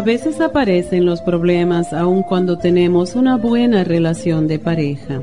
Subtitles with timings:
[0.00, 5.20] A veces aparecen los problemas aun cuando tenemos una buena relación de pareja.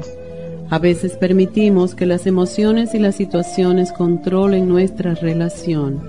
[0.70, 6.00] A veces permitimos que las emociones y las situaciones controlen nuestra relación.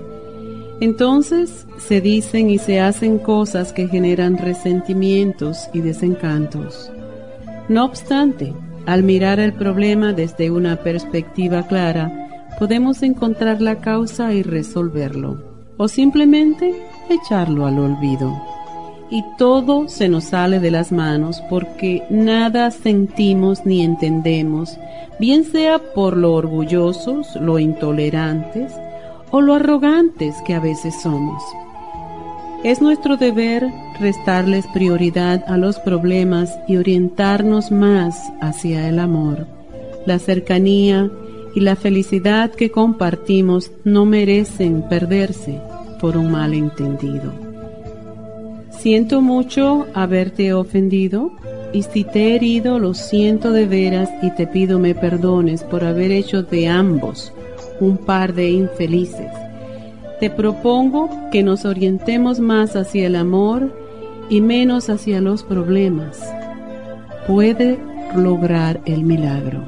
[0.81, 6.91] Entonces se dicen y se hacen cosas que generan resentimientos y desencantos.
[7.69, 8.53] No obstante,
[8.85, 15.43] al mirar el problema desde una perspectiva clara, podemos encontrar la causa y resolverlo,
[15.77, 16.75] o simplemente
[17.09, 18.58] echarlo al olvido.
[19.11, 24.77] Y todo se nos sale de las manos porque nada sentimos ni entendemos,
[25.19, 28.71] bien sea por lo orgullosos, lo intolerantes
[29.31, 31.41] o lo arrogantes que a veces somos.
[32.63, 33.67] Es nuestro deber
[33.99, 39.47] restarles prioridad a los problemas y orientarnos más hacia el amor.
[40.05, 41.09] La cercanía
[41.55, 45.59] y la felicidad que compartimos no merecen perderse
[45.99, 47.48] por un malentendido.
[48.79, 51.33] Siento mucho haberte ofendido
[51.73, 55.83] y si te he herido lo siento de veras y te pido me perdones por
[55.83, 57.33] haber hecho de ambos
[57.81, 59.33] un par de infelices.
[60.21, 63.69] Te propongo que nos orientemos más hacia el amor
[64.29, 66.17] y menos hacia los problemas.
[67.27, 67.77] Puede
[68.15, 69.61] lograr el milagro.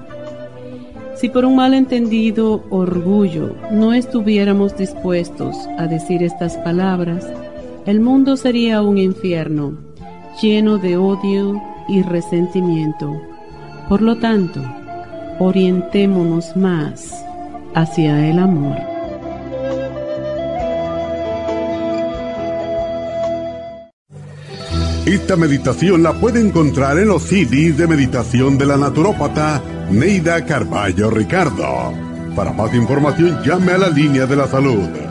[1.15, 7.27] Si por un malentendido orgullo no estuviéramos dispuestos a decir estas palabras,
[7.85, 9.77] el mundo sería un infierno
[10.41, 13.19] lleno de odio y resentimiento.
[13.89, 14.61] Por lo tanto,
[15.39, 17.25] orientémonos más
[17.73, 18.77] hacia el amor.
[25.05, 31.09] Esta meditación la puede encontrar en los CDs de meditación de la naturópata Neida Carballo
[31.09, 31.93] Ricardo.
[32.35, 35.10] Para más información llame a la línea de la salud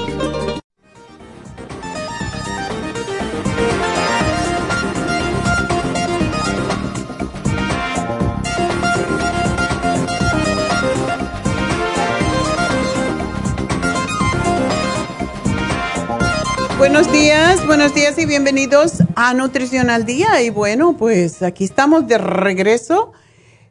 [16.81, 20.41] Buenos días, buenos días y bienvenidos a Nutrición al Día.
[20.41, 23.11] Y bueno, pues aquí estamos de regreso.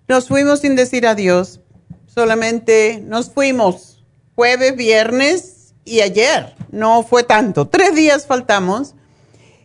[0.06, 1.60] Nos fuimos sin decir adiós.
[2.06, 6.54] Solamente nos fuimos jueves, viernes y ayer.
[6.70, 7.66] No fue tanto.
[7.66, 8.94] Tres días faltamos.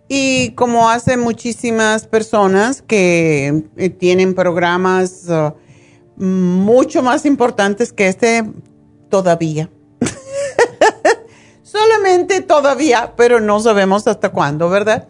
[0.07, 5.53] Y como hace muchísimas personas que eh, tienen programas uh,
[6.19, 8.44] mucho más importantes que este
[9.12, 9.69] todavía
[12.47, 15.07] todavía, pero no sabemos hasta cuándo, ¿verdad?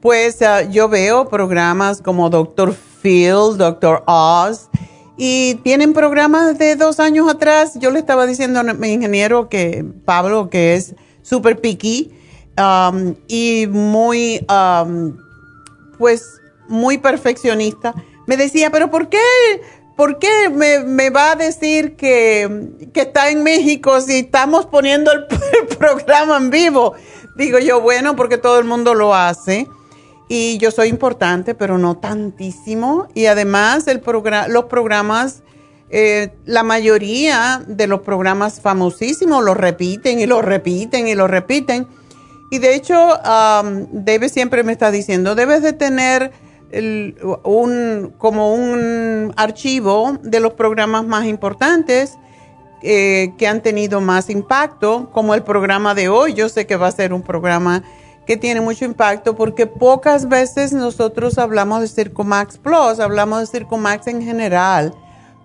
[0.00, 4.68] Pues ah, yo veo programas como Doctor Phil, Doctor Oz,
[5.16, 7.78] y tienen programas de dos años atrás.
[7.78, 12.12] Yo le estaba diciendo a mi ingeniero que Pablo, que es súper picky,
[12.58, 15.16] um, y muy, um,
[15.98, 17.94] pues, muy perfeccionista,
[18.26, 19.18] me decía, pero ¿por qué?
[19.96, 25.26] ¿Por qué me, va a decir que, está en México si estamos poniendo el,
[25.76, 26.94] programa en vivo?
[27.36, 29.68] Digo yo, bueno, porque todo el mundo lo hace
[30.28, 33.08] y yo soy importante, pero no tantísimo.
[33.14, 34.02] Y además el
[34.48, 35.42] los programas,
[35.90, 41.86] eh, la mayoría de los programas famosísimos lo repiten y lo repiten y lo repiten.
[42.50, 46.32] Y de hecho, um, Debe siempre me está diciendo, debes de tener
[46.72, 52.18] un, como un archivo de los programas más importantes
[52.82, 56.34] eh, que han tenido más impacto, como el programa de hoy.
[56.34, 57.84] Yo sé que va a ser un programa
[58.26, 64.06] que tiene mucho impacto porque pocas veces nosotros hablamos de Circomax Plus, hablamos de Circomax
[64.06, 64.94] en general,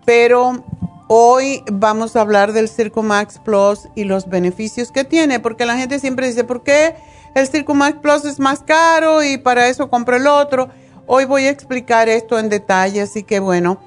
[0.05, 0.63] pero
[1.07, 5.99] hoy vamos a hablar del Circomax Plus y los beneficios que tiene, porque la gente
[5.99, 6.95] siempre dice, ¿por qué
[7.35, 10.69] el Circomax Plus es más caro y para eso compro el otro?
[11.09, 13.79] Hoy voy a explicar esto en detalle, así que bueno,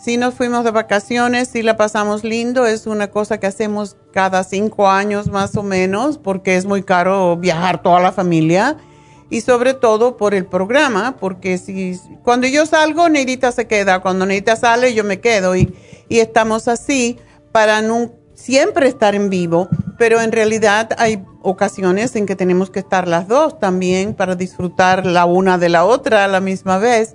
[0.00, 4.44] si nos fuimos de vacaciones, si la pasamos lindo, es una cosa que hacemos cada
[4.44, 8.76] cinco años más o menos, porque es muy caro viajar toda la familia
[9.28, 14.24] y sobre todo por el programa, porque si cuando yo salgo, Neidita se queda, cuando
[14.24, 15.74] Neidita sale, yo me quedo y,
[16.08, 17.18] y estamos así
[17.50, 17.82] para
[18.34, 19.68] siempre estar en vivo,
[19.98, 25.04] pero en realidad hay ocasiones en que tenemos que estar las dos también para disfrutar
[25.04, 27.14] la una de la otra a la misma vez.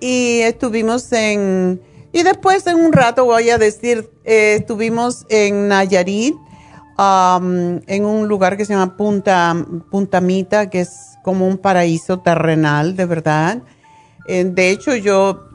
[0.00, 1.80] Y estuvimos en,
[2.12, 6.34] y después en un rato voy a decir, eh, estuvimos en Nayarit,
[6.98, 9.56] en un lugar que se llama Punta,
[9.90, 13.62] Punta Mita, que es como un paraíso terrenal, de verdad.
[14.26, 15.49] Eh, de hecho, yo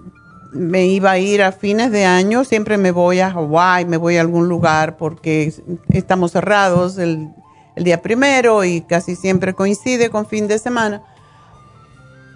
[0.55, 4.17] me iba a ir a fines de año, siempre me voy a Hawái, me voy
[4.17, 5.53] a algún lugar porque
[5.89, 7.29] estamos cerrados el
[7.75, 11.03] día primero y casi siempre coincide con fin de semana.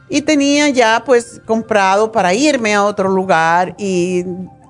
[0.09, 4.25] Y tenía ya pues comprado para irme a otro lugar y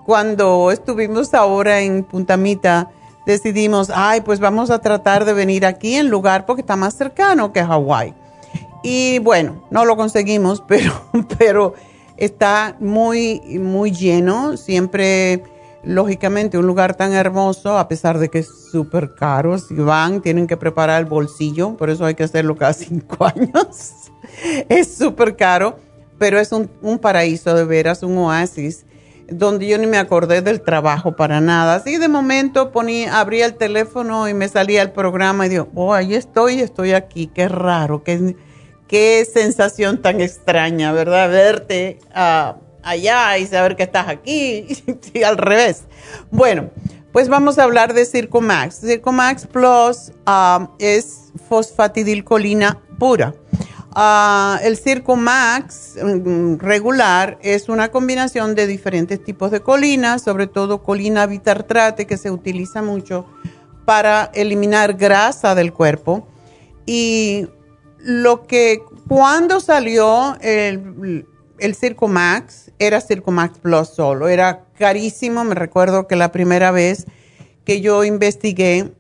[0.06, 2.90] cuando estuvimos ahora en Puntamita
[3.26, 7.54] decidimos, ay, pues vamos a tratar de venir aquí en lugar porque está más cercano
[7.54, 8.14] que Hawái.
[8.84, 10.94] Y bueno, no lo conseguimos, pero,
[11.38, 11.74] pero
[12.20, 14.58] está muy, muy lleno.
[14.58, 15.44] Siempre
[15.84, 20.48] lógicamente un lugar tan hermoso, a pesar de que es súper caro, si van, tienen
[20.48, 23.94] que preparar el bolsillo, por eso hay que hacerlo cada cinco años.
[24.68, 25.80] es súper caro,
[26.18, 26.68] pero es un,
[27.00, 28.86] paraíso de veras, un oasis,
[29.32, 31.76] donde yo ni me acordé del trabajo para nada.
[31.76, 32.72] Así de momento
[33.12, 37.28] abría el teléfono y me salía el programa y digo, oh, ahí estoy, estoy aquí,
[37.28, 38.36] qué raro, qué,
[38.90, 41.30] qué sensación tan extraña, ¿verdad?
[41.30, 42.00] Verte.
[42.14, 44.68] a allá y saber que estás aquí
[45.14, 45.84] y al revés.
[46.32, 46.70] Bueno,
[47.12, 48.82] pues vamos a hablar de Circomax.
[48.82, 53.34] Circomax Plus um, es fosfatidilcolina pura.
[53.96, 60.84] Uh, el Circomax mm, regular es una combinación de diferentes tipos de colina, sobre todo
[60.84, 63.26] colina bitartrate que se utiliza mucho
[63.86, 66.28] para eliminar grasa del cuerpo.
[66.86, 67.48] Y
[68.02, 71.26] lo que cuando salió el,
[71.60, 77.06] el Circomax era Circomax Plus solo, era carísimo, me recuerdo que la primera vez
[77.66, 78.92] que yo investigué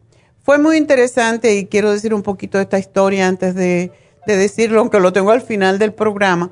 [0.43, 3.91] fue muy interesante y quiero decir un poquito de esta historia antes de,
[4.25, 6.51] decirlo, aunque lo tengo al final del programa,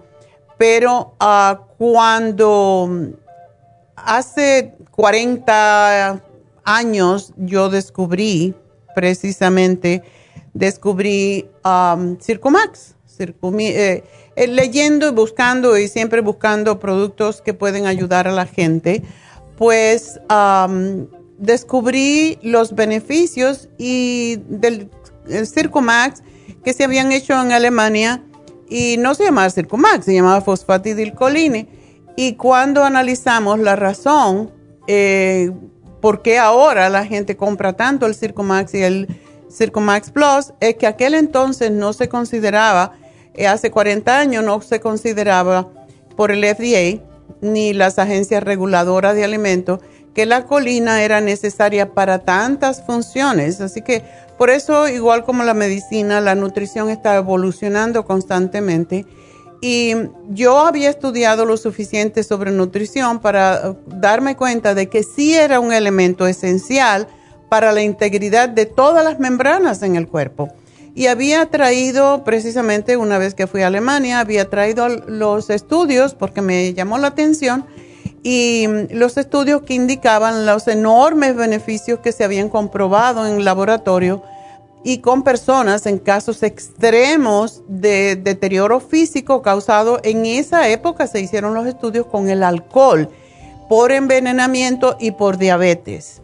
[0.58, 3.12] pero ah, cuando
[3.96, 6.24] hace 40
[6.64, 8.56] años yo descubrí,
[8.96, 10.02] precisamente,
[10.54, 12.96] descubrí um, Circomax.
[13.20, 14.04] Eh,
[14.36, 19.02] eh, leyendo y buscando y siempre buscando productos que pueden ayudar a la gente,
[19.58, 20.20] pues
[21.40, 24.92] descubrí los beneficios y del
[25.46, 26.22] Circumax
[26.64, 28.24] que se habían hecho en Alemania
[28.70, 31.68] y no se llamaba Circumax, se llamaba fosfatidilcoline.
[32.16, 34.52] Y cuando analizamos la razón
[34.88, 35.52] eh,
[36.02, 39.08] por qué ahora la gente compra tanto el Circumax y el
[39.50, 42.94] Circumax Plus, es que aquel entonces no se consideraba
[43.38, 45.68] eh, hace 40 años no se consideraba
[46.16, 47.04] por el FDA
[47.40, 49.80] ni las agencias reguladoras de alimentos
[50.16, 53.62] que la colina era necesaria para tantas funciones.
[53.62, 54.02] Así que
[54.40, 59.06] por eso, igual como la medicina, la nutrición está evolucionando constantemente.
[59.62, 59.94] Y
[60.30, 65.72] yo había estudiado lo suficiente sobre nutrición para darme cuenta de que sí era un
[65.72, 67.08] elemento esencial
[67.50, 70.50] para la integridad de todas las membranas en el cuerpo.
[70.96, 76.42] Y había traído, precisamente una vez que fui a Alemania, había traído los estudios porque
[76.42, 77.66] me llamó la atención
[78.24, 84.24] y los estudios que indicaban los enormes beneficios que se habían comprobado en laboratorio
[84.84, 91.54] y con personas en casos extremos de deterioro físico causado en esa época se hicieron
[91.54, 93.10] los estudios con el alcohol
[93.70, 96.22] por envenenamiento y por diabetes.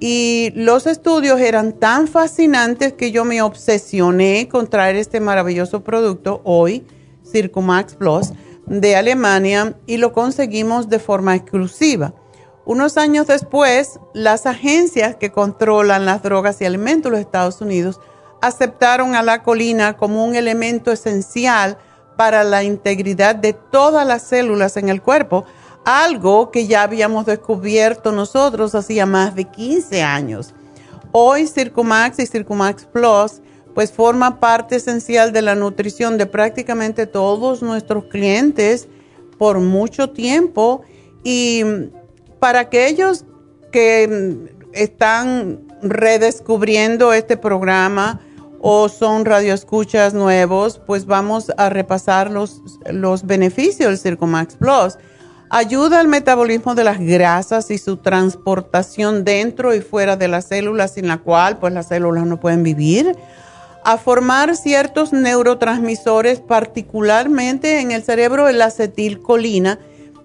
[0.00, 6.40] Y los estudios eran tan fascinantes que yo me obsesioné con traer este maravilloso producto
[6.44, 6.86] hoy,
[7.30, 8.32] Circumax Plus,
[8.66, 12.14] de Alemania, y lo conseguimos de forma exclusiva.
[12.64, 17.98] Unos años después, las agencias que controlan las drogas y alimentos en los Estados Unidos
[18.42, 21.78] aceptaron a la colina como un elemento esencial
[22.16, 25.44] para la integridad de todas las células en el cuerpo,
[25.84, 30.54] algo que ya habíamos descubierto nosotros hacía más de 15 años.
[31.12, 33.40] Hoy Circumax y Circumax Plus
[33.74, 38.88] pues forma parte esencial de la nutrición de prácticamente todos nuestros clientes
[39.38, 40.82] por mucho tiempo
[41.22, 41.62] y
[42.40, 43.24] para aquellos
[43.70, 48.20] que están redescubriendo este programa
[48.60, 54.98] o son radioescuchas nuevos, pues vamos a repasar los, los beneficios del Circomax Plus.
[55.50, 60.92] Ayuda al metabolismo de las grasas y su transportación dentro y fuera de las células,
[60.94, 63.16] sin la cual pues las células no pueden vivir.
[63.82, 69.78] A formar ciertos neurotransmisores, particularmente en el cerebro, la acetilcolina,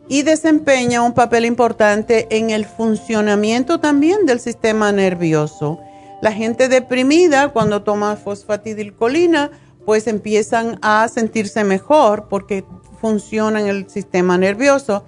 [0.10, 5.80] y desempeña un papel importante en el funcionamiento también del sistema nervioso.
[6.22, 9.52] La gente deprimida cuando toma fosfatidilcolina
[9.86, 12.64] pues empiezan a sentirse mejor porque
[13.04, 15.04] funciona en el sistema nervioso.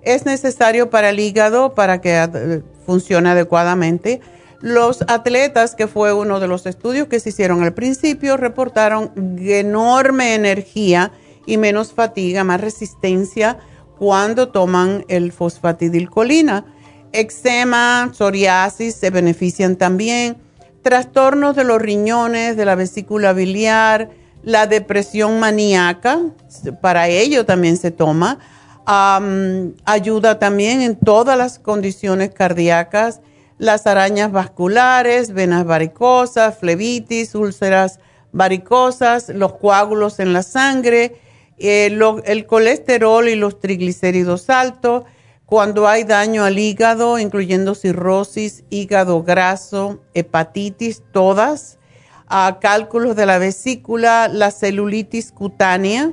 [0.00, 4.22] Es necesario para el hígado para que eh, funcione adecuadamente.
[4.62, 10.34] Los atletas, que fue uno de los estudios que se hicieron al principio, reportaron enorme
[10.34, 11.12] energía
[11.44, 13.58] y menos fatiga, más resistencia
[13.98, 16.64] cuando toman el fosfatidilcolina.
[17.12, 20.38] Eczema, psoriasis se benefician también.
[20.80, 24.08] Trastornos de los riñones, de la vesícula biliar,
[24.46, 26.20] la depresión maníaca,
[26.80, 28.38] para ello también se toma.
[29.84, 33.20] ayuda también en todas las condiciones cardíacas,
[33.58, 37.98] las arañas vasculares, venas varicosas, flebitis, úlceras
[38.30, 41.16] varicosas, los coágulos en la sangre,
[41.58, 45.02] eh, el colesterol y los triglicéridos altos,
[45.44, 51.75] cuando hay daño al hígado, incluyendo cirrosis, hígado graso, hepatitis, todas,
[52.28, 56.12] a cálculos de la vesícula, la celulitis cutánea,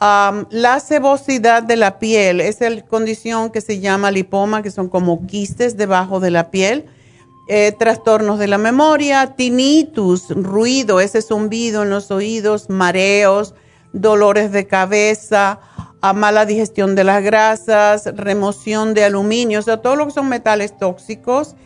[0.00, 5.26] la sebosidad de la piel, es la condición que se llama lipoma, que son como
[5.26, 6.86] quistes debajo de la piel,
[7.48, 13.54] eh, trastornos de la memoria, tinnitus, ruido, ese zumbido en los oídos, mareos,
[13.92, 15.58] dolores de cabeza,
[16.00, 20.28] a mala digestión de las grasas, remoción de aluminio, o sea, todo lo que son
[20.28, 21.56] metales tóxicos,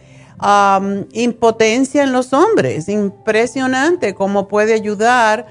[1.12, 5.46] impotencia en los hombres, impresionante cómo puede ayudar.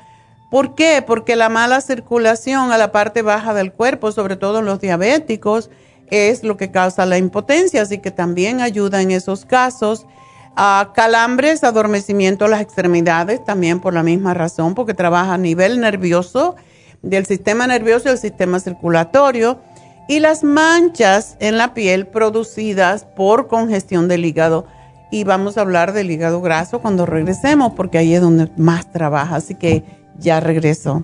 [0.50, 1.02] ¿Por qué?
[1.06, 5.70] Porque la mala circulación a la parte baja del cuerpo, sobre todo en los diabéticos,
[6.10, 10.06] es lo que causa la impotencia, así que también ayuda en esos casos.
[10.54, 15.80] a calambres, adormecimiento de las extremidades, también por la misma razón, porque trabaja a nivel
[15.80, 16.58] nervioso
[17.02, 19.60] del sistema nervioso y el sistema circulatorio
[20.08, 24.68] y las manchas en la piel producidas por congestión del hígado.
[25.12, 29.36] Y vamos a hablar del hígado graso cuando regresemos porque ahí es donde más trabaja.
[29.36, 29.84] Así que
[30.18, 31.04] ya regreso.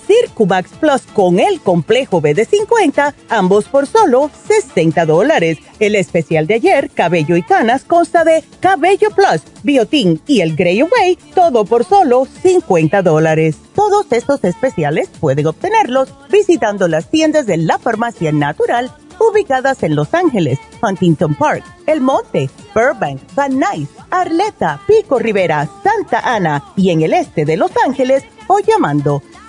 [0.11, 5.59] Circumax Plus con el complejo BD50, ambos por solo 60 dólares.
[5.79, 10.81] El especial de ayer, cabello y canas, consta de Cabello Plus, Biotin y el Grey
[10.81, 13.55] Away, todo por solo 50 dólares.
[13.73, 20.13] Todos estos especiales pueden obtenerlos visitando las tiendas de la farmacia natural ubicadas en Los
[20.13, 27.01] Ángeles, Huntington Park, El Monte, Burbank, Van Nuys, Arleta, Pico Rivera, Santa Ana y en
[27.01, 29.21] el este de Los Ángeles o llamando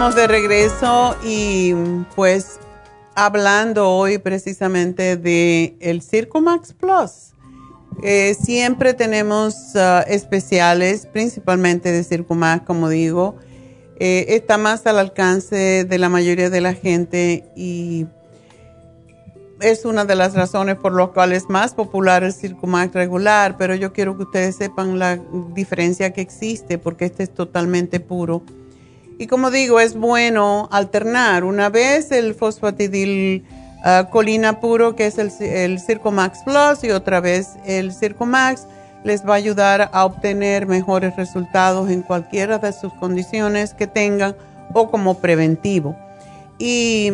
[0.00, 1.74] Estamos de regreso y
[2.16, 2.58] pues
[3.14, 7.34] hablando hoy precisamente de el Circo Max Plus.
[8.02, 13.36] Eh, siempre tenemos uh, especiales, principalmente de Circo Max, como digo.
[13.98, 18.06] Eh, está más al alcance de la mayoría de la gente y
[19.60, 23.58] es una de las razones por las cuales es más popular el Circo Max regular,
[23.58, 25.20] pero yo quiero que ustedes sepan la
[25.52, 28.42] diferencia que existe porque este es totalmente puro
[29.20, 33.44] y como digo, es bueno alternar una vez el fosfatidil
[33.84, 38.24] ah, colina puro, que es el, el Circo Max Plus, y otra vez el Circo
[38.24, 38.66] Max
[39.04, 44.34] les va a ayudar a obtener mejores resultados en cualquiera de sus condiciones que tengan
[44.72, 45.94] o como preventivo.
[46.58, 47.12] Y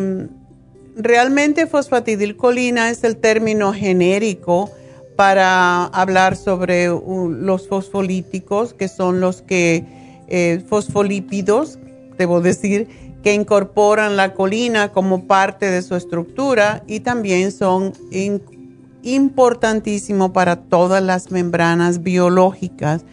[0.95, 4.71] realmente fosfatidilcolina es el término genérico
[5.17, 9.83] para hablar sobre los fosfolíticos, que son los que
[10.29, 11.79] eh, fosfolípidos
[12.17, 12.87] debo decir,
[13.23, 17.93] que incorporan la colina como parte de su estructura y también son
[19.03, 23.03] importantísimos para todas las membranas biológicas,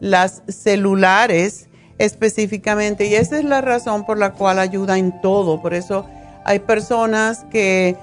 [0.00, 1.68] las celulares
[1.98, 5.60] específicamente, y esa es la razón por la cual ayuda en todo.
[5.60, 6.06] Por eso
[6.44, 7.96] hay personas que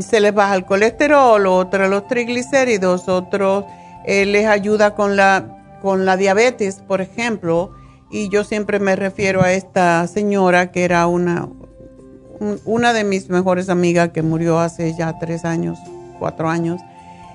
[0.00, 3.64] se les baja el colesterol, otros los triglicéridos, otros
[4.04, 7.70] eh, les ayuda con la, con la diabetes, por ejemplo
[8.14, 11.48] y yo siempre me refiero a esta señora que era una,
[12.64, 15.76] una de mis mejores amigas que murió hace ya tres años,
[16.20, 16.80] cuatro años.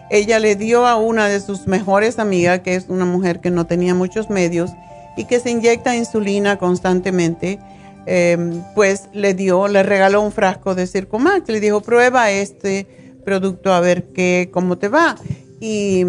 [0.09, 3.65] Ella le dio a una de sus mejores amigas, que es una mujer que no
[3.67, 4.71] tenía muchos medios
[5.17, 7.59] y que se inyecta insulina constantemente,
[8.05, 11.49] em, pues le dio, le regaló un frasco de Circumax.
[11.49, 12.87] Le dijo, prueba este
[13.25, 15.17] producto a ver qué, cómo te va.
[15.59, 16.05] Y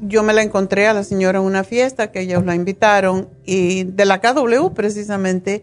[0.00, 3.84] yo me la encontré a la señora en una fiesta que ellos la invitaron y
[3.84, 5.62] de la KW precisamente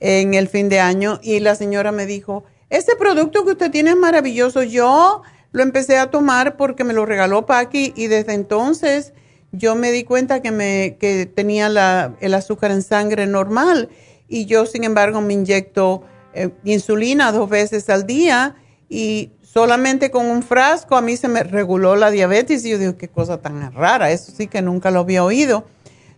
[0.00, 3.90] en el fin de año y la señora me dijo, este producto que usted tiene
[3.90, 9.12] es maravilloso, yo lo empecé a tomar porque me lo regaló Paqui y desde entonces
[9.52, 13.88] yo me di cuenta que, me, que tenía la, el azúcar en sangre normal
[14.28, 16.02] y yo sin embargo me inyecto
[16.34, 18.56] eh, insulina dos veces al día
[18.88, 22.96] y solamente con un frasco a mí se me reguló la diabetes y yo digo,
[22.96, 25.64] qué cosa tan rara, eso sí que nunca lo había oído.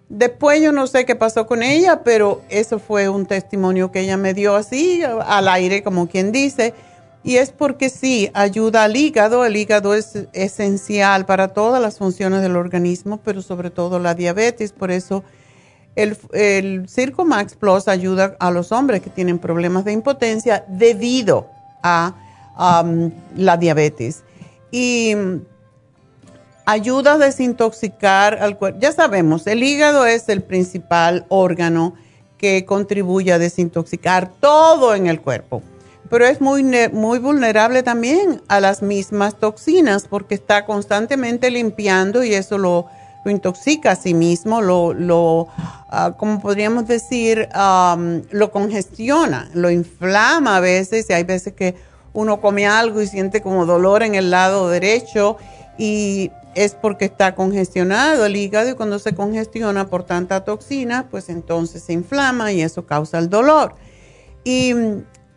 [0.08, 4.16] Después yo no sé qué pasó con ella, pero eso fue un testimonio que ella
[4.16, 6.74] me dio así, al aire, como quien dice.
[7.22, 9.46] Y es porque sí, ayuda al hígado.
[9.46, 14.72] El hígado es esencial para todas las funciones del organismo, pero sobre todo la diabetes.
[14.72, 15.22] Por eso
[15.94, 21.46] el, el Circo Max Plus ayuda a los hombres que tienen problemas de impotencia debido
[21.84, 22.16] a
[23.36, 24.22] la diabetes.
[24.70, 25.14] Y
[26.66, 28.78] ayuda a desintoxicar al cuerpo.
[28.80, 31.94] Ya sabemos, el hígado es el principal órgano
[32.38, 35.62] que contribuye a desintoxicar todo en el cuerpo.
[36.08, 42.34] pero es muy, muy vulnerable también a las mismas toxinas porque está constantemente limpiando y
[42.34, 42.86] eso lo,
[43.26, 47.48] intoxica a sí mismo, lo, lo ah, como podríamos decir,
[48.30, 51.76] lo congestiona, lo inflama a veces y hay veces que
[52.12, 55.36] uno come algo y siente como dolor en el lado derecho
[55.78, 61.28] y es porque está congestionado el hígado y cuando se congestiona por tanta toxina, pues
[61.28, 63.74] entonces se inflama y eso causa el dolor.
[64.44, 64.74] Y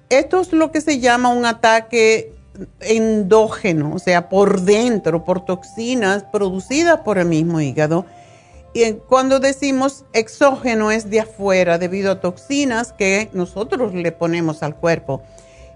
[0.09, 2.33] esto es lo que se llama un ataque
[2.79, 8.05] endógeno, o sea, por dentro, por toxinas producidas por el mismo hígado.
[8.73, 14.75] Y cuando decimos exógeno es de afuera debido a toxinas que nosotros le ponemos al
[14.75, 15.21] cuerpo.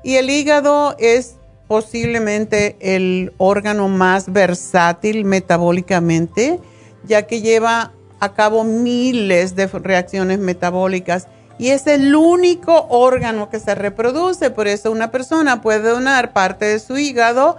[0.07, 1.35] Y el hígado es
[1.67, 6.61] posiblemente el órgano más versátil metabólicamente,
[7.03, 7.91] ya que lleva
[8.21, 11.27] a cabo miles de reacciones metabólicas
[11.59, 14.49] y es el único órgano que se reproduce.
[14.49, 17.57] Por eso una persona puede donar parte de su hígado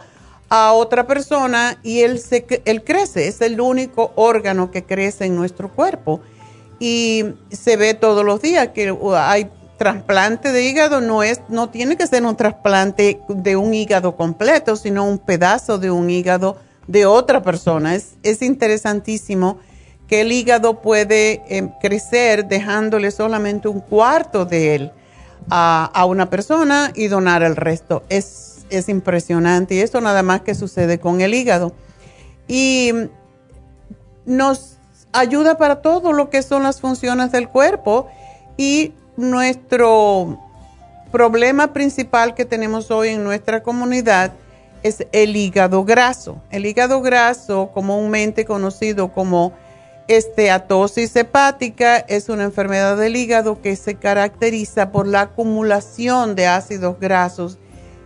[0.48, 3.28] a otra persona y él, se, crece.
[3.28, 6.22] Es el único órgano que crece en nuestro cuerpo.
[6.80, 11.96] Y se ve todos los días que hay trasplante de hígado no es, no tiene
[11.96, 17.06] que ser un trasplante de un hígado completo, sino un pedazo de un hígado de
[17.06, 17.94] otra persona.
[17.94, 19.58] Es, es interesantísimo
[20.08, 24.92] que el hígado puede em, crecer dejándole solamente un cuarto de él
[25.48, 28.02] a, a, una persona y donar el resto.
[28.08, 31.72] Es, es impresionante y esto nada más que sucede con el hígado.
[32.48, 32.92] Y
[34.26, 34.78] nos
[35.12, 38.08] ayuda para todo lo que son las funciones del cuerpo
[38.56, 40.38] y nuestro
[41.10, 44.32] problema principal que tenemos hoy en nuestra comunidad
[44.84, 46.40] es el hígado graso.
[46.50, 49.52] El hígado graso, comúnmente conocido como
[50.06, 57.00] esteatosis hepática, es una enfermedad del hígado que se caracteriza por la acumulación de ácidos
[57.00, 57.58] grasos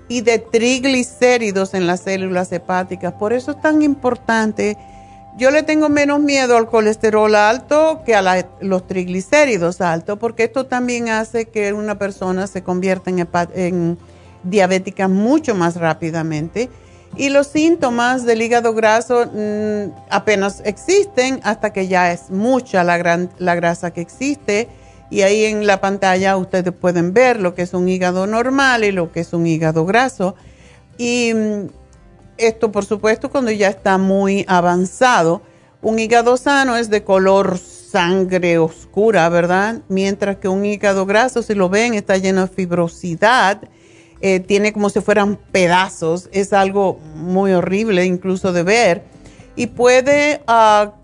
[0.09, 3.13] y de triglicéridos en las células hepáticas.
[3.13, 4.79] Por eso es tan importante
[5.37, 10.67] yo le tengo menos miedo al colesterol alto que a los triglicéridos altos, porque esto
[10.67, 13.11] también hace que una persona se convierta
[13.55, 13.99] en,
[14.45, 16.69] diabética mucho más rápidamente.
[17.17, 23.29] Y los síntomas del hígado graso mm, apenas existen hasta que ya es mucha la,
[23.39, 24.69] la grasa que existe.
[25.11, 28.93] Y ahí en la pantalla ustedes pueden ver lo que es un hígado normal y
[28.93, 30.37] lo que es un hígado graso.
[30.97, 31.82] Y mm,
[32.43, 35.43] esto, por supuesto, cuando ya está muy avanzado.
[35.81, 39.83] Un hígado sano es de color sangre oscura, ¿verdad?
[39.89, 43.63] Mientras que un hígado graso, si lo ven, está lleno de fibrosidad,
[44.21, 49.03] eh, tiene como si fueran pedazos, es algo muy horrible incluso de ver
[49.57, 50.95] y puede ah,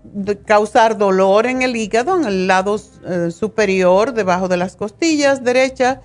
[0.45, 5.99] causar dolor en el hígado, en el lado eh, superior, debajo de las costillas derechas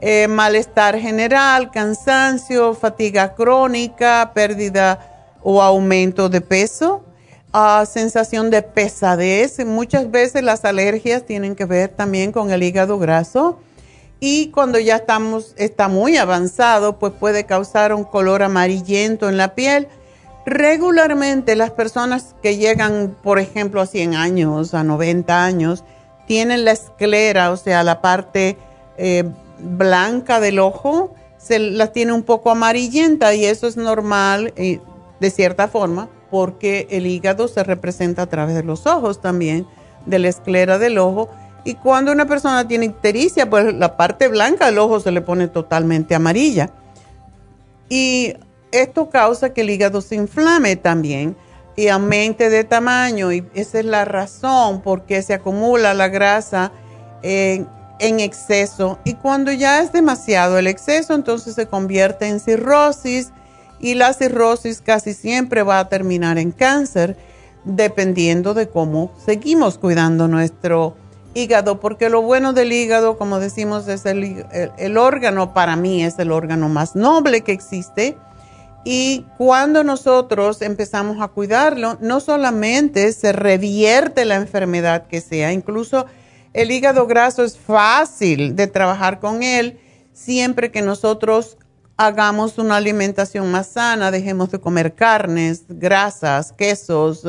[0.00, 7.04] eh, malestar general, cansancio, fatiga crónica, pérdida o aumento de peso,
[7.52, 9.64] ah, sensación de pesadez.
[9.64, 13.58] Muchas veces las alergias tienen que ver también con el hígado graso.
[14.20, 19.54] Y cuando ya estamos, está muy avanzado, pues puede causar un color amarillento en la
[19.54, 19.88] piel.
[20.46, 25.84] Regularmente las personas que llegan, por ejemplo, a 100 años, a 90 años,
[26.26, 28.56] tienen la esclera, o sea, la parte
[28.96, 29.24] eh,
[29.58, 34.80] blanca del ojo se la tiene un poco amarillenta y eso es normal eh,
[35.20, 39.66] de cierta forma porque el hígado se representa a través de los ojos también,
[40.06, 41.28] de la esclera del ojo.
[41.64, 45.48] Y cuando una persona tiene ictericia, pues la parte blanca del ojo se le pone
[45.48, 46.70] totalmente amarilla.
[47.88, 48.34] Y
[48.72, 51.36] esto causa que el hígado se inflame también
[51.76, 53.32] y aumente de tamaño.
[53.32, 56.72] Y esa es la razón por qué se acumula la grasa
[57.22, 58.98] en en exceso.
[59.04, 63.32] Y cuando ya es demasiado el exceso entonces se convierte en cirrosis
[63.80, 67.16] y la cirrosis casi siempre va a terminar en cáncer
[67.64, 70.96] dependiendo de cómo seguimos cuidando nuestro
[71.34, 76.32] hígado porque lo bueno del hígado como decimos es el, órgano para mí es el
[76.32, 78.16] órgano más noble que existe.
[78.88, 86.06] Y cuando nosotros empezamos a cuidarlo no solamente se revierte la enfermedad que sea incluso
[86.56, 89.78] el hígado graso es fácil de trabajar con él
[90.14, 91.58] siempre que nosotros
[91.98, 97.24] hagamos una alimentación más sana, dejemos de comer carnes, grasas, quesos,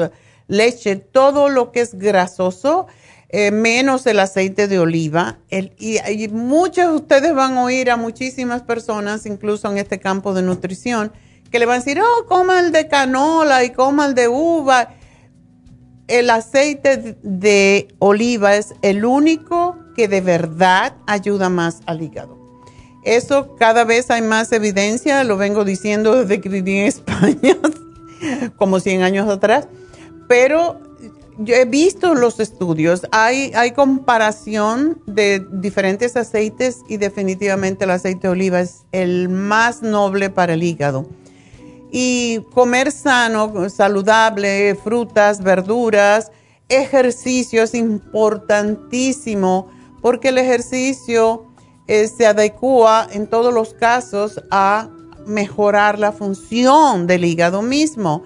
[0.47, 2.87] leche, todo lo que es grasoso,
[3.27, 5.39] eh, menos el aceite de oliva.
[5.49, 10.33] y, y, muchos de ustedes van a oír a muchísimas personas, incluso en este campo
[10.33, 11.11] de nutrición,
[11.51, 14.89] que le van a decir, oh, coma el de canola y coma el de uva
[16.07, 22.37] el aceite de oliva es el único que de verdad ayuda más al hígado.
[23.03, 27.57] Eso cada vez hay más evidencia, lo vengo diciendo desde que viví en España,
[28.57, 29.67] como 100 años atrás,
[30.27, 30.79] pero
[31.39, 38.27] yo he visto los estudios, hay, hay comparación de diferentes aceites y definitivamente el aceite
[38.27, 41.07] de oliva es el más noble para el hígado.
[41.91, 46.31] Y comer sano, saludable, frutas, verduras,
[46.69, 49.69] ejercicio es importantísimo
[50.01, 51.45] porque el ejercicio
[51.87, 54.89] eh, se adecua en todos los casos a
[55.25, 58.23] mejorar la función del hígado mismo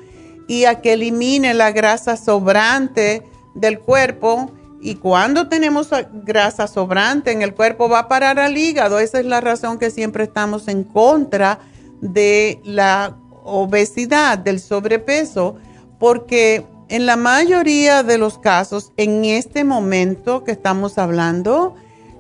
[0.47, 3.23] y a que elimine la grasa sobrante
[3.55, 4.51] del cuerpo.
[4.81, 8.99] Y cuando tenemos grasa sobrante en el cuerpo va a parar al hígado.
[8.99, 11.59] Esa es la razón que siempre estamos en contra
[12.01, 15.55] de la obesidad, del sobrepeso,
[15.99, 21.75] porque en la mayoría de los casos, en este momento que estamos hablando,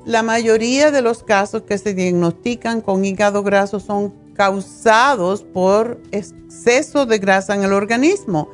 [0.05, 7.05] la mayoría de los casos que se diagnostican con hígado graso son causados por exceso
[7.05, 8.49] de grasa en el organismo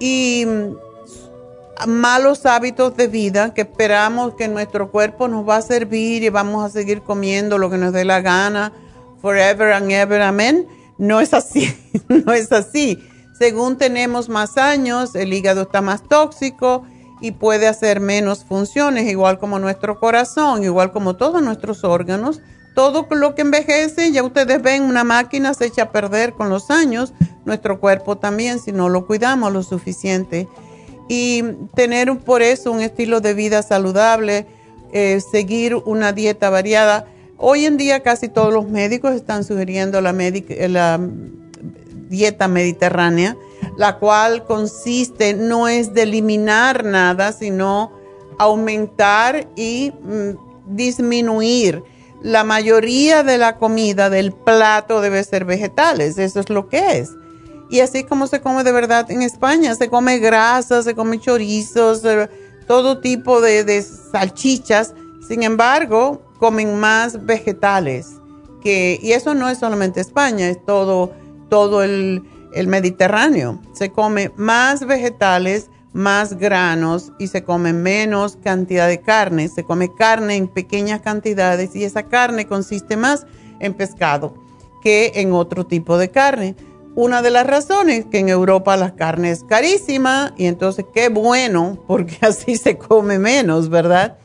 [0.00, 6.22] y mm, malos hábitos de vida que esperamos que nuestro cuerpo nos va a servir
[6.22, 8.72] y vamos a seguir comiendo lo que nos dé la gana
[9.20, 10.66] forever and ever, amén.
[11.00, 11.74] No es así,
[12.08, 13.02] no es así.
[13.32, 16.84] Según tenemos más años, el hígado está más tóxico
[17.22, 22.42] y puede hacer menos funciones, igual como nuestro corazón, igual como todos nuestros órganos.
[22.74, 26.70] Todo lo que envejece, ya ustedes ven, una máquina se echa a perder con los
[26.70, 27.14] años,
[27.46, 30.48] nuestro cuerpo también, si no lo cuidamos lo suficiente.
[31.08, 31.42] Y
[31.74, 34.46] tener por eso un estilo de vida saludable,
[34.92, 37.06] eh, seguir una dieta variada.
[37.40, 41.00] Hoy en día casi todos los médicos están sugiriendo la, la
[42.08, 43.36] dieta mediterránea
[43.76, 47.92] la cual consiste no es de eliminar nada, sino
[48.38, 51.82] aumentar y mm, disminuir.
[52.22, 57.10] La mayoría de la comida del plato debe ser vegetales, eso es lo que es.
[57.70, 62.04] Y así como se come de verdad en España, se come grasa, se come chorizos,
[62.04, 62.28] eh,
[62.66, 64.92] todo tipo de salchichas.
[65.26, 68.16] Sin embargo, comen más vegetales.
[68.60, 71.12] Que, y eso no es solamente España, es todo,
[71.48, 73.60] todo el, el Mediterráneo.
[73.72, 79.48] Se come más vegetales, más granos y se come menos cantidad de carne.
[79.48, 83.26] Se come carne en pequeñas cantidades y esa carne consiste más
[83.60, 84.34] en pescado
[84.82, 86.56] que en otro tipo de carne.
[86.94, 91.78] Una de las razones que en Europa la carne es carísima y entonces qué bueno
[91.86, 94.18] porque así se come menos, ¿verdad?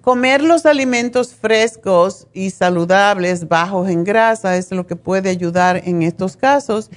[0.00, 6.02] Comer los alimentos frescos y saludables, bajos en grasa, es lo que puede ayudar en
[6.02, 6.90] estos casos.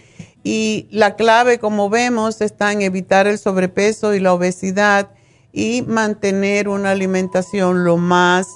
[0.43, 5.09] Y la clave, como vemos, está en evitar el sobrepeso y la obesidad
[5.51, 8.47] y mantener una alimentación lo más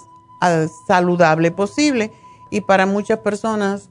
[0.42, 2.12] ah, saludable posible.
[2.52, 3.90] Y para muchas personas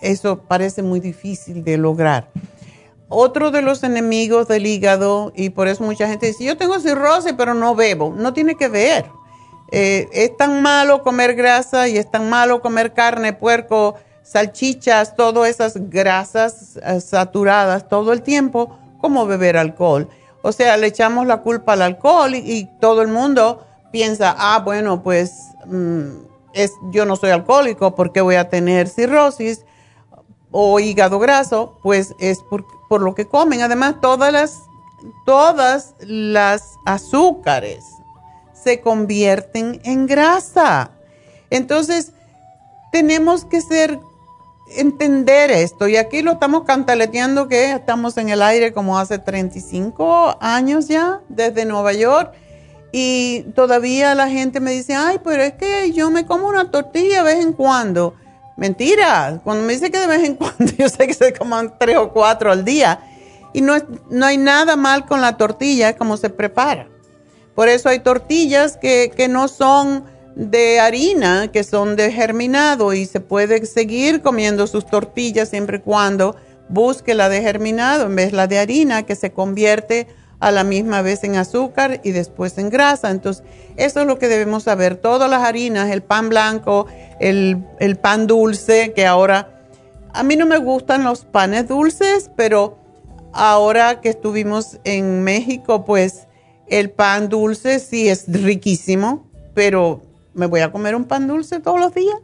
[0.00, 2.30] eso parece muy difícil de lograr.
[3.08, 7.34] Otro de los enemigos del hígado, y por eso mucha gente dice, yo tengo cirrosis,
[7.36, 8.14] pero no bebo.
[8.14, 9.06] No tiene que ver
[9.70, 15.48] eh, es tan malo comer grasa y es tan malo comer carne, puerco, salchichas, todas
[15.48, 20.08] esas grasas eh, saturadas todo el tiempo, como beber alcohol.
[20.42, 25.02] O sea, le echamos la culpa al alcohol y, todo el mundo piensa, ah, bueno,
[25.02, 25.32] pues
[25.66, 26.08] mm,
[26.54, 29.64] es, yo no soy alcohólico, ¿por qué voy a tener cirrosis
[30.50, 31.78] o hígado graso?
[31.82, 33.60] Pues es por, por lo que comen.
[33.60, 34.62] Además, todas las,
[35.26, 37.97] todas las azúcares
[38.68, 40.90] se convierten en grasa.
[41.48, 42.12] Entonces,
[42.92, 43.98] tenemos que ser,
[44.76, 45.88] entender esto.
[45.88, 51.22] Y aquí lo estamos cantaleteando que estamos en el aire como hace 35 años ya,
[51.30, 52.34] desde Nueva York.
[52.92, 57.24] Y todavía la gente me dice, ay, pero es que yo me como una tortilla
[57.24, 58.16] de vez en cuando.
[58.58, 61.96] Mentira, cuando me dice que de vez en cuando, yo sé que se coman tres
[61.96, 63.00] o cuatro al día.
[63.54, 63.76] Y no,
[64.10, 66.86] no hay nada mal con la tortilla, como se prepara.
[67.58, 70.04] Por eso hay tortillas que, no son
[70.36, 75.80] de harina, que son de germinado y se puede seguir comiendo sus tortillas siempre y
[75.80, 76.36] cuando
[76.68, 80.06] busque la de germinado en vez de la de harina que se convierte
[80.38, 83.10] a la misma vez en azúcar y después en grasa.
[83.10, 83.42] Entonces,
[83.76, 84.94] eso es lo que debemos saber.
[84.94, 86.86] Todas las harinas, el pan blanco,
[87.18, 89.64] el, el pan dulce, que ahora
[90.14, 92.78] a mí no me gustan los panes dulces, pero
[93.32, 96.27] ahora que estuvimos en México, pues
[96.70, 100.02] el pan dulce sí es riquísimo, pero
[100.34, 102.16] ¿me voy a comer un pan dulce todos los días?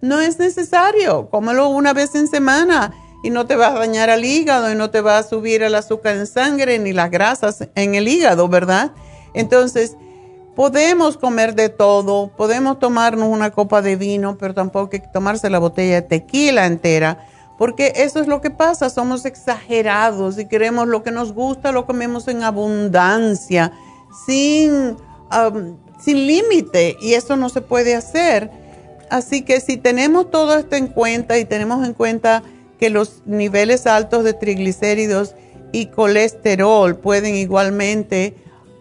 [0.00, 1.28] No es necesario.
[1.30, 4.90] Cómelo una vez en semana y no te va a dañar al hígado y no
[4.90, 8.92] te va a subir el azúcar en sangre ni las grasas en el hígado, ¿verdad?
[9.34, 9.96] Entonces,
[10.56, 15.50] podemos comer de todo, podemos tomarnos una copa de vino, pero tampoco hay que tomarse
[15.50, 17.26] la botella de tequila entera,
[17.60, 21.84] porque eso es lo que pasa, somos exagerados y queremos lo que nos gusta, lo
[21.84, 23.70] comemos en abundancia,
[24.26, 24.96] sin,
[26.02, 28.50] sin límite, y eso no se puede hacer.
[29.10, 32.42] Así que si tenemos todo esto en cuenta y tenemos en cuenta
[32.78, 35.34] que los niveles altos de triglicéridos
[35.70, 38.36] y colesterol pueden igualmente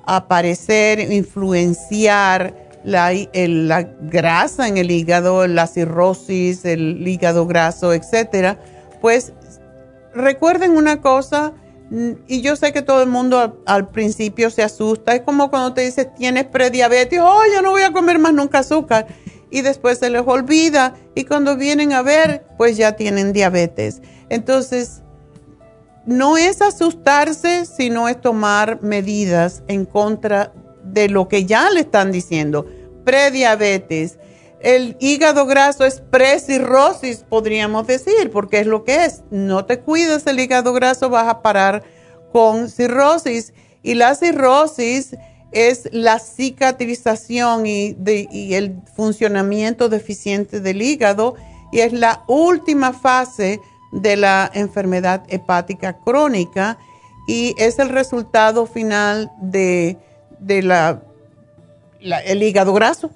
[0.06, 8.60] aparecer, influenciar la, grasa en el hígado, la cirrosis, el hígado graso, etcétera,
[9.02, 9.34] pues
[10.14, 11.54] recuerden una cosa,
[12.28, 15.82] y yo sé que todo el mundo al, principio se asusta, es como cuando te
[15.82, 19.08] dices tienes prediabetes, oh, ya no voy a comer más nunca azúcar,
[19.52, 24.02] y después se les olvida, y cuando vienen a ver, pues ya tienen diabetes.
[24.30, 25.02] Entonces,
[26.06, 30.54] no es asustarse, sino es tomar medidas en contra
[30.94, 32.66] de lo que ya le están diciendo.
[33.06, 34.18] Prediabetes.
[34.62, 39.24] El hígado graso es pre-cirrosis, podríamos decir, porque es lo que es.
[39.32, 41.84] No te cuides el hígado graso, vas a parar
[42.34, 43.54] con cirrosis.
[43.82, 45.16] Y la cirrosis
[45.52, 47.96] es la cicatrización y,
[48.32, 51.36] y el funcionamiento deficiente del hígado
[51.72, 53.60] y es la última fase
[53.92, 56.78] de la enfermedad hepática crónica
[57.28, 59.98] y es el resultado final de,
[60.40, 61.02] la,
[62.02, 63.12] el hígado graso,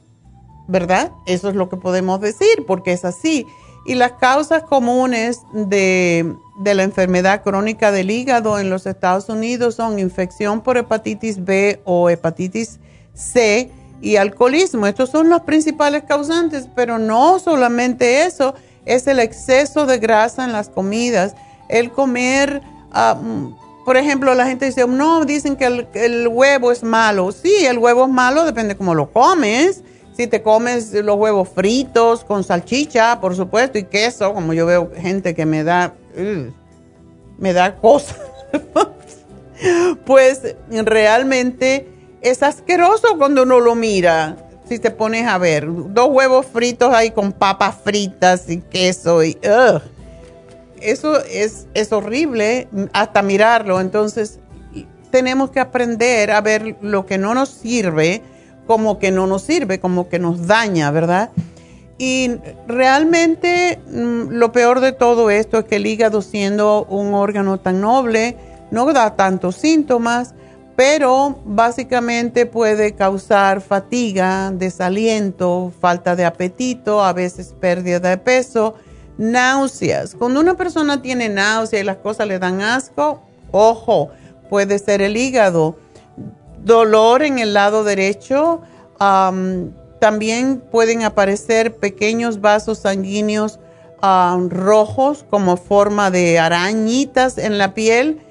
[0.67, 1.11] ¿verdad?
[1.25, 3.45] Eso es lo que podemos decir porque es así.
[3.85, 9.75] Y las causas comunes de, de la enfermedad crónica del hígado en los Estados Unidos
[9.75, 12.79] son infección por hepatitis B o hepatitis
[13.13, 13.69] C
[14.01, 14.87] y alcoholismo.
[14.87, 18.53] Estos son los principales causantes, pero no solamente eso
[18.85, 21.35] es el exceso de grasa en las comidas,
[21.69, 26.83] el comer, ah, mm, por ejemplo, la gente dice, no, dicen que el, huevo es
[26.83, 27.31] malo.
[27.31, 29.83] Sí, el huevo es malo, depende cómo lo comes.
[30.15, 34.91] Si te comes los huevos fritos con salchicha, por supuesto, y queso, como yo veo
[34.95, 35.95] gente que me da,
[37.37, 38.19] me da cosas,
[40.05, 41.87] pues realmente
[42.21, 47.11] es asqueroso cuando uno lo mira si te pones a ver, dos huevos fritos ahí
[47.11, 49.37] con papas fritas y queso y
[50.83, 53.79] eso es, es horrible hasta mirarlo.
[53.79, 54.39] Entonces
[55.11, 58.21] tenemos que aprender a ver lo que no nos sirve
[58.67, 61.31] como que no nos sirve, como que nos daña, ¿verdad?
[61.97, 62.31] Y
[62.67, 67.81] realmente mm, lo peor de todo esto es que el hígado siendo un órgano tan
[67.81, 68.37] noble
[68.71, 70.33] no da tantos síntomas
[70.75, 78.75] pero básicamente puede causar fatiga, desaliento, falta de apetito, a veces pérdida de peso,
[79.17, 80.15] náuseas.
[80.15, 83.21] Cuando una persona tiene náuseas y las cosas le dan asco,
[83.51, 84.09] ojo,
[84.49, 85.77] puede ser el hígado.
[86.63, 88.61] Dolor en el lado derecho,
[89.99, 93.59] también pueden aparecer pequeños vasos sanguíneos
[94.49, 98.21] rojos como forma de arañitas en la piel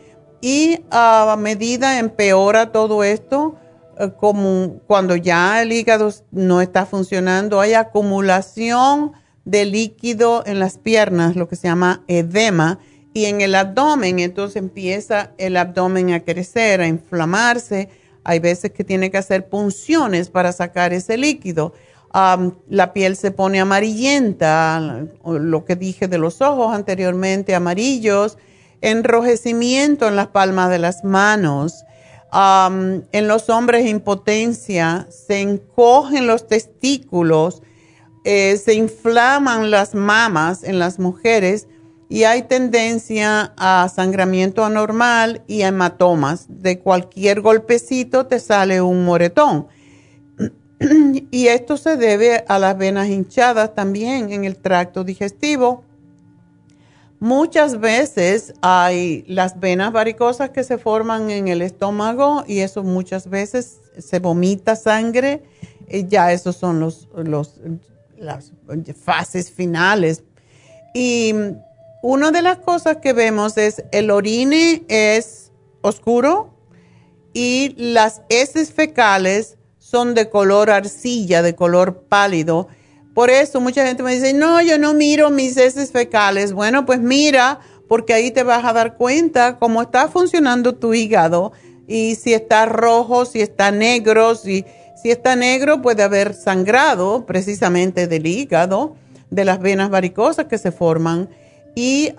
[0.42, 3.54] y a medida empeora todo esto,
[3.98, 9.12] eh, como cuando ya el hígado no está funcionando, hay acumulación
[9.44, 12.78] de líquido en las piernas, lo que se llama edema,
[13.14, 17.90] y en el abdomen, entonces empieza el abdomen a crecer, a inflamarse.
[18.24, 21.74] Hay veces que tiene que hacer punciones para sacar ese líquido.
[22.68, 28.38] la piel se pone amarillenta, lo que dije de los ojos anteriormente, amarillos
[28.82, 31.84] enrojecimiento en las palmas de las manos.
[32.34, 37.62] en los hombres impotencia, se encogen los testículos,
[38.24, 41.68] eh, se inflaman las mamas en las mujeres
[42.08, 46.46] y hay tendencia a sangramiento anormal y hematomas.
[46.48, 49.66] De cualquier golpecito te sale un moretón.
[51.30, 55.84] y esto se debe a las venas hinchadas también en el tracto digestivo
[57.22, 63.30] Muchas veces hay las venas varicosas que se forman en el estómago y eso muchas
[63.30, 65.44] veces se vomita sangre.
[65.88, 67.08] Y ya esos son los,
[68.22, 68.52] las
[69.04, 70.22] fases finales.
[70.94, 71.34] Y
[72.02, 76.54] una de las cosas que vemos es el orine es oscuro
[77.32, 82.68] y las heces fecales son de color arcilla, de color pálido
[83.14, 86.52] por eso mucha gente me dice, no, yo no miro mis heces fecales.
[86.52, 91.52] Bueno, pues mira, porque ahí te vas a dar cuenta cómo está funcionando tu hígado
[91.86, 94.64] y si está rojo, si está negro, si,
[95.02, 98.94] si está negro puede haber sangrado precisamente del hígado,
[99.30, 101.28] de las venas varicosas que se forman.
[101.74, 102.14] Y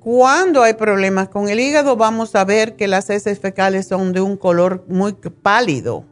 [0.00, 4.20] cuando hay problemas con el hígado, vamos a ver que las heces fecales son de
[4.20, 6.04] un color muy pálido,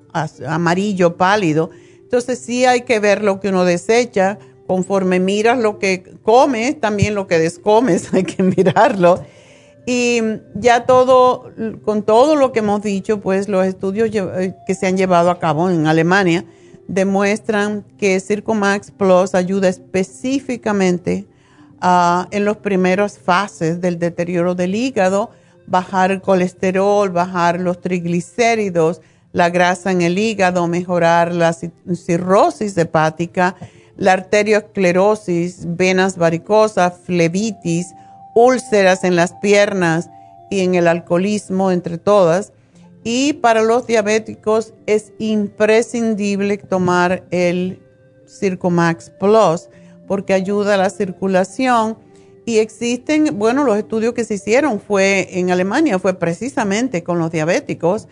[0.48, 1.68] amarillo pálido.
[2.00, 4.38] Entonces sí hay que ver lo que uno desecha.
[4.66, 9.22] Conforme miras lo que comes, también lo que descomes, hay que mirarlo.
[9.86, 10.20] Y
[10.54, 11.52] ya todo,
[11.84, 15.38] con todo lo que hemos dicho, pues los estudios eh, que se han llevado a
[15.38, 16.44] cabo en Alemania
[16.88, 21.26] demuestran que Circomax Plus ayuda específicamente
[22.30, 25.30] en las primeras fases del deterioro del hígado,
[25.66, 29.00] bajar el colesterol, bajar los triglicéridos,
[29.32, 33.54] la grasa en el hígado, mejorar la cirrosis hepática,
[33.96, 37.88] la arteriosclerosis, venas varicosas, flebitis,
[38.36, 40.10] úlceras en las piernas
[40.50, 42.52] y en el alcoholismo, entre todas.
[43.02, 47.80] Y para los diabéticos es imprescindible tomar el
[48.28, 49.68] Circomax Plus
[50.06, 51.96] porque ayuda a la circulación.
[52.44, 57.32] Y existen, bueno, los estudios que se hicieron fue en Alemania, fue precisamente con los
[57.32, 58.06] diabéticos.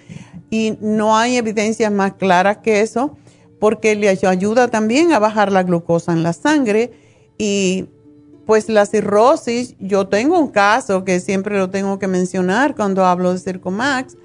[0.51, 3.16] Y no hay evidencias más claras que eso,
[3.61, 6.93] porque le ayuda también a bajar la glucosa en la sangre.
[7.37, 7.87] Y
[8.47, 13.32] pues la cirrosis, yo tengo un caso que siempre lo tengo que mencionar cuando hablo
[13.32, 14.16] de Circomax,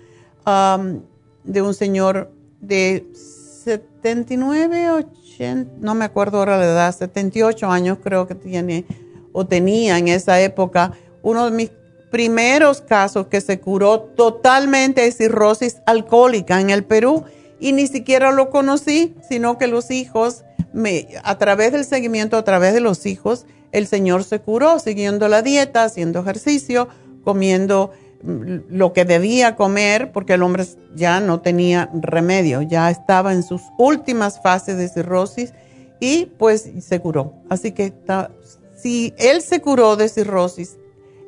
[0.45, 1.01] um,
[1.43, 8.27] de un señor de 79, 80, no me acuerdo ahora la edad, 78 años creo
[8.27, 8.85] que tiene
[9.31, 11.71] o tenía en esa época, uno de mis
[12.11, 17.23] primeros casos que se curó totalmente de cirrosis alcohólica en el Perú
[17.59, 20.43] y ni siquiera lo conocí, sino que los hijos,
[20.73, 25.27] me, a través del seguimiento, a través de los hijos, el señor se curó siguiendo
[25.27, 26.87] la dieta, haciendo ejercicio,
[27.23, 27.91] comiendo
[28.21, 33.61] lo que debía comer, porque el hombre ya no tenía remedio, ya estaba en sus
[33.77, 35.53] últimas fases de cirrosis
[36.01, 37.33] y pues se curó.
[37.49, 37.93] Así que
[38.75, 40.77] si él se curó de cirrosis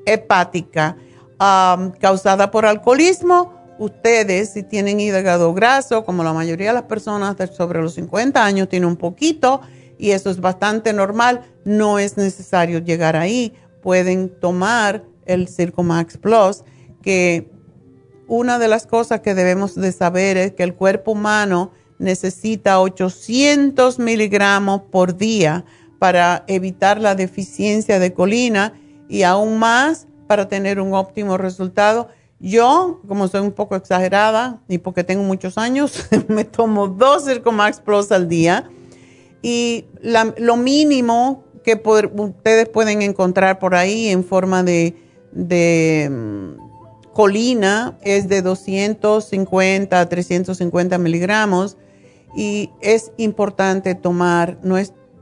[0.05, 0.97] hepática
[1.99, 7.81] causada por alcoholismo, ustedes si tienen hígado graso, como la mayoría de las personas sobre
[7.81, 9.61] los 50 años tienen un poquito,
[10.01, 16.63] y eso es bastante normal, no es necesario llegar ahí, pueden tomar el Circomax Plus
[17.03, 17.51] que
[18.27, 23.99] una de las cosas que debemos de saber es que el cuerpo humano necesita 800
[23.99, 25.65] miligramos por día
[25.99, 28.73] para evitar la deficiencia de colina
[29.07, 32.07] y aún más para tener un óptimo resultado.
[32.39, 37.81] Yo, como soy un poco exagerada y porque tengo muchos años, me tomo dos Circomax
[37.81, 38.67] Plus al día
[39.41, 41.81] y lo mínimo que
[42.15, 46.71] ustedes pueden encontrar por ahí en forma de mm,
[47.13, 51.77] colina es de 250 a 350 miligramos
[52.35, 54.57] y es importante tomar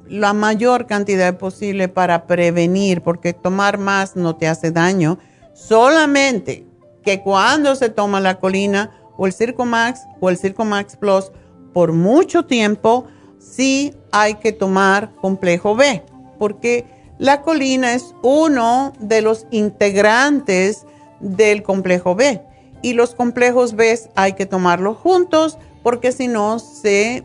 [0.07, 5.17] la mayor cantidad posible para prevenir, porque tomar más no te hace daño.
[5.53, 6.65] Solamente
[7.03, 11.31] que cuando se toma la colina o el Circomax o el Circomax Plus
[11.73, 13.07] por mucho tiempo,
[13.39, 16.03] sí hay que tomar complejo B,
[16.37, 16.85] porque
[17.17, 20.85] la colina es uno de los integrantes
[21.19, 22.41] del complejo B.
[22.81, 27.23] Y los complejos B hay que tomarlos juntos porque si no se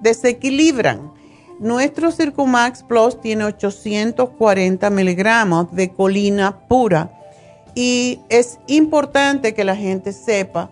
[0.00, 1.12] desequilibran.
[1.60, 7.12] Nuestro Circumax Plus tiene 840 miligramos de colina pura
[7.74, 10.70] y es importante que la gente sepa,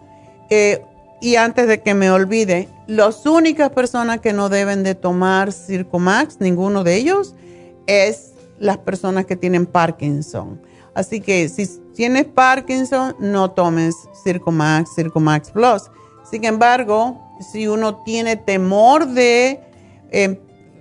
[1.20, 6.40] y antes de que me olvide, las únicas personas que no deben de tomar Circumax,
[6.40, 7.34] ninguno de ellos,
[7.86, 10.60] es las personas que tienen Parkinson.
[10.94, 15.82] Así que si tienes Parkinson, no tomes Circomax, Circomax Plus.
[16.28, 17.20] Sin embargo,
[17.52, 19.60] si uno tiene temor de,
[20.10, 20.38] em,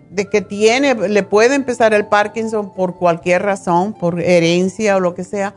[0.09, 5.13] de que tiene, le puede empezar el Parkinson por cualquier razón, por herencia o lo
[5.13, 5.55] que sea,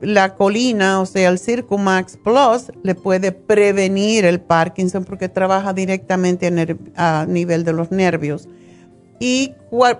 [0.00, 6.50] la colina, o sea, el Circumax Plus, le puede prevenir el Parkinson porque trabaja directamente
[6.96, 8.48] a, nivel de los nervios.
[9.18, 9.52] Y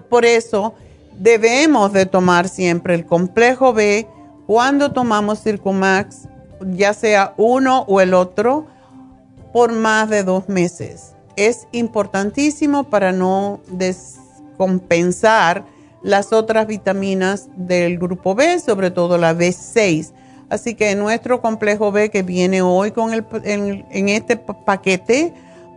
[0.09, 0.75] por eso
[1.19, 4.07] debemos de tomar siempre el complejo B
[4.47, 6.29] cuando tomamos Circumax,
[6.73, 8.67] ya sea uno o el otro,
[9.53, 11.13] por más de dos meses.
[11.37, 15.65] Es importantísimo para no descompensar
[16.03, 20.13] las otras vitaminas del grupo B, sobre todo la B6.
[20.49, 25.33] Así que nuestro complejo B que viene hoy con el, en, este paquete,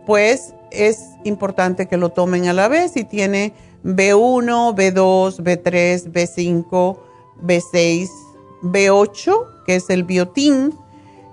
[0.06, 3.52] pues es importante que lo tomen a la vez y tiene
[3.84, 6.98] B1, B2, B3, B5,
[7.40, 8.08] B6,
[8.62, 10.74] B8, que es el biotín,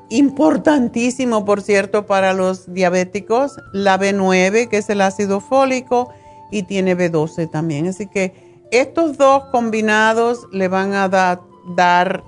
[0.10, 6.12] importantísimo, por cierto, para los diabéticos, la B9, que es el ácido fólico,
[6.52, 7.88] y tiene B12 también.
[7.88, 12.24] Así que estos dos combinados le van a dar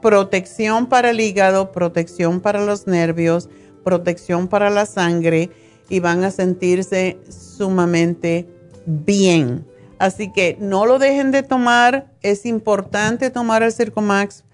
[0.00, 3.48] protección para el hígado, protección para los nervios,
[3.82, 5.50] protección para la sangre
[5.88, 8.46] y van a sentirse sumamente
[8.86, 9.66] bien.
[9.98, 14.44] Así que no lo dejen de tomar, es importante tomar el Circomax,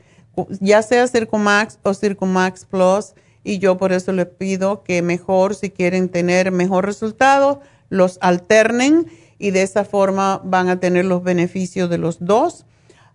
[0.60, 5.70] ya sea Circomax o Circomax Plus, y yo por eso les pido que mejor, si
[5.70, 9.06] quieren tener mejor resultado, los alternen
[9.40, 12.66] y de esa forma van a tener los beneficios de los dos.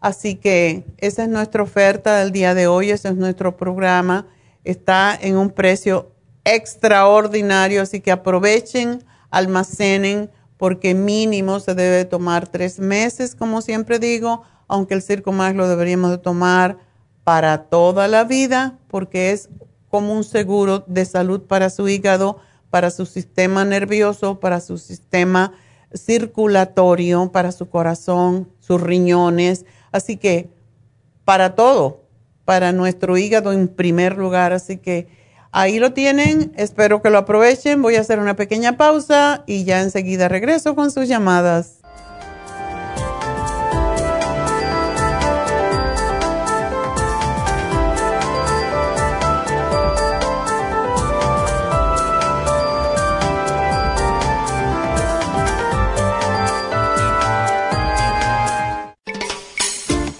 [0.02, 4.28] Así que esa es nuestra oferta del día de hoy, ese es nuestro programa.
[4.64, 6.12] Está en un precio
[6.44, 14.42] extraordinario, así que aprovechen, almacenen, porque mínimo se debe tomar tres meses, como siempre digo,
[14.68, 16.80] aunque el Circo Más lo deberíamos de tomar
[17.24, 19.50] para toda la vida, porque es
[19.90, 22.40] como un seguro de salud para su hígado,
[22.72, 25.54] para su sistema nervioso, para su sistema
[25.96, 29.66] circulatorio, para su corazón, sus riñones.
[29.92, 30.50] Así que
[31.24, 32.04] para todo,
[32.46, 34.54] para nuestro hígado en primer lugar.
[34.54, 35.08] Así que
[35.52, 37.82] ahí lo tienen, espero que lo aprovechen.
[37.82, 41.85] Voy a hacer una pequeña pausa y ya enseguida regreso con sus llamadas.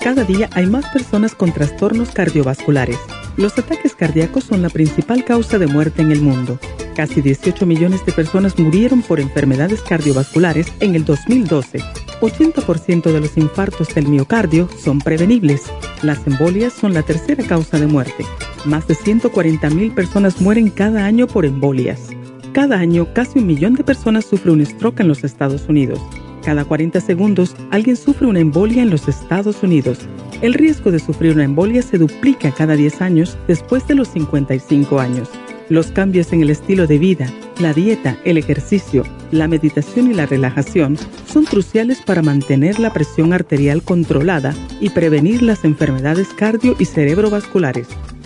[0.06, 3.00] Cada día hay más personas con trastornos cardiovasculares.
[3.38, 6.60] Los ataques cardíacos son la principal causa de muerte en el mundo.
[6.96, 11.80] Casi 18 millones de personas murieron por enfermedades cardiovasculares en el 2012.
[12.22, 15.64] 80% de los infartos del miocardio son prevenibles.
[16.04, 18.28] Las embolias son la tercera causa de muerte.
[18.64, 22.12] Más de 140 mil personas mueren cada año por embolias.
[22.56, 26.00] Cada año, casi un millón de personas sufren un stroke en los Estados Unidos.
[26.42, 30.00] Cada 40 segundos, alguien sufre una embolia en los Estados Unidos.
[30.42, 35.02] El riesgo de sufrir una embolia se duplica cada 10 años después de los 55
[35.02, 35.30] años.
[35.68, 37.28] Los cambios en el estilo de vida,
[37.60, 40.98] la dieta, el ejercicio, la meditación y la relajación
[41.28, 47.90] son cruciales para mantener la presión arterial controlada y prevenir las enfermedades cardio y cerebrovasculares.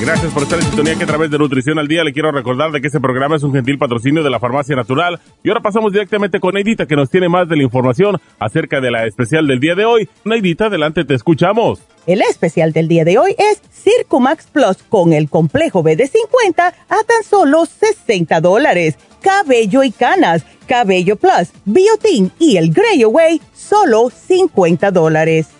[0.00, 2.72] Gracias por estar en sintonía que a través de Nutrición al Día le quiero recordar
[2.72, 5.20] de que este programa es un gentil patrocinio de la Farmacia Natural.
[5.42, 8.90] Y ahora pasamos directamente con Neidita que nos tiene más de la información acerca de
[8.90, 10.08] la especial del día de hoy.
[10.24, 11.80] Neidita, adelante, te escuchamos.
[12.06, 17.22] El especial del día de hoy es Circumax Plus con el complejo BD50 a tan
[17.28, 18.96] solo 60 dólares.
[19.20, 25.59] Cabello y canas, Cabello Plus, Biotin y el Grey Away, solo 50 dólares.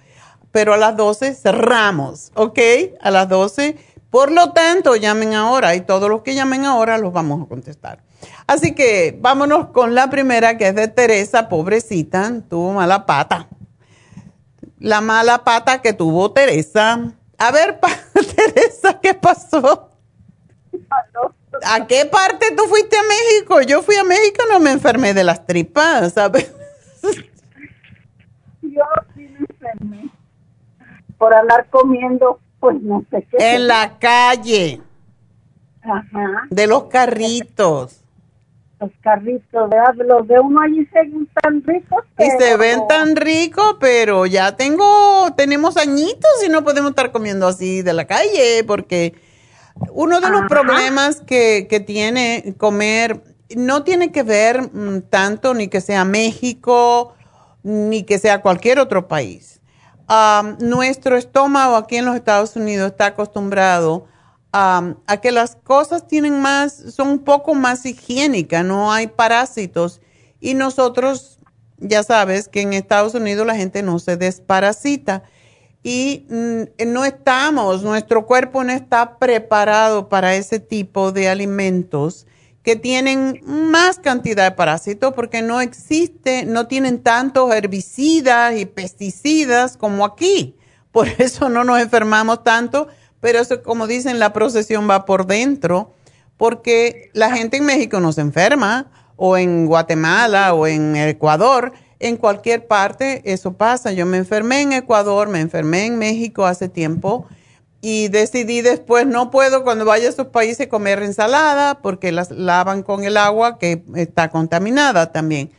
[0.52, 2.60] Pero a las 12 cerramos, ¿ok?
[3.02, 3.76] A las 12.
[4.10, 8.00] Por lo tanto, llamen ahora y todos los que llamen ahora los vamos a contestar.
[8.48, 13.48] Así que vámonos con la primera que es de Teresa, pobrecita, tuvo mala pata.
[14.80, 17.14] La mala pata que tuvo Teresa.
[17.38, 17.80] A ver,
[18.36, 19.90] Teresa, ¿qué pasó?
[21.64, 23.62] ¿A qué parte tú fuiste a México?
[23.62, 26.54] Yo fui a México no me enfermé de las tripas, ¿sabes?
[28.62, 28.84] Yo
[29.16, 30.10] sí me enfermé
[31.18, 33.56] por andar comiendo, pues no sé qué.
[33.56, 34.82] En la calle.
[35.84, 36.48] Ajá.
[36.50, 38.02] De los carritos.
[38.80, 39.94] Los carritos, ¿verdad?
[40.04, 42.04] Los de uno allí se ven tan ricos.
[42.18, 47.48] Y se ven tan ricos, pero ya tengo, tenemos añitos y no podemos estar comiendo
[47.48, 49.14] así de la calle porque
[49.92, 53.22] uno de los problemas que, que, tiene comer
[53.56, 57.14] no tiene que ver mm, tanto ni que sea México
[57.62, 59.56] ni que sea cualquier otro país.
[60.60, 64.08] Nuestro estómago aquí en los Estados Unidos está acostumbrado
[64.52, 70.00] a que las cosas tienen más, son un poco más higiénicas, no hay parásitos.
[70.40, 71.40] Y nosotros,
[71.78, 75.24] ya sabes que en Estados Unidos la gente no se desparasita
[75.84, 82.26] y mm, no estamos, nuestro cuerpo no está preparado para ese tipo de alimentos
[82.66, 89.78] que tienen más cantidad de parásitos porque no existe, no tienen tantos herbicidas y pesticidas
[89.78, 90.56] como aquí.
[90.92, 92.88] Por eso no nos enfermamos tanto,
[93.22, 95.94] pero eso, como dicen, la procesión va por dentro,
[96.38, 102.18] porque la gente en México no se enferma, o en Guatemala, o en Ecuador, en
[102.18, 103.92] cualquier parte eso pasa.
[103.92, 107.28] Yo me enfermé en Ecuador, me enfermé en México hace tiempo
[107.88, 112.82] y decidí después, no puedo cuando vaya a esos países comer ensalada porque las lavan
[112.82, 115.52] con el agua que está contaminada también.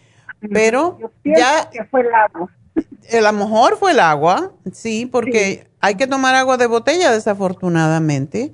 [0.52, 1.70] Pero ya...
[1.70, 2.50] Que fue el agua.
[3.12, 8.52] A lo mejor fue el agua, sí, porque hay que tomar agua de botella desafortunadamente.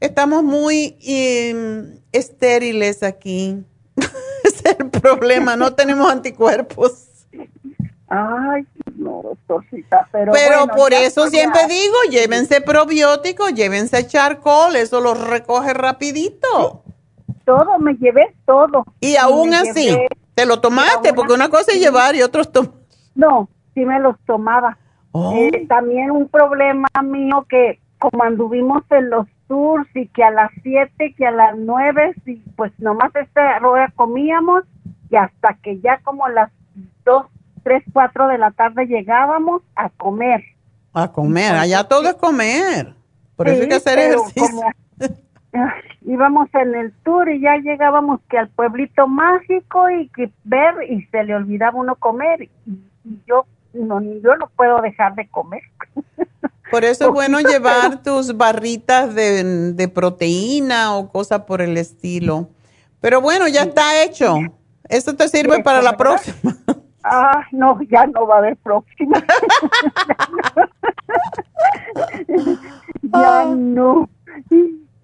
[0.00, 3.64] Estamos muy em, estériles aquí.
[4.44, 7.06] es el problema, no tenemos anticuerpos.
[8.06, 8.66] Ay,
[9.04, 10.32] no, doctorcita, pero.
[10.32, 16.82] Pero por eso siempre digo, llévense probióticos, llévense charcoal, eso lo recoge rapidito.
[17.44, 18.84] Todo, me llevé todo.
[19.00, 19.96] Y aún así,
[20.34, 21.12] ¿te lo tomaste?
[21.12, 22.72] Porque una cosa es llevar y otros tomar.
[23.14, 24.78] No, sí me los tomaba.
[25.12, 25.32] Oh.
[25.36, 30.50] Eh, también un problema mío que como anduvimos en los tours y que a las
[30.62, 34.64] 7, que a las 9, y pues nomás esta hora comíamos
[35.10, 36.50] y hasta que ya como las
[37.04, 37.26] 2,
[37.64, 40.44] 3, 4 de la tarde llegábamos a comer.
[40.92, 42.94] A comer, allá todo es comer.
[43.34, 44.62] Por eso hay que hacer ejercicio.
[46.06, 51.04] íbamos en el tour y ya llegábamos que al pueblito mágico y que ver y
[51.06, 52.50] se le olvidaba uno comer y,
[53.26, 53.44] yo
[53.74, 55.62] no yo no puedo dejar de comer.
[56.70, 62.48] Por eso es bueno llevar tus barritas de, de proteína o cosas por el estilo.
[63.00, 64.38] Pero bueno, ya está hecho.
[64.88, 66.56] Esto te sirve para la próxima.
[67.06, 69.22] Ah, no, ya no va a haber próxima.
[73.02, 74.08] ya no,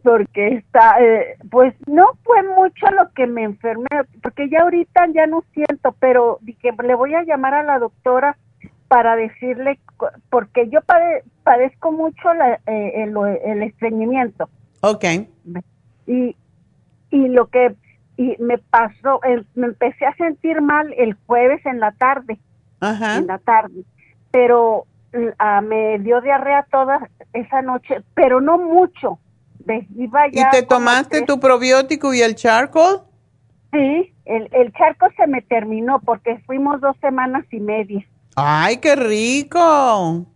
[0.03, 3.87] porque está, eh, pues no fue mucho lo que me enfermé,
[4.23, 8.39] porque ya ahorita ya no siento, pero dije, le voy a llamar a la doctora
[8.89, 9.79] para decirle,
[10.31, 10.81] porque yo
[11.43, 12.33] padezco mucho
[12.67, 14.49] eh, el, el, estreñimiento.
[14.81, 15.05] Ok.
[16.07, 16.35] Y,
[17.11, 17.77] y lo que
[18.21, 19.19] y me pasó,
[19.55, 22.39] me empecé a sentir mal el jueves en la tarde,
[22.79, 23.17] Ajá.
[23.17, 23.83] en la tarde,
[24.31, 29.19] pero uh, me dio diarrea toda esa noche, pero no mucho.
[29.97, 33.05] Iba ya ¿Y te tomaste tu probiótico y el charcoal?
[33.73, 38.05] Sí, el, el charcoal se me terminó porque fuimos dos semanas y media.
[38.37, 40.27] ¡Ay, qué rico!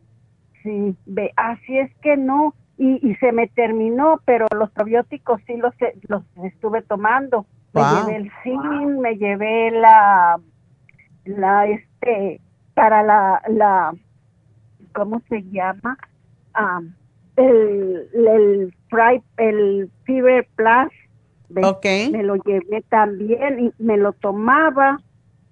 [0.62, 5.58] Sí, ve, así es que no, y, y se me terminó, pero los probióticos sí
[5.58, 5.74] los,
[6.08, 7.44] los estuve tomando.
[7.74, 10.40] Me llevé el zinc, me llevé la,
[11.24, 12.40] la, este,
[12.74, 13.94] para la, la,
[14.92, 15.98] ¿cómo se llama?
[16.54, 16.80] Ah,
[17.36, 18.74] el, el,
[19.38, 20.92] el Fever Plus.
[21.64, 22.10] Okay.
[22.10, 25.00] Me lo llevé también y me lo tomaba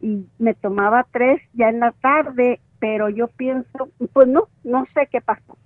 [0.00, 5.08] y me tomaba tres ya en la tarde, pero yo pienso, pues no, no sé
[5.10, 5.56] qué pasó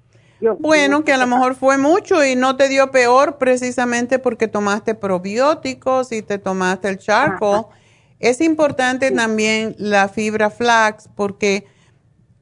[0.59, 4.95] bueno, que a lo mejor fue mucho y no te dio peor precisamente porque tomaste
[4.95, 7.71] probióticos y te tomaste el charco.
[8.19, 11.67] Es importante también la fibra flax porque,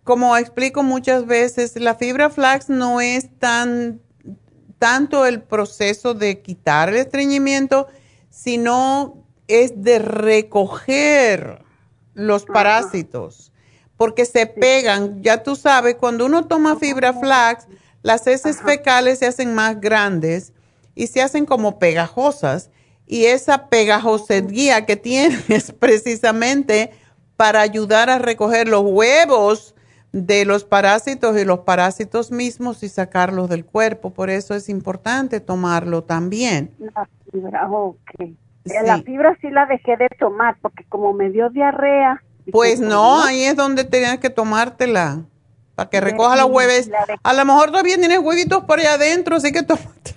[0.02, 4.00] como explico muchas veces, la fibra flax no es tan
[4.78, 7.86] tanto el proceso de quitar el estreñimiento,
[8.28, 11.64] sino es de recoger
[12.12, 13.52] los parásitos,
[13.96, 15.22] porque se pegan.
[15.22, 17.66] Ya tú sabes, cuando uno toma fibra flax,
[18.04, 20.52] las heces fecales se hacen más grandes
[20.94, 22.70] y se hacen como pegajosas.
[23.06, 26.90] Y esa pegajosidad que tienes precisamente
[27.38, 29.74] para ayudar a recoger los huevos
[30.12, 34.12] de los parásitos y los parásitos mismos y sacarlos del cuerpo.
[34.12, 36.74] Por eso es importante tomarlo también.
[36.78, 38.10] La fibra, ok.
[38.84, 42.22] La fibra sí la dejé de tomar porque como me dio diarrea.
[42.52, 45.24] Pues no, ahí es donde tenías que tomártela.
[45.74, 46.90] Para que recoja los huevos.
[47.22, 50.14] A lo mejor todavía tienes huevitos por allá adentro, así que tómate.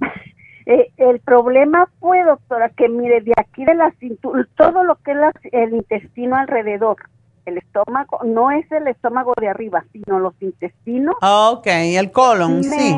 [0.64, 5.10] Eh, el problema fue, doctora, que mire, de aquí de la cintura, todo lo que
[5.10, 6.98] es el intestino alrededor,
[7.46, 11.16] el estómago, no es el estómago de arriba, sino los intestinos.
[11.20, 12.96] Ah, ok, el colon, sí.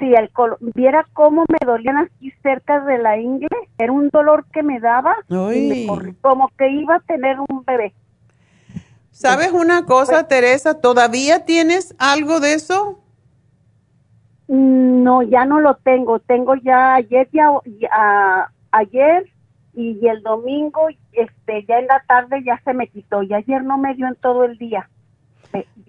[0.00, 0.58] Sí, el colon.
[0.74, 3.48] Viera cómo me dolían aquí cerca de la ingle,
[3.78, 5.14] era un dolor que me daba,
[6.22, 7.94] como que iba a tener un bebé.
[9.14, 10.80] ¿Sabes una cosa, Teresa?
[10.80, 12.98] ¿Todavía tienes algo de eso?
[14.48, 16.18] No, ya no lo tengo.
[16.18, 19.30] Tengo ya ayer, ya, ayer
[19.72, 23.22] y el domingo, este, ya en la tarde ya se me quitó.
[23.22, 24.90] Y ayer no me dio en todo el día.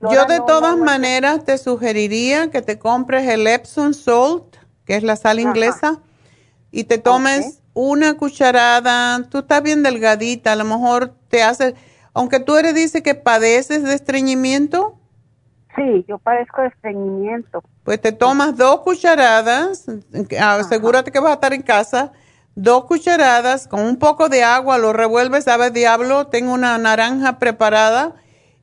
[0.01, 5.15] Yo de todas maneras te sugeriría que te compres el Epsom Salt, que es la
[5.15, 5.99] sal inglesa,
[6.69, 9.23] y te tomes una cucharada.
[9.29, 11.73] Tú estás bien delgadita, a lo mejor te hace
[12.15, 14.97] aunque tú eres, dice que padeces de estreñimiento.
[15.75, 17.61] Sí, yo padezco de estreñimiento.
[17.83, 19.85] Pues te tomas dos cucharadas,
[20.39, 22.13] asegúrate que vas a estar en casa,
[22.55, 28.15] dos cucharadas con un poco de agua, lo revuelves, sabes, diablo, tengo una naranja preparada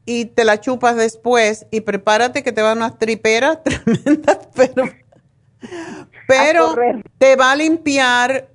[0.07, 4.85] y te la chupas después y prepárate que te van unas triperas tremendas, pero,
[6.27, 6.75] pero
[7.19, 8.49] te va a limpiar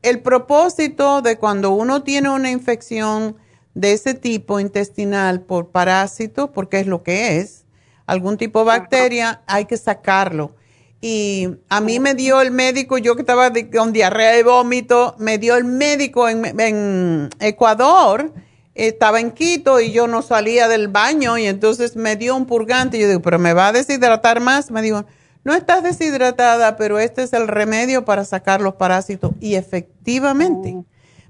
[0.00, 3.36] el propósito de cuando uno tiene una infección
[3.78, 7.64] de ese tipo intestinal por parásito, porque es lo que es,
[8.06, 10.56] algún tipo de bacteria, hay que sacarlo.
[11.00, 15.38] Y a mí me dio el médico, yo que estaba con diarrea y vómito, me
[15.38, 18.32] dio el médico en, Ecuador,
[18.74, 22.96] estaba en Quito y yo no salía del baño y entonces me dio un purgante.
[22.96, 24.72] Y yo digo, pero me va a deshidratar más.
[24.72, 25.04] Me dijo,
[25.44, 29.30] no estás deshidratada, pero este es el remedio para sacar los parásitos.
[29.38, 30.84] Y efectivamente, oh.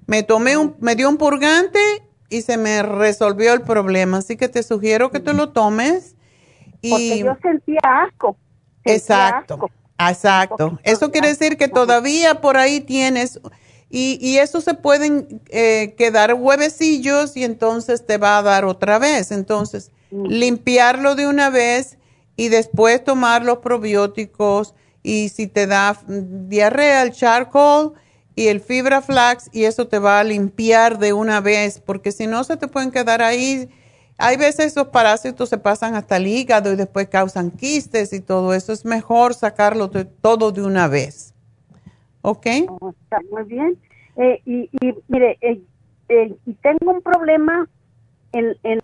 [0.07, 1.78] me tomé un, me dio un purgante
[2.28, 4.18] y se me resolvió el problema.
[4.18, 6.16] Así que te sugiero que tú lo tomes.
[6.80, 6.90] Y...
[6.90, 8.36] Porque yo sentía asco.
[8.84, 10.78] exacto, exacto.
[10.82, 13.40] Eso quiere decir que todavía por ahí tienes,
[13.90, 18.98] y, y eso se pueden eh, quedar huevecillos y entonces te va a dar otra
[18.98, 19.32] vez.
[19.32, 20.26] Entonces, mm.
[20.26, 21.96] limpiarlo de una vez
[22.36, 24.74] y después tomar los probióticos.
[25.02, 27.94] Y si te da diarrea, el charcoal
[28.39, 32.28] y el fibra flax y eso te va a limpiar de una vez, porque si
[32.28, 33.68] no se te pueden quedar ahí.
[34.16, 38.55] Hay veces esos parásitos se pasan hasta el hígado y después causan quistes y todo
[38.55, 38.72] eso.
[38.72, 41.34] Es mejor sacarlo todo de una vez.
[42.22, 42.47] ¿Ok?
[42.68, 43.76] Oh, está muy bien.
[44.16, 44.70] Eh, y,
[45.09, 45.61] mire, eh,
[46.09, 47.68] eh, y tengo un problema
[48.30, 48.78] en, en,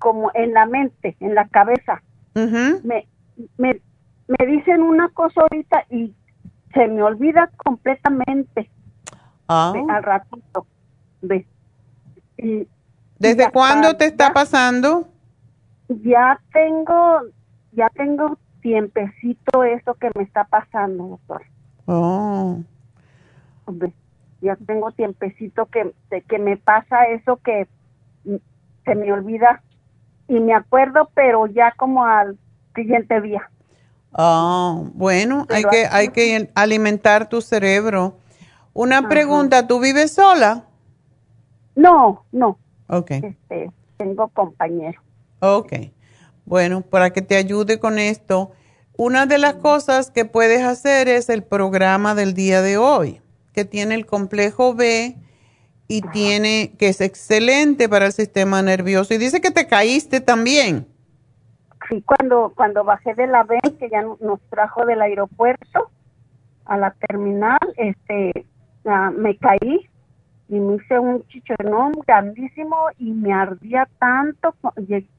[0.00, 2.02] como en la mente, en la cabeza.
[2.34, 3.06] me,
[3.56, 3.80] me,
[4.26, 6.12] me dicen una cosa ahorita y
[6.74, 8.68] se me olvida completamente.
[9.48, 9.72] Ah.
[9.88, 10.66] al ratito.
[13.18, 15.08] ¿Desde cuándo te está pasando?
[15.88, 17.22] Ya tengo,
[17.72, 21.42] ya tengo tiempecito eso que me está pasando, doctor.
[21.86, 22.58] Oh.
[24.40, 25.94] Ya tengo tiempecito que,
[26.28, 27.68] que me pasa eso que
[28.84, 29.62] se me olvida
[30.28, 32.36] y me acuerdo, pero ya como al
[32.74, 33.48] siguiente día.
[34.12, 38.16] Oh, bueno, hay que, hay que alimentar tu cerebro.
[38.76, 40.66] Una pregunta, ¿tú vives sola?
[41.76, 42.58] No, no.
[42.88, 43.10] Ok.
[43.10, 45.00] Este, tengo compañero.
[45.40, 45.72] Ok.
[46.44, 48.52] Bueno, para que te ayude con esto,
[48.98, 53.22] una de las cosas que puedes hacer es el programa del día de hoy,
[53.54, 55.16] que tiene el complejo B
[55.88, 59.14] y tiene, que es excelente para el sistema nervioso.
[59.14, 60.86] Y dice que te caíste también.
[61.88, 65.90] Sí, cuando, cuando bajé de la B, que ya nos trajo del aeropuerto
[66.66, 68.44] a la terminal, este,
[69.16, 69.88] me caí
[70.48, 74.54] y me hice un chicharrón grandísimo y me ardía tanto,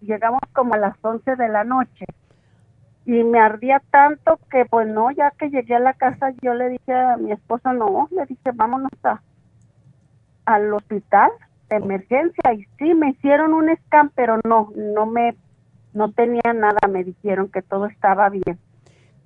[0.01, 2.05] llegamos como a las 11 de la noche
[3.05, 6.70] y me ardía tanto que pues no, ya que llegué a la casa yo le
[6.70, 9.22] dije a mi esposo, no, le dije vámonos a,
[10.45, 11.32] al hospital
[11.70, 15.36] de emergencia y sí, me hicieron un scan, pero no, no me,
[15.93, 18.57] no tenía nada, me dijeron que todo estaba bien.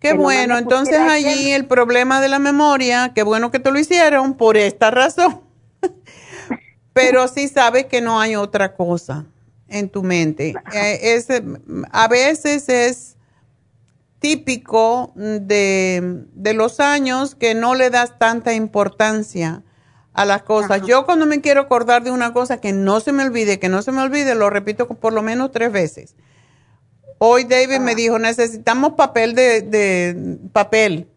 [0.01, 4.33] Qué bueno, entonces allí el problema de la memoria, qué bueno que te lo hicieron
[4.33, 5.41] por esta razón.
[6.93, 9.25] pero sí sabes que no hay otra cosa
[9.67, 10.53] en tu mente.
[10.73, 11.23] Eh,
[11.91, 13.15] a veces es
[14.19, 19.63] típico de, los años que no le das tanta importancia
[20.13, 20.81] a las cosas.
[20.85, 23.81] Yo cuando me quiero acordar de una cosa que no se me olvide, que no
[23.81, 26.15] se me olvide, lo repito por lo menos tres veces.
[27.23, 31.07] Hoy David me dijo, necesitamos papel de, papel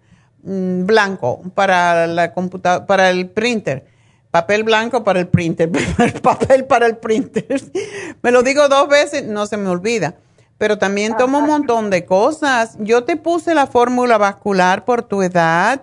[0.43, 3.87] mm, blanco para la computadora, para el printer.
[4.31, 5.71] Papel blanco para el printer,
[6.23, 7.47] papel para el printer.
[8.23, 10.17] me lo digo dos veces, no se me olvida
[10.59, 12.77] pero también tomo un montón de cosas.
[12.79, 15.83] Yo te puse la fórmula vascular por tu edad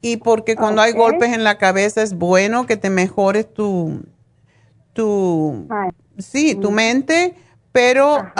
[0.00, 4.02] y porque cuando hay golpes en la cabeza es bueno que te mejores tu,
[4.94, 5.68] tu,
[6.18, 7.34] sí, tu mente,
[7.72, 8.32] pero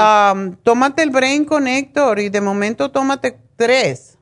[0.62, 4.18] tómate el Brain Connector y de momento tómate tres.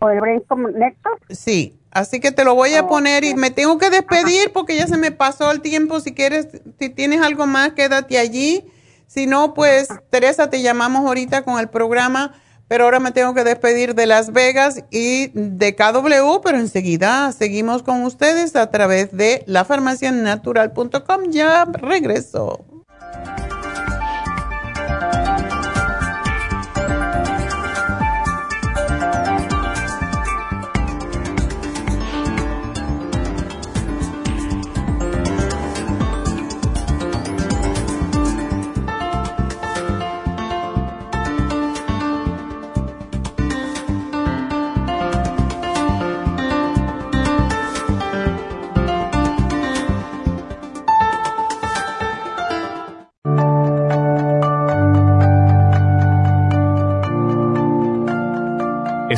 [0.00, 1.18] ¿O el Brain Connector?
[1.30, 4.86] Sí, así que te lo voy a poner y me tengo que despedir porque ya
[4.86, 6.00] se me pasó el tiempo.
[6.00, 8.70] Si quieres, si tienes algo más, quédate allí
[9.06, 12.34] si no, pues Teresa, te llamamos ahorita con el programa,
[12.68, 17.82] pero ahora me tengo que despedir de Las Vegas y de KW, pero enseguida seguimos
[17.82, 21.30] con ustedes a través de lafarmacianatural.com.
[21.30, 22.64] Ya regreso.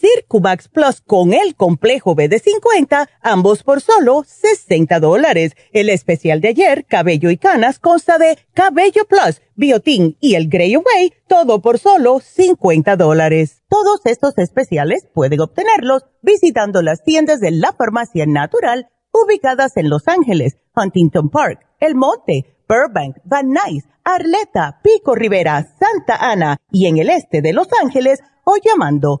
[0.00, 5.52] Circumax Plus con el complejo B de 50, ambos por solo 60 dólares.
[5.72, 10.74] El especial de ayer, Cabello y Canas, consta de Cabello Plus, Biotin y el Grey
[10.74, 13.62] Away, todo por solo 50 dólares.
[13.68, 20.08] Todos estos especiales pueden obtenerlos visitando las tiendas de la Farmacia Natural ubicadas en Los
[20.08, 26.98] Ángeles, Huntington Park, El Monte, Burbank, Van Nuys, Arleta, Pico Rivera, Santa Ana y en
[26.98, 29.20] el este de Los Ángeles o llamando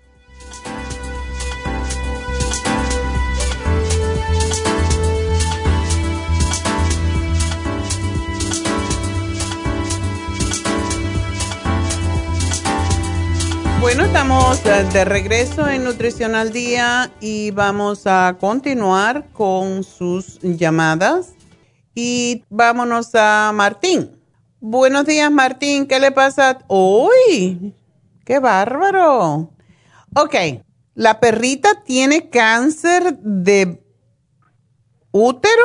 [13.81, 20.39] Bueno, estamos eh, de regreso en Nutrición al Día y vamos a continuar con sus
[20.41, 21.33] llamadas.
[21.95, 24.11] Y vámonos a Martín.
[24.59, 25.87] Buenos días, Martín.
[25.87, 26.59] ¿Qué le pasa?
[26.67, 27.73] ¡Uy!
[28.23, 29.49] ¡Qué bárbaro!
[30.15, 30.35] Ok,
[30.93, 33.83] la perrita tiene cáncer de
[35.11, 35.63] útero.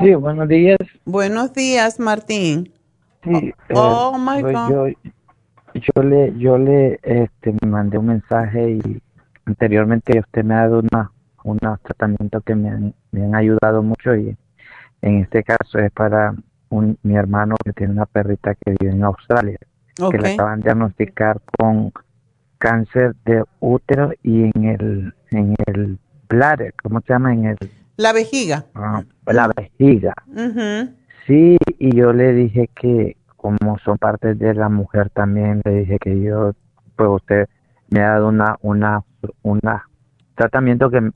[0.00, 0.78] Sí, buenos días.
[1.04, 2.74] Buenos días, Martín.
[3.22, 4.70] Sí, Oh, eh, my God.
[4.70, 4.86] Yo,
[5.80, 9.02] yo le, yo le este, mandé un mensaje y
[9.44, 11.10] anteriormente usted me ha dado una,
[11.44, 14.36] unos tratamientos que me han, me han ayudado mucho y
[15.02, 16.34] en este caso es para
[16.70, 19.58] un, mi hermano que tiene una perrita que vive en Australia,
[20.00, 20.12] Ok.
[20.12, 21.92] que le acaban de diagnosticar con
[22.58, 25.98] cáncer de útero y en el, en el
[26.28, 27.32] bladder, ¿cómo se llama?
[27.32, 27.56] En el,
[27.96, 28.66] La vejiga.
[28.74, 30.14] ah, la vejiga.
[31.26, 33.16] Sí, y yo le dije que
[33.56, 36.52] como son partes de la mujer también, le dije que yo,
[36.96, 37.48] pues usted
[37.90, 39.02] me ha dado una, una,
[39.42, 39.88] una
[40.34, 41.10] tratamiento que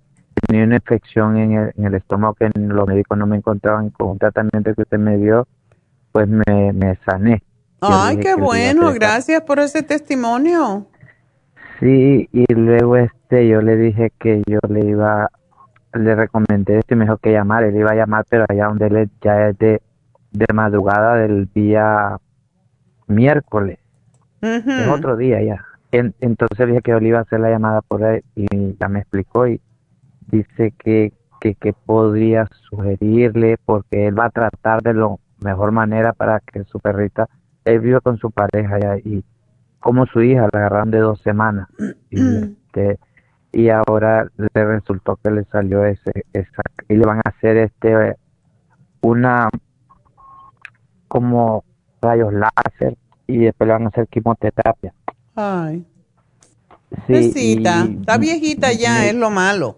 [0.47, 4.11] tenía una infección en el, en el estómago que los médicos no me encontraban con
[4.11, 5.47] un tratamiento que usted me dio,
[6.11, 7.43] pues me, me sané.
[7.81, 8.93] Ay, qué bueno.
[8.95, 10.87] Gracias por ese testimonio.
[11.81, 15.29] Sí, y luego este, yo le dije que yo le iba,
[15.95, 18.87] le recomendé esto y me dijo que llamar, él iba a llamar, pero allá donde
[18.87, 19.83] él ya es de,
[20.33, 22.19] de madrugada del día
[23.07, 23.79] miércoles,
[24.41, 25.65] es otro día ya.
[25.93, 28.89] En- entonces dije que yo le iba a hacer la llamada por ahí y ya
[28.89, 29.61] me explicó y
[30.29, 36.13] dice que, que, que podría sugerirle porque él va a tratar de la mejor manera
[36.13, 37.29] para que su perrita,
[37.65, 39.25] él vive con su pareja ya y
[39.81, 41.69] como su hija la agarraron de dos semanas.
[42.11, 42.99] Y, este,
[43.53, 48.17] y ahora le resultó que le salió ese esa y le van a hacer este
[49.03, 49.49] una
[51.13, 51.63] como
[52.01, 52.97] rayos láser
[53.27, 54.95] y después le van a hacer quimioterapia
[55.35, 55.85] Ay,
[57.07, 57.63] sí, y-
[58.01, 59.77] Está viejita ya, es lo malo.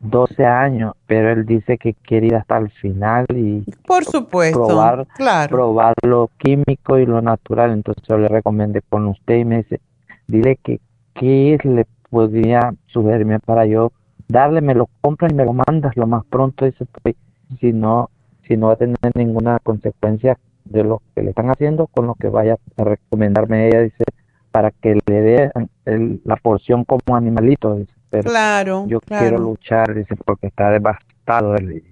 [0.00, 4.66] 12 años pero él dice que quiere ir hasta el final y Por supuesto.
[4.66, 5.56] probar claro.
[5.56, 9.80] probar lo químico y lo natural entonces yo le recomendé con usted y me dice
[10.26, 10.80] dile que
[11.14, 13.92] qué le podría sugerirme para yo
[14.28, 17.14] darle me lo compras y me lo mandas lo más pronto dice pues,
[17.60, 18.10] si no
[18.46, 22.14] si no va a tener ninguna consecuencia de lo que le están haciendo con lo
[22.14, 24.04] que vaya a recomendarme ella dice
[24.50, 25.50] para que le dé
[25.86, 27.92] el- la porción como animalito dice.
[28.10, 29.22] Pero Claro, yo claro.
[29.22, 31.82] quiero luchar dice porque está devastado y-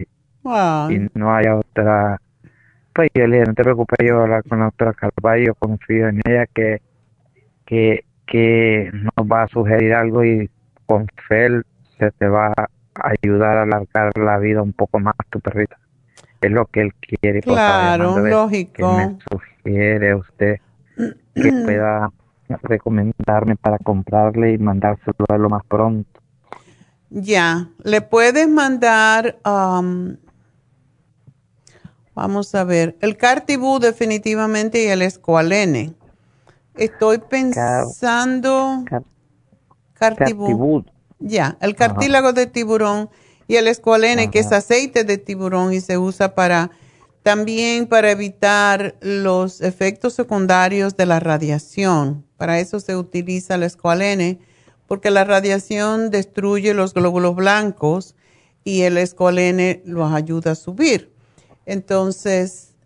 [0.90, 2.20] y no hay otra
[2.92, 5.54] pues yo le dije no te preocupes yo voy a hablar con la doctora Carvalho
[5.54, 6.80] confío en ella que
[7.64, 10.48] que que nos va a sugerir algo y
[10.86, 11.48] con fe
[11.98, 12.68] se te va a
[13.22, 15.78] ayudar a alargar la vida un poco más tu perrita
[16.40, 18.72] es lo que él quiere por estaba claro, lógico.
[18.74, 20.56] que me sugiere usted
[21.34, 22.10] que pueda
[22.62, 26.20] recomendarme para comprarle y mandárselo a lo más pronto
[27.10, 30.16] Ya, le puedes mandar, am,
[32.14, 35.92] vamos a ver, el Cartibú definitivamente y el Escualene.
[36.76, 39.02] Estoy pensando, Car-
[39.94, 40.84] Cartibú, Cartibú.
[41.18, 43.10] ya, el cartílago de tiburón
[43.50, 46.70] y el Escualene, que es aceite de tiburón y se usa para
[47.24, 52.24] también para evitar los efectos secundarios de la radiación.
[52.36, 54.38] Para eso se utiliza el escualene,
[54.86, 58.14] porque la radiación destruye los glóbulos blancos
[58.62, 61.12] y el escualene los ayuda a subir.
[61.66, 62.76] Entonces,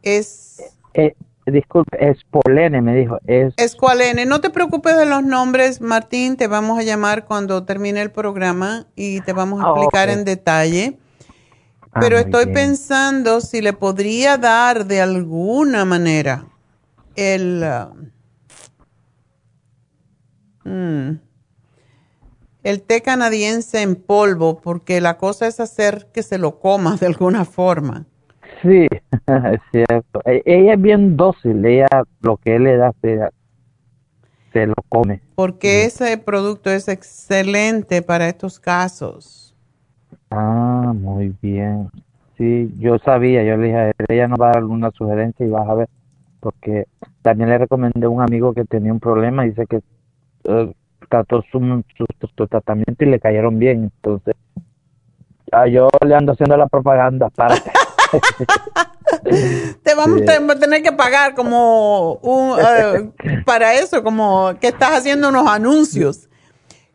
[0.00, 0.62] es
[0.94, 1.14] Eh,
[1.52, 3.18] disculpe, es polene, me dijo.
[3.26, 4.26] Es, escualene.
[4.26, 6.36] No te preocupes de los nombres, Martín.
[6.36, 10.24] Te vamos a llamar cuando termine el programa y te vamos a Ah, explicar en
[10.24, 10.98] detalle.
[11.92, 12.54] Ah, Pero estoy bien.
[12.54, 16.46] pensando si le podría dar de alguna manera
[17.14, 17.62] el...
[17.64, 17.92] ah,
[20.64, 21.10] mm,
[22.64, 27.06] el té canadiense en polvo, porque la cosa es hacer que se lo coma de
[27.06, 28.06] alguna forma.
[28.62, 28.86] Sí,
[29.26, 30.20] es cierto.
[30.24, 31.86] E- Ella es bien dócil, ella
[32.20, 33.20] lo que él le da se,
[34.52, 35.20] se lo come.
[35.34, 39.54] Porque ese producto es excelente para estos casos.
[40.30, 41.90] Ah, muy bien.
[42.38, 45.46] Sí, yo sabía, yo le dije a él, ella nos va a dar alguna sugerencia
[45.46, 45.88] y vas a ver,
[46.40, 46.86] porque
[47.22, 49.80] también le recomendé a un amigo que tenía un problema, dice que
[50.44, 50.72] eh,
[51.08, 51.58] trató su,
[51.96, 54.34] su, su tratamiento y le cayeron bien, entonces
[55.52, 57.56] ah, yo le ando haciendo la propaganda para...
[59.82, 60.32] Te vamos Sí.
[60.50, 63.10] a tener que pagar como un, eh,
[63.44, 66.28] para eso, como que estás haciendo unos anuncios.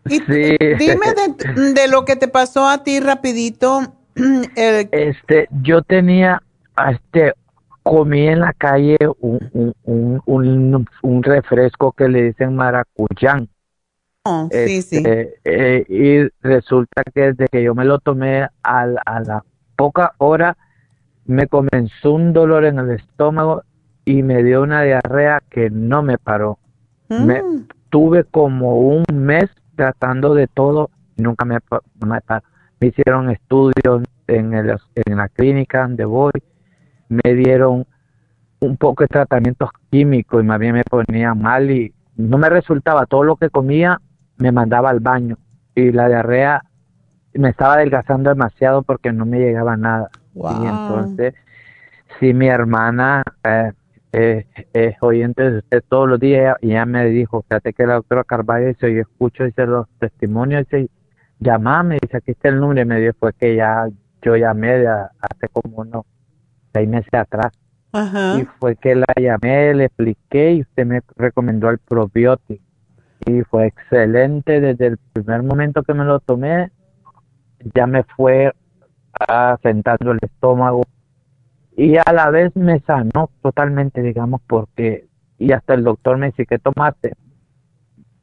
[0.05, 0.57] Y Sí.
[0.79, 1.13] dime
[1.55, 3.93] de, de lo que te pasó a ti rapidito.
[4.55, 6.41] el- Este, yo tenía,
[6.89, 7.33] este,
[7.83, 13.47] comí en la calle un, un, un, un refresco que le dicen maracuyán.
[14.23, 14.97] Oh, sí, sí.
[14.97, 18.49] Este, eh, y resulta que desde que yo me lo tomé a,
[19.05, 19.43] a la
[19.75, 20.55] poca hora
[21.31, 23.63] me comenzó un dolor en el estómago
[24.05, 26.57] y me dio una diarrea que no me paró.
[27.09, 27.67] Me Mm.
[27.89, 32.43] tuve como un mes tratando de todo y nunca me, pa- me paró.
[32.79, 36.31] Me hicieron estudios en, el, en la clínica donde voy,
[37.09, 37.85] me dieron
[38.59, 43.05] un poco de tratamientos químicos y más bien me ponía mal y no me resultaba
[43.05, 43.99] todo lo que comía
[44.37, 45.37] me mandaba al baño
[45.75, 46.63] y la diarrea
[47.33, 50.63] me estaba adelgazando demasiado porque no me llegaba nada Wow.
[50.63, 51.33] y entonces
[52.19, 53.71] si mi hermana eh,
[54.13, 57.95] eh, es oyente de usted todos los días y ella me dijo fíjate que la
[57.95, 60.89] doctora Carvalho dice yo escucho dice los testimonios dice
[61.39, 63.87] llamame dice aquí está el número y me dijo fue que ya
[64.21, 66.05] yo llamé hace como unos
[66.73, 67.51] seis meses atrás
[67.93, 68.39] Ajá.
[68.39, 72.63] y fue que la llamé, le expliqué y usted me recomendó el probiótico.
[73.25, 76.71] Y fue excelente desde el primer momento que me lo tomé,
[77.75, 78.51] ya me fue
[79.27, 80.83] asentando el estómago
[81.75, 85.07] y a la vez me sanó totalmente, digamos, porque,
[85.39, 87.13] y hasta el doctor me dice, ¿qué tomaste?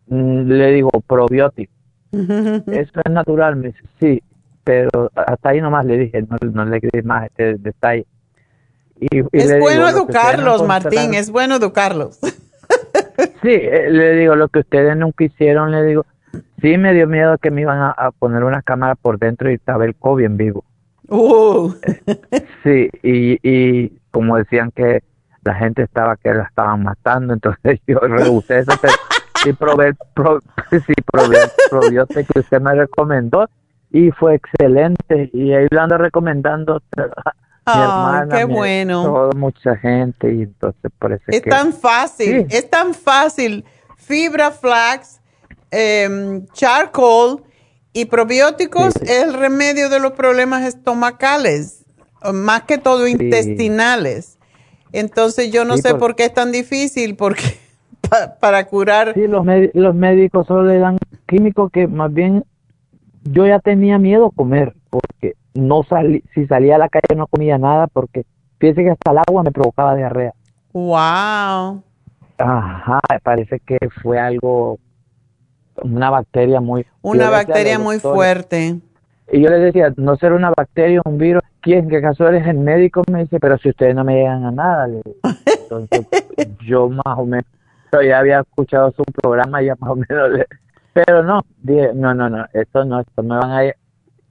[0.07, 1.73] Mm, Le digo, probiótico.
[2.13, 4.23] Eso es natural, me dice, sí,
[4.65, 8.07] pero hasta ahí nomás le dije, no, no le di más este detalle.
[9.01, 12.19] Y, y Es digo, bueno "Lo que educarlos, Martín, es bueno educarlos.
[13.43, 16.05] Sí, eh, le digo, lo que ustedes nunca hicieron, le digo,
[16.61, 19.55] sí me dio miedo que me iban a, a poner una cámara por dentro y
[19.55, 20.65] estaba el COVID en vivo.
[21.09, 21.73] Uh,
[22.65, 25.03] Sí, y, y como decían que
[25.45, 28.73] la gente estaba que la estaban matando, entonces yo rehusé eso,
[29.43, 30.41] sí probé, pro,
[30.71, 31.39] sí probé
[31.71, 33.49] probiótico que usted me recomendó
[33.91, 39.03] y fue excelente y ahí lo ando recomendando a mi hermana, qué mi- bueno.
[39.05, 42.57] toda mucha gente y entonces parece es que tan fácil, Sí.
[42.57, 43.65] es tan fácil.
[43.97, 45.21] Fibra flax,
[45.71, 47.39] em, charcoal
[47.93, 49.01] y probióticos Sí.
[49.05, 51.85] es el remedio de los problemas estomacales,
[52.33, 54.39] más que todo intestinales.
[54.93, 57.43] Entonces yo no sé por- por qué es tan difícil, porque
[58.09, 59.15] pa- para curar...
[59.15, 62.45] Sí, los médicos solo le dan químicos que más bien
[63.25, 67.27] yo ya tenía miedo a comer porque no salí, si salía a la calle no
[67.27, 68.25] comía nada porque
[68.59, 70.33] fíjese que hasta el agua me provocaba diarrea.
[70.73, 71.83] Wow.
[72.39, 74.79] Ajá, parece que fue algo,
[75.83, 76.87] una bacteria muy...
[77.03, 78.77] Una bacteria muy doctores, fuerte.
[79.31, 81.43] Y yo les decía, no será una bacteria, un virus.
[81.61, 81.89] ¿Quién?
[81.89, 83.03] ¿Qué caso eres el médico?
[83.11, 84.87] Me dice, pero si ustedes no me llegan a nada.
[84.87, 85.17] le digo.
[85.63, 86.07] Entonces,
[86.67, 87.45] yo más o menos,
[87.93, 90.47] yo ya había escuchado su programa, ya más o menos, le-
[90.93, 93.73] pero no, dije, no, no, no, esto no, esto me van a,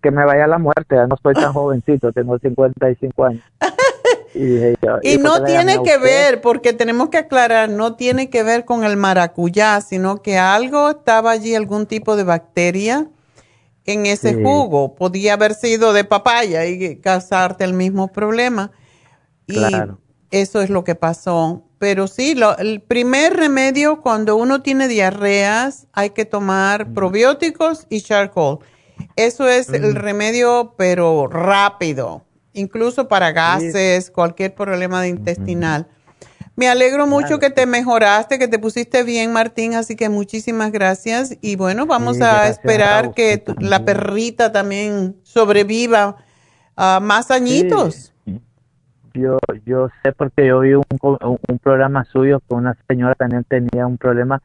[0.02, 3.43] que me vaya a la muerte, ya no soy tan jovencito, tengo 55 años.
[4.38, 8.30] Y, dije yo, Y ¿por no tiene que ver, porque tenemos que aclarar, no tiene
[8.30, 13.08] que ver con el maracuyá, sino que algo estaba allí, algún tipo de bacteria
[13.86, 14.44] en ese Sí.
[14.44, 14.96] jugo.
[14.96, 18.72] Podía haber sido de papaya y causarte el mismo problema.
[19.48, 20.00] Y Claro.
[20.30, 21.64] eso es lo que pasó.
[21.80, 28.02] Pero sí, lo- el primer remedio cuando uno tiene diarreas, hay que tomar probióticos y
[28.02, 28.58] charcoal.
[29.16, 32.24] Eso es el remedio, pero rápido,
[32.58, 35.88] incluso para gases, cualquier problema de intestinal.
[36.55, 41.38] Me alegro mucho que te mejoraste, que te pusiste bien, Martín, así que muchísimas gracias.
[41.41, 43.70] Y bueno, vamos Sí, a esperar a que también.
[43.70, 46.18] la perrita también sobreviva
[46.76, 48.14] a más añitos.
[49.14, 53.88] Yo, yo sé porque yo vi un, un programa suyo que una señora también tenía
[53.88, 54.42] un problema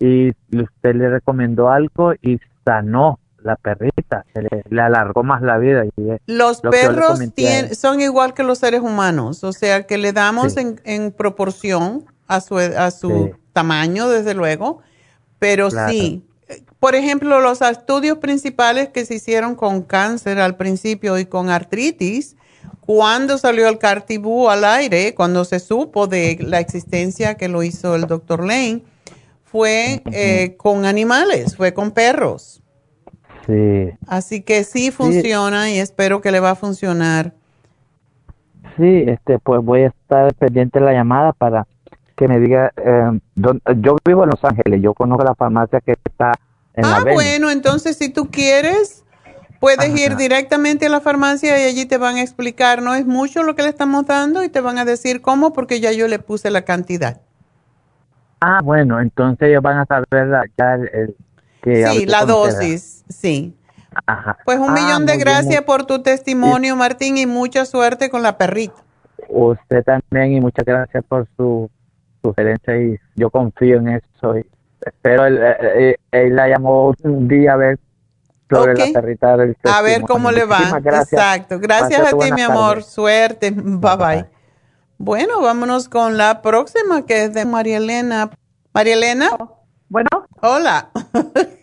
[0.00, 5.56] y usted le recomendó algo y sanó la perrita, se le, le alargó más la
[5.58, 5.84] vida.
[5.84, 5.92] Y
[6.26, 10.52] Los lo perros tien- son igual que los seres humanos, o sea que le damos
[10.54, 10.60] Sí.
[10.60, 13.40] en, en proporción a su, a su Sí.
[13.52, 14.80] tamaño, desde luego,
[15.38, 15.90] pero Claro.
[15.92, 16.22] sí.
[16.78, 22.36] Por ejemplo, los estudios principales que se hicieron con cáncer al principio y con artritis,
[22.80, 27.96] cuando salió el Cartibú al aire, cuando se supo de la existencia que lo hizo
[27.96, 28.82] el doctor Lane,
[29.44, 32.60] fue eh, con animales, fue con perros.
[33.46, 37.32] Sí, Así que sí funciona y espero que le va a funcionar.
[38.76, 41.66] sí, este, pues voy a estar pendiente de la llamada para
[42.16, 45.92] que me diga, eh, dónde- yo vivo en Los Ángeles, yo conozco la farmacia que
[45.92, 46.32] está
[46.74, 49.04] en la Ah, bueno, entonces si tú quieres,
[49.60, 53.42] puedes ir directamente a la farmacia y allí te van a explicar, no es mucho
[53.42, 56.18] lo que le estamos dando y te van a decir cómo porque ya yo le
[56.18, 57.20] puse la cantidad.
[58.40, 61.16] Ah, bueno, entonces ellos van a saber la, ya el, el-
[61.66, 63.56] que Sí, la dosis, sí.
[64.06, 64.38] Ajá.
[64.44, 68.22] Pues un Ah, millón de bien, gracias por tu testimonio, Martín, y mucha suerte con
[68.22, 68.74] la perrita.
[69.28, 71.68] usted también y muchas gracias por su
[72.22, 74.38] sugerencia y yo confío en eso.
[74.38, 74.46] Y
[74.80, 77.78] espero, él, él, él la llamó un día a ver
[78.48, 80.60] sobre la perrita del A ver cómo le va.
[80.84, 81.58] Exacto.
[81.58, 82.84] Gracias a ti, mi amor.
[82.84, 83.50] Suerte.
[83.50, 84.26] Bye, bye
[84.98, 88.30] Bueno, vámonos con la próxima que es de María Elena.
[88.72, 89.30] María Elena.
[89.88, 90.08] Bueno.
[90.42, 90.90] Hola.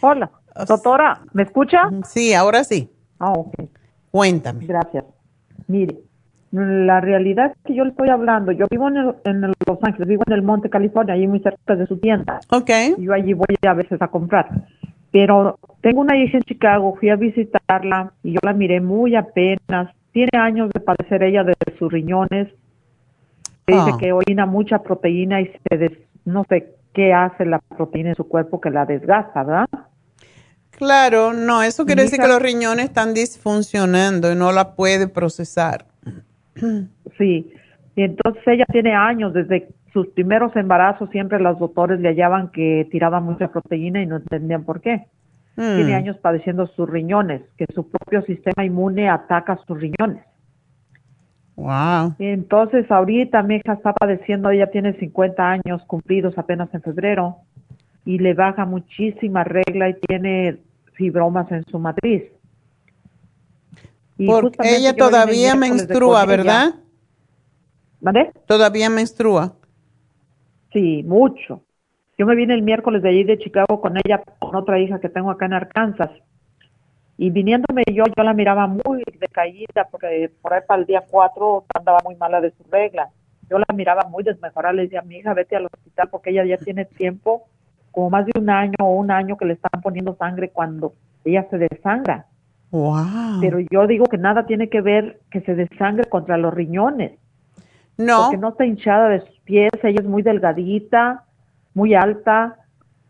[0.00, 0.30] Hola.
[0.66, 1.90] Doctora, ¿me escucha?
[2.04, 2.90] Sí, ahora sí.
[3.18, 3.54] Ah, ok.
[4.10, 4.66] Cuéntame.
[4.66, 5.04] Gracias.
[5.68, 5.98] Mire,
[6.52, 10.24] la realidad es que yo le estoy hablando, yo vivo en, en, Los Ángeles, vivo
[10.26, 12.40] en el Monte, California, ahí muy cerca de su tienda.
[12.50, 12.70] Ok.
[12.98, 14.48] Yo allí voy a veces a comprar.
[15.12, 19.94] Pero tengo una hija en Chicago, fui a visitarla y yo la miré muy apenas.
[20.12, 22.48] Tiene años de padecer ella de sus riñones.
[23.66, 23.96] Dice ah.
[23.98, 28.60] que orina mucha proteína y se no sé qué hace la proteína en su cuerpo
[28.60, 29.68] que la desgasta, ¿verdad?
[30.80, 35.84] Claro, no, eso quiere decir que los riñones están disfuncionando y no la puede procesar.
[37.18, 37.52] Sí,
[37.96, 42.88] y entonces ella tiene años, desde sus primeros embarazos siempre los doctores le hallaban que
[42.90, 45.04] tiraba mucha proteína y no entendían por qué.
[45.54, 45.96] Tiene mm.
[45.96, 50.24] años padeciendo sus riñones, que su propio sistema inmune ataca sus riñones.
[51.56, 52.14] Wow.
[52.18, 57.36] entonces ahorita mi hija está padeciendo, ella tiene 50 años cumplidos apenas en febrero
[58.06, 60.56] y le baja muchísima regla y tiene
[61.00, 62.24] fibromas en su matriz.
[64.18, 66.74] Y Porque ella todavía menstrua, ¿verdad?
[68.00, 68.32] ¿Vale?
[68.46, 69.54] Todavía menstrua.
[70.74, 71.62] Sí, mucho.
[72.18, 75.08] Yo me vine el miércoles de allí de Chicago con ella, con otra hija que
[75.08, 76.10] tengo acá en Arkansas.
[77.16, 81.64] Y viniéndome yo, yo la miraba muy decaída, porque por ahí para el día 4
[81.74, 83.08] andaba muy mala de su regla.
[83.48, 86.58] Yo la miraba muy desmejorada, le decía, mi hija, vete al hospital, porque ella ya
[86.58, 87.48] tiene tiempo
[87.90, 90.94] como más de un año o un año que le están poniendo sangre cuando
[91.24, 92.26] ella se desangra.
[92.70, 93.40] Wow.
[93.40, 97.12] Pero yo digo que nada tiene que ver que se desangre contra los riñones.
[97.96, 98.22] No.
[98.22, 101.24] Porque no está hinchada de sus pies, ella es muy delgadita,
[101.74, 102.56] muy alta,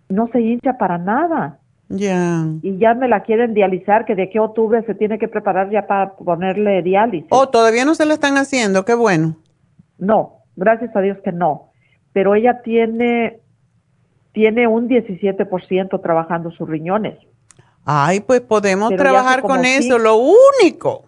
[0.08, 1.58] no se hincha para nada.
[1.88, 2.46] Ya.
[2.62, 5.70] Y ya me la quieren dializar, que de aquí a octubre se tiene que preparar
[5.70, 7.28] ya para ponerle diálisis.
[7.30, 9.36] Oh, todavía no se la están haciendo, qué bueno.
[9.98, 11.70] No, gracias a Dios que no.
[12.12, 13.40] Pero ella tiene
[14.32, 17.18] tiene un 17% trabajando sus riñones.
[17.84, 19.98] Ay, pues podemos trabajar con eso.
[19.98, 21.04] Lo único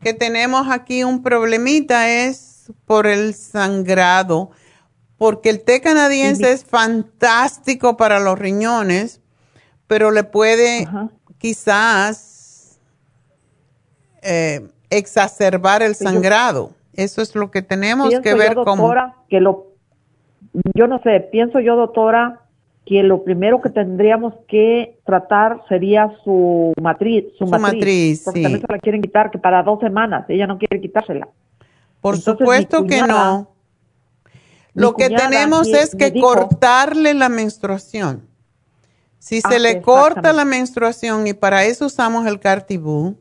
[0.00, 4.50] que tenemos aquí un problemita es por el sangrado,
[5.16, 9.20] porque el té canadiense es fantástico para los riñones,
[9.86, 10.86] pero le puede
[11.38, 12.78] quizás
[14.22, 16.72] eh, exacerbar el sangrado.
[16.92, 18.92] Eso es lo que tenemos que ver cómo.
[19.28, 19.67] Que lo
[20.74, 22.42] yo no sé, pienso yo, doctora,
[22.84, 28.72] que lo primero que tendríamos que tratar sería su matriz, su, matriz, porque también se
[28.72, 31.28] la quieren quitar que para dos semanas, ella no quiere quitársela.
[32.00, 33.50] Por supuesto que no.
[34.72, 38.28] Lo que tenemos es que cortarle la menstruación.
[39.18, 43.18] Si se ah, le corta la menstruación y para eso usamos el cartibú,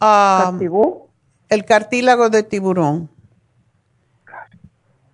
[0.00, 0.60] um,
[1.48, 3.08] el cartílago de tiburón.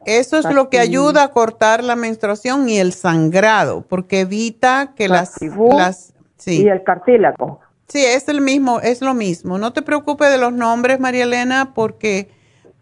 [0.07, 5.09] Eso es lo que ayuda a cortar la menstruación y el sangrado, porque evita que
[5.09, 5.37] las,
[5.77, 6.63] las sí.
[6.63, 7.61] y el cartílago.
[7.89, 9.59] Sí, es el mismo, es lo mismo.
[9.59, 12.31] No te preocupes de los nombres, María Elena, porque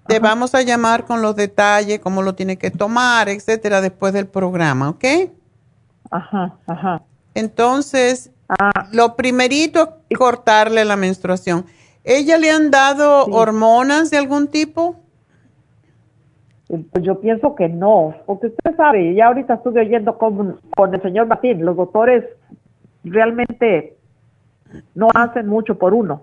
[0.07, 4.27] te vamos a llamar con los detalles, cómo lo tiene que tomar, etcétera, después del
[4.27, 5.05] programa, ¿ok?
[6.11, 7.03] Ajá, ajá.
[7.35, 8.89] Entonces, ah.
[8.93, 11.66] lo primerito es cortarle la menstruación.
[12.05, 15.02] ¿Ella le han dado hormonas de algún tipo?
[16.73, 21.03] Pues yo pienso que no, porque usted sabe, ya ahorita estuve oyendo con, con el
[21.03, 22.24] señor Martín, los doctores
[23.05, 23.99] realmente
[24.94, 26.23] no hacen mucho por uno.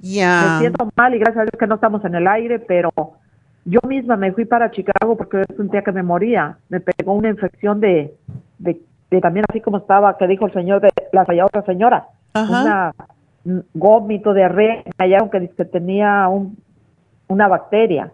[0.00, 0.54] Ya.
[0.54, 2.90] Me siento mal y gracias a Dios que no estamos en el aire, pero
[3.66, 6.56] yo misma me fui para Chicago porque sentía que me moría.
[6.70, 8.14] Me pegó una infección de,
[8.58, 8.80] de,
[9.20, 12.94] también así como estaba, que dijo el señor de la otra señora, una
[13.74, 16.56] gómito de re, allá aunque que tenía un,
[17.28, 18.10] una bacteria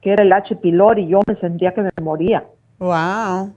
[0.00, 0.56] que era el H.
[0.56, 2.44] pylori, y yo me sentía que me moría.
[2.78, 3.52] Wow.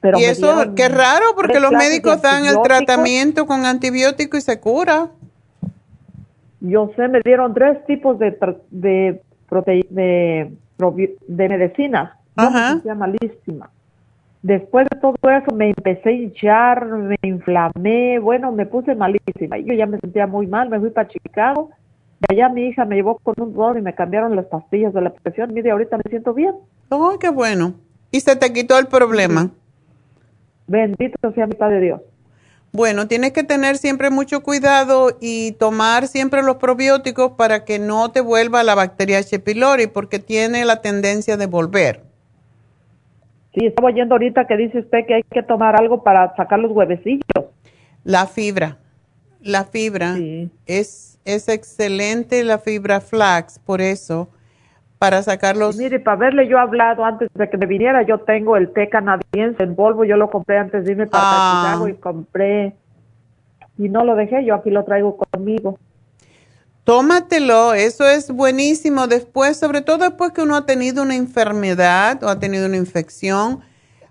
[0.00, 4.60] Pero y eso, qué raro, porque los médicos dan el tratamiento con antibiótico y se
[4.60, 5.08] cura.
[6.60, 8.36] Yo sé, me dieron tres tipos de,
[8.70, 9.22] de,
[9.88, 10.52] de,
[11.26, 12.12] de medicinas.
[12.36, 12.80] Ajá.
[12.84, 13.70] Me malísima.
[14.42, 19.56] Después de todo eso me empecé a hinchar, me inflamé, bueno, me puse malísima.
[19.56, 21.70] Yo ya me sentía muy mal, me fui para Chicago
[22.28, 25.12] allá mi hija me llevó con un dolor y me cambiaron las pastillas de la
[25.12, 25.52] presión.
[25.52, 26.54] Mire, ahorita me siento bien.
[26.90, 27.74] Oh, qué bueno.
[28.10, 29.50] ¿Y se te quitó el problema?
[30.66, 32.00] Bendito sea mi Padre Dios.
[32.72, 38.10] Bueno, tienes que tener siempre mucho cuidado y tomar siempre los probióticos para que no
[38.10, 39.38] te vuelva la bacteria H.
[39.38, 42.00] pylori, porque tiene la tendencia de volver.
[43.54, 46.72] Sí, estaba oyendo ahorita que dice usted que hay que tomar algo para sacar los
[46.72, 47.22] huevecillos.
[48.02, 48.78] La fibra,
[49.40, 50.16] la fibra
[50.66, 54.28] es, es excelente la fibra flax, por eso
[54.98, 55.76] para sacarlos.
[55.76, 59.62] mire, para haberle yo hablado antes de que me viniera, yo tengo el té canadiense
[59.62, 61.62] en polvo, yo lo compré antes de irme para ah.
[61.66, 62.74] Chicago y compré
[63.76, 65.78] y no lo dejé, yo aquí lo traigo conmigo.
[66.84, 69.06] Tómatelo, eso es buenísimo.
[69.06, 73.60] Después, sobre todo después que uno ha tenido una enfermedad o ha tenido una infección,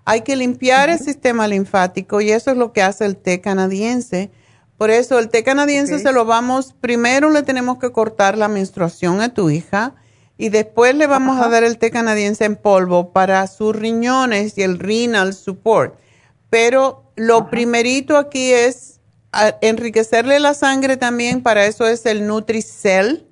[0.04, 4.30] hay que limpiar el sistema linfático y eso es lo que hace el té canadiense.
[4.76, 9.20] Por eso el té canadiense se lo vamos, primero le tenemos que cortar la menstruación
[9.20, 9.94] a tu hija
[10.36, 14.62] y después le vamos a dar el té canadiense en polvo para sus riñones y
[14.62, 15.94] el renal support.
[16.50, 19.00] Pero lo primerito aquí es
[19.60, 23.26] enriquecerle la sangre también, para eso es el Nutricell.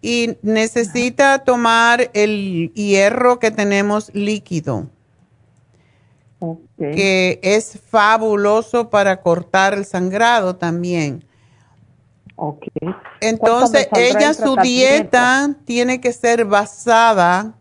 [0.00, 4.88] Y necesita tomar el hierro que tenemos líquido,
[6.90, 11.24] que es fabuloso para cortar el sangrado también.
[13.20, 17.54] Entonces, ella, su dieta tiene que ser basada,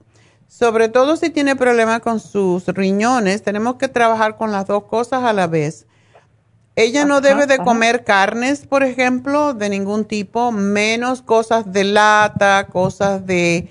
[0.47, 5.23] sobre todo si tiene problemas con sus riñones, tenemos que trabajar con las dos cosas
[5.23, 5.85] a la vez.
[6.75, 12.67] Ella no debe de comer carnes, por ejemplo, de ningún tipo, menos cosas de lata,
[12.71, 13.69] cosas de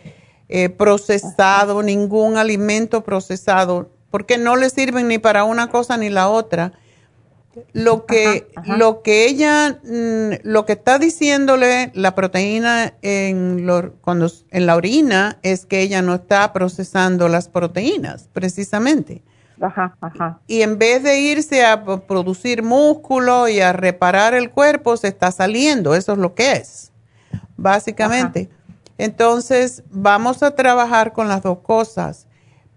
[0.48, 6.28] eh, procesado, ningún alimento procesado, porque no le sirven ni para una cosa ni la
[6.28, 6.72] otra
[7.72, 13.66] lo que, lo que ella, mm, lo que está diciéndole la proteína en,
[14.00, 19.22] cuando, en la orina es que ella no está procesando las proteínas, precisamente.
[19.60, 20.40] Ajá, ajá.
[20.46, 25.32] Y en vez de irse a producir músculo y a reparar el cuerpo, se está
[25.32, 25.94] saliendo.
[25.94, 26.92] Eso es lo que es,
[27.56, 28.48] básicamente.
[28.96, 32.26] Entonces, vamos a trabajar con las dos cosas.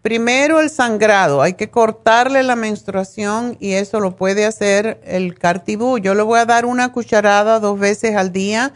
[0.03, 5.97] Primero el sangrado, hay que cortarle la menstruación y eso lo puede hacer el cartibú.
[5.97, 8.73] Yo le voy a dar una cucharada dos veces al día,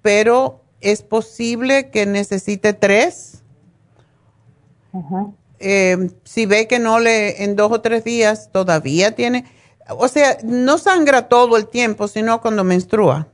[0.00, 3.44] pero es posible que necesite tres.
[5.58, 9.44] Eh, si ve que no le, en dos o tres días todavía tiene,
[9.90, 13.28] o sea, no sangra todo el tiempo, sino cuando menstrua.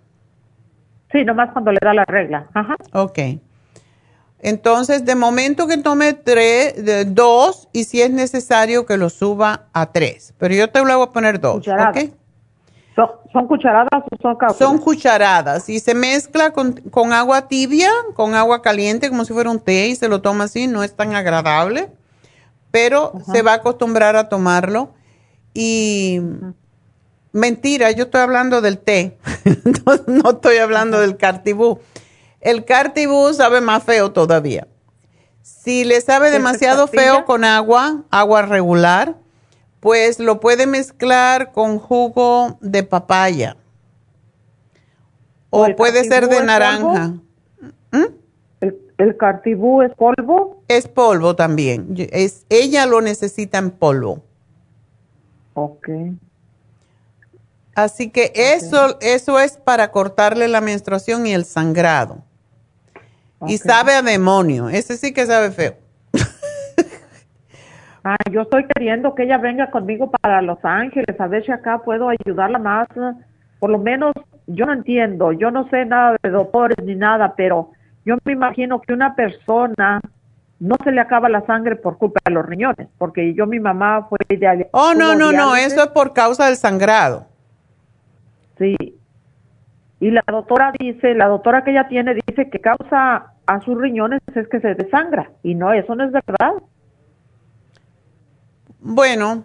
[1.13, 2.49] Sí, nomás cuando le da la regla.
[2.53, 2.75] Ajá.
[2.95, 3.19] Ok.
[4.41, 9.67] Entonces, de momento que tome tres, de, dos y si es necesario que lo suba
[9.73, 10.33] a tres.
[10.39, 11.65] Pero yo te lo voy a poner dos.
[13.33, 14.59] ¿Son, cucharadas o son cápsulas?
[14.59, 19.61] Son cucharadas y se mezcla con, agua tibia, con agua caliente, como si fuera un
[19.61, 20.67] té y se lo toma así.
[20.67, 21.91] No es tan agradable,
[22.73, 24.95] pero se va a acostumbrar a tomarlo.
[25.55, 26.21] Y
[27.33, 29.19] mentira, yo estoy hablando del té,
[30.07, 31.79] no, estoy hablando del cartibú.
[32.41, 34.67] El cartibú sabe más feo todavía.
[35.43, 39.17] Si le sabe demasiado feo con agua, agua regular,
[39.81, 43.57] pues lo puede mezclar con jugo de papaya.
[45.51, 47.15] O, puede ser de naranja.
[47.91, 48.05] ¿Mm?
[48.61, 50.63] ¿El, ¿El, cartibú es polvo?
[50.69, 51.95] Es polvo también.
[52.13, 54.23] Es, ella lo necesita en polvo.
[55.55, 55.89] Ok.
[57.75, 62.28] Así que eso, eso es para cortarle la menstruación y el sangrado.
[63.47, 64.69] Y sabe a demonio.
[64.69, 65.75] Ese sí que sabe feo.
[68.05, 71.79] ah, yo estoy queriendo que ella venga conmigo para Los Ángeles, a ver si acá
[71.79, 72.89] puedo ayudarla más.
[73.61, 74.13] Por lo menos,
[74.47, 77.71] yo no entiendo, yo no sé nada de doctores ni nada, pero
[78.05, 80.01] yo me imagino que una persona
[80.61, 84.09] no se le acaba la sangre por culpa de los riñones, porque yo mi mamá
[84.09, 87.27] fue de Oh, no, no, no, eso es por causa del sangrado.
[88.59, 88.98] Sí,
[90.01, 94.21] y la doctora dice, la doctora que ella tiene dice que causa a sus riñones
[94.35, 95.33] es que se desangra.
[95.43, 96.53] Y no, eso no es verdad.
[98.79, 99.45] Bueno,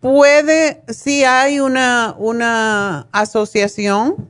[0.00, 4.28] puede, sí hay una, una asociación,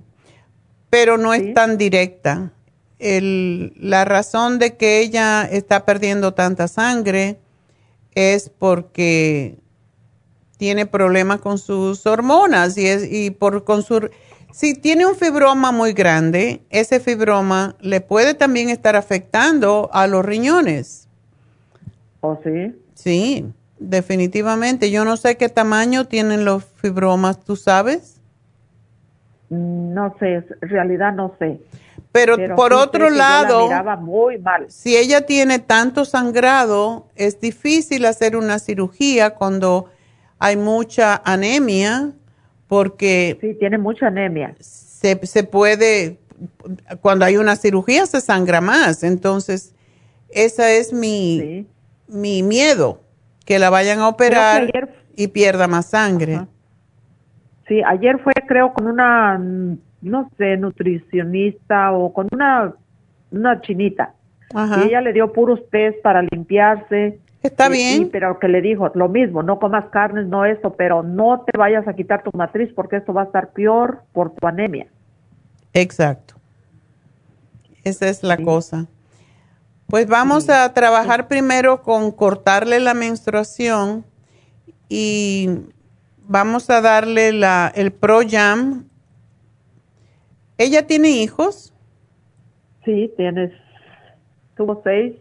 [0.90, 2.52] pero no es tan directa.
[2.98, 7.39] El, la razón de que ella está perdiendo tanta sangre
[8.14, 9.59] es porque
[10.56, 14.08] tiene problemas con sus hormonas y, es, y por con su...
[14.52, 20.24] Si tiene un fibroma muy grande, ese fibroma le puede también estar afectando a los
[20.24, 21.08] riñones.
[22.20, 22.74] ¿Oh, sí?
[22.94, 23.44] Sí,
[23.78, 24.90] definitivamente.
[24.90, 28.18] Yo no sé qué tamaño tienen los fibromas, ¿tú sabes?
[29.50, 31.60] Mm, no sé, en realidad no sé.
[32.12, 33.68] Pero, por otro lado,
[33.98, 34.70] muy mal.
[34.70, 39.90] si ella tiene tanto sangrado, es difícil hacer una cirugía cuando
[40.38, 42.12] hay mucha anemia
[42.68, 43.38] porque...
[43.40, 44.54] Sí, tiene mucha anemia.
[44.60, 46.18] Se, se puede,
[47.00, 49.74] cuando hay una cirugía se sangra más, entonces
[50.30, 51.66] esa es mi,
[52.08, 53.00] mi miedo,
[53.44, 54.70] que la vayan a operar
[55.14, 56.40] y pierda más sangre.
[57.68, 62.74] Sí, ayer fue creo con una, no sé, nutricionista o con una,
[63.30, 64.14] una chinita.
[64.54, 67.18] Y ella le dio puros test para limpiarse.
[67.47, 68.10] Está bien.
[68.10, 71.86] pero que le dijo lo mismo, no comas carnes, no eso, pero no te vayas
[71.86, 74.86] a quitar tu matriz porque esto va a estar peor por tu anemia.
[75.73, 76.35] Exacto.
[77.85, 78.86] Esa es la cosa.
[79.86, 84.05] Pues vamos a trabajar primero con cortarle la menstruación
[84.89, 85.48] y
[86.27, 88.89] vamos a darle la, el Pro Jam.
[90.59, 91.73] ¿Ella tiene hijos?
[92.85, 93.52] Sí, tienes,
[94.56, 95.14] tuvo seis.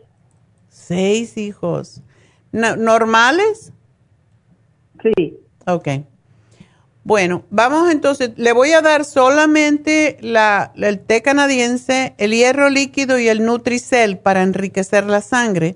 [0.69, 2.01] Seis hijos.
[2.55, 3.73] ¿Normales?
[5.03, 5.37] Sí.
[5.67, 5.87] Ok.
[7.03, 13.19] Bueno, vamos entonces, le voy a dar solamente la, el té canadiense, el hierro líquido
[13.19, 15.75] y el Nutricel para enriquecer la sangre.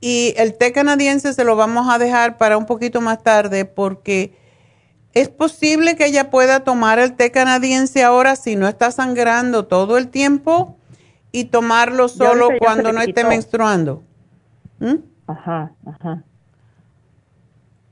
[0.00, 4.36] y el té canadiense se lo vamos a dejar para un poquito más tarde porque
[5.12, 9.98] es posible que ella pueda tomar el té canadiense ahora si no está sangrando todo
[9.98, 10.76] el tiempo
[11.32, 14.04] y tomarlo solo cuando no esté menstruando.
[14.78, 14.96] ¿Mm?
[15.26, 16.22] Ajá, ajá.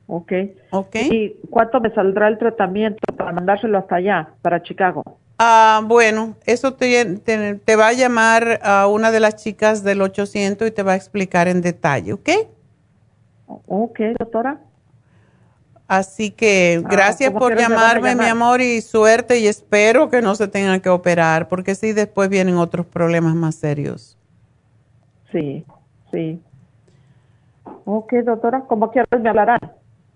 [0.06, 0.32] Ok.
[0.70, 0.96] Ok.
[1.10, 5.02] ¿Y cuánto me saldrá el tratamiento para mandárselo hasta allá, para Chicago?
[5.38, 10.68] Ah, bueno, eso te, te, va a llamar a una de las chicas del 800
[10.68, 12.30] y te va a explicar en detalle, ¿ok?
[13.66, 14.60] Ok, doctora.
[15.88, 20.48] Así que ah, gracias por llamarme, mi amor, y suerte y espero que no se
[20.48, 24.16] tengan que operar, porque sí, después vienen otros problemas más serios.
[25.30, 25.64] Sí,
[26.10, 26.40] sí.
[27.88, 29.60] Ok, doctora, como quieras me hablarán.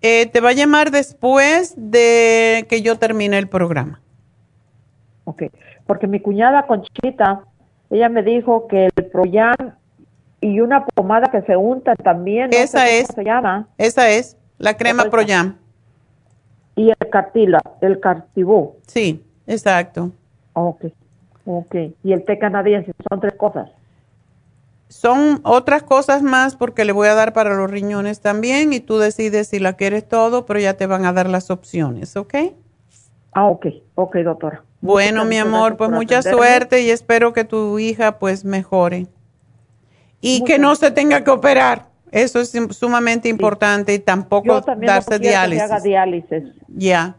[0.01, 4.01] Eh, te va a llamar después de que yo termine el programa.
[5.23, 5.43] Ok,
[5.87, 7.45] porque mi cuñada Conchita,
[7.89, 9.77] ella me dijo que el Proyan
[10.41, 12.49] y una pomada que se unta también.
[12.51, 13.07] esa es.
[13.07, 13.69] se llama.
[13.77, 15.57] Esa es, la crema Proyan.
[16.75, 18.75] Y el Cartila, el Cartibú.
[18.85, 20.11] Sí, exacto.
[20.51, 20.85] Ok,
[21.45, 21.75] ok.
[22.03, 23.69] Y el té canadiense, son tres cosas.
[24.91, 28.97] Son otras cosas más porque le voy a dar para los riñones también y tú
[28.97, 32.33] decides si la quieres todo, pero ya te van a dar las opciones, ¿ok?
[33.31, 34.65] Ah, ok, ok, doctora.
[34.81, 39.07] Bueno, mi amor, pues mucha suerte y espero que tu hija pues mejore.
[40.19, 41.85] Y que no se tenga que operar.
[42.11, 45.63] Eso es sumamente importante y tampoco darse diálisis.
[45.63, 46.43] haga diálisis.
[46.67, 47.15] Ya.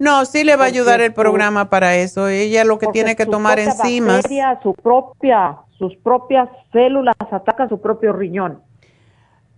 [0.00, 2.26] No, sí le va a ayudar el programa para eso.
[2.26, 4.26] Ella lo que tiene que tomar enzimas.
[4.60, 8.60] Su propia sus propias células atacan su propio riñón.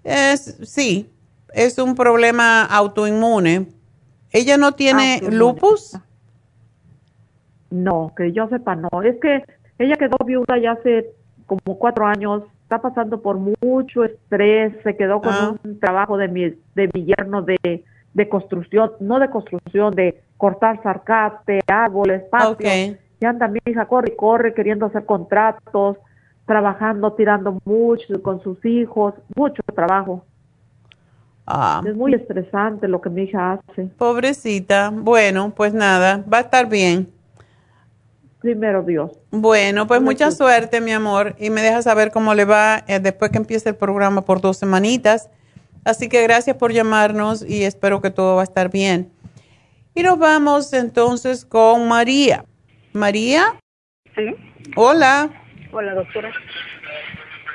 [0.05, 1.11] Es, sí,
[1.53, 3.67] es un problema autoinmune.
[4.31, 5.99] ¿Ella no tiene lupus?
[7.71, 8.89] No, que yo sepa, no.
[9.03, 9.45] Es que
[9.79, 11.11] ella quedó viuda ya hace
[11.47, 15.55] como cuatro años, está pasando por mucho estrés, se quedó con ah.
[15.63, 20.83] un trabajo de mi, de mi yerno de, de construcción, no de construcción, de cortar
[20.83, 22.99] sarcate, árboles, patios.
[23.21, 25.97] Y anda mi hija, corre y corre, queriendo hacer contratos,
[26.49, 30.25] trabajando, tirando mucho con sus hijos, mucho trabajo.
[31.47, 31.83] Ah.
[31.87, 33.85] Es muy estresante lo que mi hija hace.
[33.97, 34.91] Pobrecita.
[34.93, 37.09] Bueno, pues nada, va a estar bien.
[38.41, 39.13] Primero Dios.
[39.31, 43.31] Bueno, pues mucha suerte, mi amor, y me deja saber cómo le va eh, después
[43.31, 45.29] que empiece el programa por dos semanitas.
[45.85, 49.11] Así que gracias por llamarnos y espero que todo va a estar bien.
[49.95, 52.45] Y nos vamos entonces con María.
[52.93, 53.59] María.
[54.77, 55.31] Hola.
[55.71, 56.33] Hola, doctora.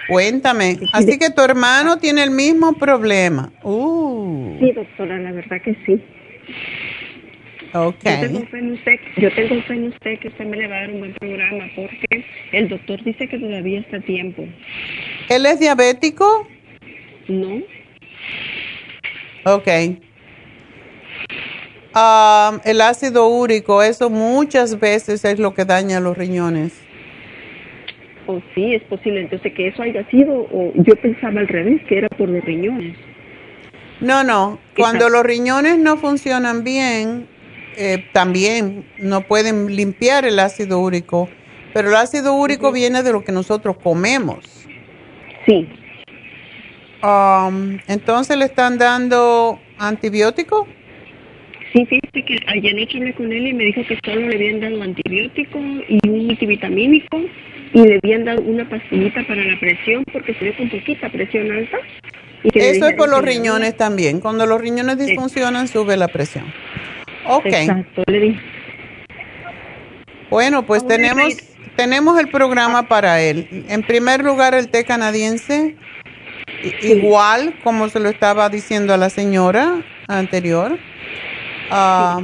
[0.08, 0.78] Cuéntame.
[0.92, 3.52] Así que tu hermano tiene el mismo problema.
[3.64, 4.58] Uh.
[4.60, 6.02] Sí, doctora, la verdad que sí.
[7.74, 8.04] Ok.
[8.04, 10.76] Yo tengo, fe en usted, yo tengo fe en usted que usted me le va
[10.76, 14.46] a dar un buen programa porque el doctor dice que todavía está a tiempo.
[15.30, 16.48] ¿Él es diabético?
[17.28, 17.62] No.
[19.46, 19.68] Ok.
[21.96, 26.80] Um, el ácido úrico, eso muchas veces es lo que daña los riñones.
[28.26, 31.98] O sí, es posible entonces que eso haya sido, o yo pensaba al revés, que
[31.98, 32.96] era por los riñones.
[34.00, 37.28] No, no, cuando los riñones no funcionan bien,
[37.78, 41.30] eh, también no pueden limpiar el ácido úrico,
[41.74, 44.68] pero el ácido úrico viene de lo que nosotros comemos.
[45.46, 45.68] Sí.
[47.04, 50.68] Um, entonces le están dando antibiótico.
[51.74, 54.60] Sí, fíjate que ayer noche hablé con él y me dijo que solo le habían
[54.60, 57.22] dado antibiótico y un multivitamínico
[57.74, 61.52] y le habían dado una pastillita para la presión porque se ve con poquita presión
[61.52, 61.78] alta.
[62.44, 64.20] Eso es por los riñones también.
[64.20, 66.46] Cuando los riñones disfuncionan, sube la presión.
[67.26, 67.46] Ok.
[67.46, 68.40] Exacto, le dije.
[70.30, 71.38] Bueno, pues tenemos,
[71.76, 73.66] tenemos el programa para él.
[73.70, 75.76] En primer lugar, el té canadiense,
[76.82, 80.78] igual como se lo estaba diciendo a la señora anterior.
[81.72, 82.20] Ah,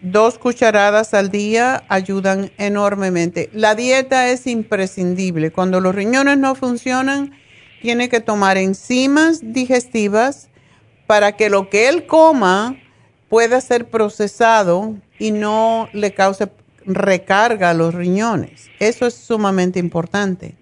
[0.00, 3.50] dos cucharadas al día ayudan enormemente.
[3.52, 5.50] La dieta es imprescindible.
[5.50, 7.32] Cuando los riñones no funcionan,
[7.82, 10.48] tiene que tomar enzimas digestivas
[11.06, 12.76] para que lo que él coma
[13.28, 16.50] pueda ser procesado y no le cause
[16.84, 18.68] recarga a los riñones.
[18.78, 20.54] Eso es sumamente importante.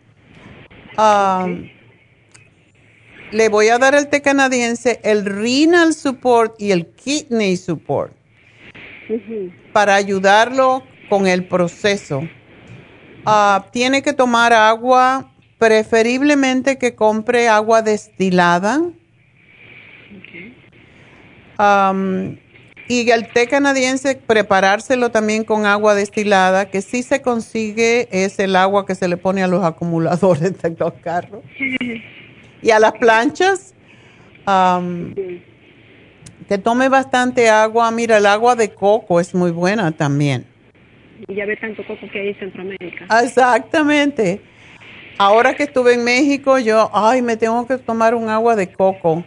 [0.97, 1.47] Ah,
[3.33, 8.15] le voy a dar el té canadiense, el renal support y el kidney support
[9.73, 12.23] para ayudarlo con el proceso.
[13.25, 18.83] Ah, tiene que tomar agua, preferiblemente que compre agua destilada.
[22.87, 28.57] y el té canadiense, preparárselo también con agua destilada, que sí se consigue, es el
[28.57, 31.43] agua que se le pone a los acumuladores de los carros.
[32.61, 33.75] y a las planchas
[36.49, 37.91] que tome bastante agua.
[37.91, 40.47] Mira, el agua de coco es muy buena también.
[41.27, 43.07] Y ya ve tanto coco que hay en Centroamérica.
[43.23, 44.41] Exactamente.
[45.17, 49.25] Ahora que estuve en México, yo, ay, me tengo que tomar un agua de coco.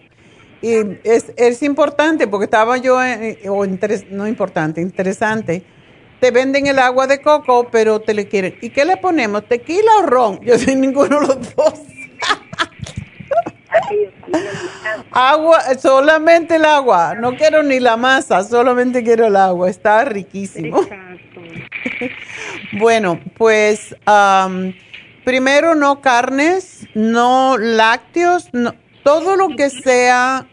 [0.62, 0.74] Y
[1.04, 2.98] es, es importante porque estaba yo,
[3.50, 3.66] o
[4.12, 5.64] no importante, interesante.
[6.20, 8.56] Te venden el agua de coco, pero te le quieren.
[8.62, 9.48] ¿Y qué le ponemos?
[9.48, 10.40] ¿Tequila o ron?
[10.42, 11.74] Yo soy ninguno de los dos.
[15.12, 17.16] Agua, solamente el agua.
[17.16, 19.70] No quiero ni la masa, solamente quiero el agua.
[19.70, 20.82] Está riquísimo.
[22.80, 23.96] bueno, pues
[25.24, 28.74] primero no carnes, no lácteos, no,
[29.04, 30.48] todo lo que sea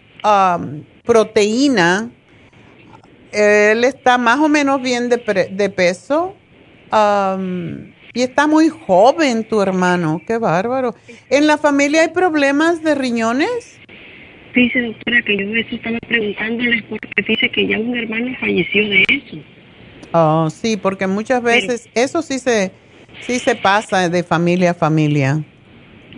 [1.05, 2.11] proteína.
[3.33, 6.35] Él está más o menos bien de, de peso.
[8.15, 10.95] Y está muy joven tu hermano, qué bárbaro.
[11.31, 13.81] ¿En la familia hay problemas de riñones?
[14.55, 19.05] Dice doctora que yo eso estaba preguntándoles porque dice que ya un hermano falleció de
[19.09, 19.37] eso.
[20.13, 22.71] Oh, sí, porque muchas veces eso sí se,
[23.21, 25.43] sí se pasa de familia a familia.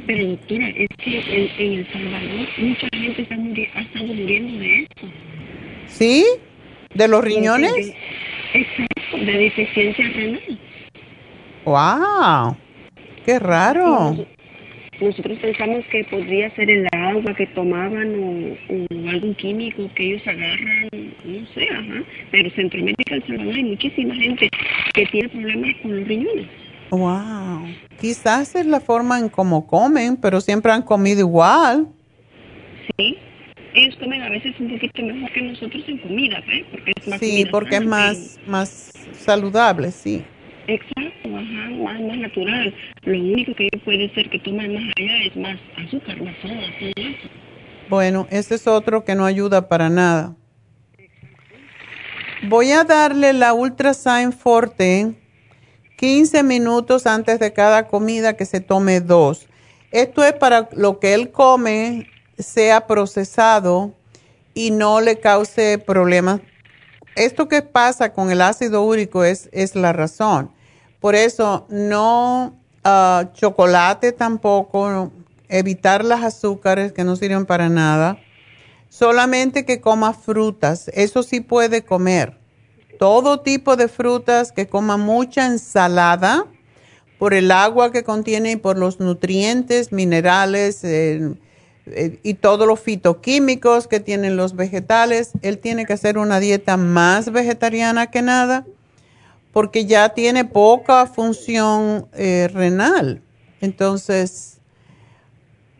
[0.06, 5.12] Pero doctora, es que en, El Salvador mucha gente está ha estado muriendo de eso.
[5.86, 6.26] ¿Sí?
[6.92, 7.72] ¿De los riñones?
[8.52, 10.58] exacto, de deficiencia renal.
[11.66, 12.56] ¡Wow!
[13.24, 14.14] ¡Qué raro!
[15.00, 20.88] nosotros pensamos que podría ser el agua que tomaban o, algún químico que ellos agarran,
[21.24, 22.04] no sé, ajá.
[22.30, 24.48] Pero Centroamérica, El Salvador hay muchísima gente
[24.94, 26.46] que tiene problemas con los riñones.
[26.90, 27.66] ¡Wow!
[28.00, 31.88] Quizás es la forma en cómo comen, pero siempre han comido igual.
[32.96, 33.18] Sí,
[33.74, 36.64] ellos comen a veces un poquito mejor que nosotros en comida, ¿eh?
[36.70, 40.22] Porque es más sí, porque es más, más saludable, sí.
[40.68, 42.74] Exacto, ajá, más, más natural.
[43.02, 46.92] Lo único que puede ser que tomen más allá es más azúcar, más soda, todo
[46.96, 47.28] eso.
[47.88, 50.34] Bueno, ese es otro que no ayuda para nada.
[52.48, 55.14] Voy a darle la Ultrasign Forte
[55.96, 59.48] 15 minutos antes de cada comida que se tome dos.
[59.92, 63.94] Esto es para lo que él come sea procesado
[64.52, 66.40] y no le cause problemas.
[67.14, 70.50] Esto que pasa con el ácido úrico es, es la razón.
[71.00, 72.54] Por eso, no
[72.84, 75.12] ah, chocolate tampoco,
[75.48, 78.18] evitar las azúcares que no sirven para nada.
[78.88, 82.38] Solamente que coma frutas, eso sí puede comer.
[82.98, 86.46] Todo tipo de frutas, que coma mucha ensalada
[87.18, 91.34] por el agua que contiene y por los nutrientes, minerales eh,
[91.86, 95.32] eh, y todos los fitoquímicos que tienen los vegetales.
[95.42, 98.66] Él tiene que hacer una dieta más vegetariana que nada
[99.56, 103.22] porque ya tiene poca función eh, renal.
[103.62, 104.58] Entonces,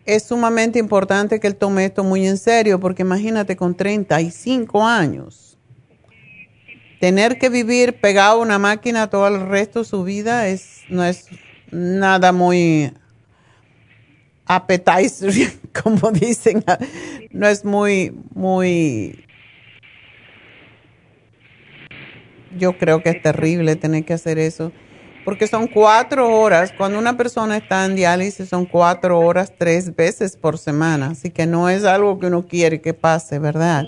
[0.06, 5.58] es sumamente importante que él tome esto muy en serio, porque imagínate con 35 años,
[7.00, 11.04] tener que vivir pegado a una máquina todo el resto de su vida es, no
[11.04, 11.26] es
[11.70, 12.94] nada muy
[14.46, 15.34] appetizer,
[15.84, 16.64] como dicen,
[17.30, 19.25] no es muy, muy
[22.56, 24.72] yo creo que es terrible tener que hacer eso,
[25.24, 30.36] porque son cuatro horas, cuando una persona está en diálisis son cuatro horas tres veces
[30.36, 33.84] por semana, así que no es algo que uno quiere que pase, ¿verdad?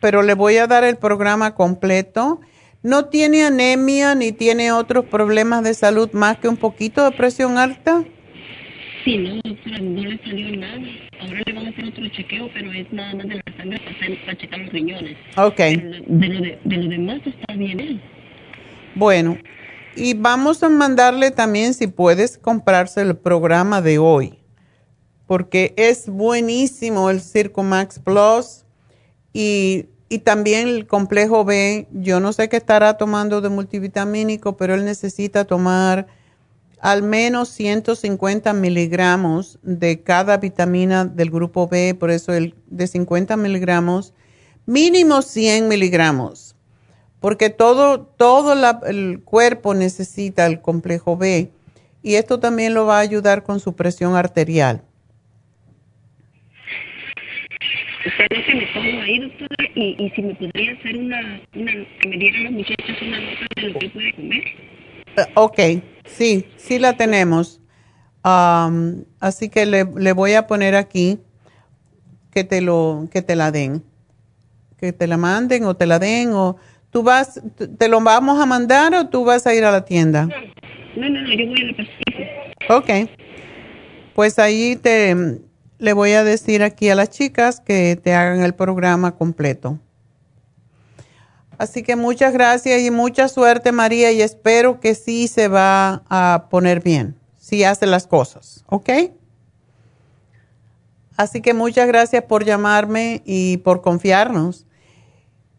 [0.00, 2.40] pero le voy a dar el programa completo.
[2.82, 7.58] ¿No tiene anemia ni tiene otros problemas de salud más que un poquito de presión
[7.58, 8.04] alta?
[9.06, 10.82] Sí, no, doctora, no le salió nada.
[11.20, 14.20] Ahora le van a hacer otro chequeo, pero es nada más de la sangre para,
[14.24, 15.16] para checar los riñones.
[15.36, 15.58] Ok.
[15.58, 18.00] de, lo de, de lo demás está bien ¿eh?
[18.96, 19.38] Bueno,
[19.94, 24.40] y vamos a mandarle también, si puedes, comprarse el programa de hoy,
[25.28, 28.64] porque es buenísimo el Circo Max Plus
[29.32, 31.86] y, y también el complejo B.
[31.92, 36.08] Yo no sé qué estará tomando de multivitamínico, pero él necesita tomar
[36.80, 43.36] al menos 150 miligramos de cada vitamina del grupo B, por eso el de 50
[43.36, 44.12] miligramos,
[44.66, 46.54] mínimo 100 miligramos,
[47.20, 48.54] porque todo, todo
[48.86, 51.50] el cuerpo necesita el complejo B
[52.02, 54.82] y esto también lo va a ayudar con su presión arterial.
[58.46, 63.78] que me pongo ahí, doctora, y, si me podría hacer una, una nota de lo
[63.78, 64.44] que puede comer.
[65.16, 65.58] Uh, ok,
[66.06, 67.60] sí, sí la tenemos.
[68.24, 71.18] Um, así que le, le, voy a poner aquí
[72.32, 73.84] que te lo que te la den,
[74.78, 76.56] que te la manden o te la den o
[76.90, 77.40] tú vas,
[77.78, 80.26] te lo vamos a mandar o tú vas a ir a la tienda.
[80.96, 82.26] No, no, no, yo voy a la pastilla.
[82.68, 83.10] Ok,
[84.14, 85.40] pues ahí te
[85.78, 89.78] le voy a decir aquí a las chicas que te hagan el programa completo.
[91.58, 96.48] Así que muchas gracias y mucha suerte María y espero que sí se va a
[96.50, 98.90] poner bien, si hace las cosas, ¿ok?
[101.16, 104.66] Así que muchas gracias por llamarme y por confiarnos.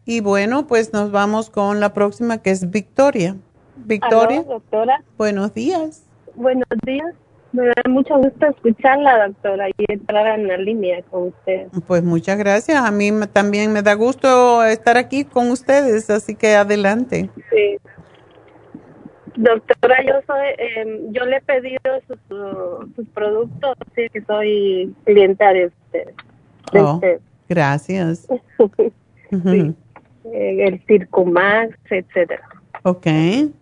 [0.04, 3.36] Y bueno, pues nos vamos con la próxima que es Victoria.
[3.76, 4.42] Victoria.
[4.42, 5.02] doctora.
[5.16, 6.02] Buenos días.
[6.34, 7.14] Buenos días.
[7.58, 11.66] Me da mucho gusto escucharla, doctora, y entrar en la línea con usted.
[11.88, 12.78] Pues muchas gracias.
[12.80, 17.28] A mí también me da gusto estar aquí con ustedes, así que adelante.
[17.50, 17.78] Sí.
[19.34, 22.18] Doctora, yo soy, eh, yo le he pedido sus,
[22.94, 26.12] sus productos, así que soy clienta de usted.
[26.74, 27.00] oh,
[27.48, 28.28] Gracias.
[29.30, 29.74] sí.
[30.32, 32.48] eh, el Circumax, etcétera.
[32.84, 33.52] Okay.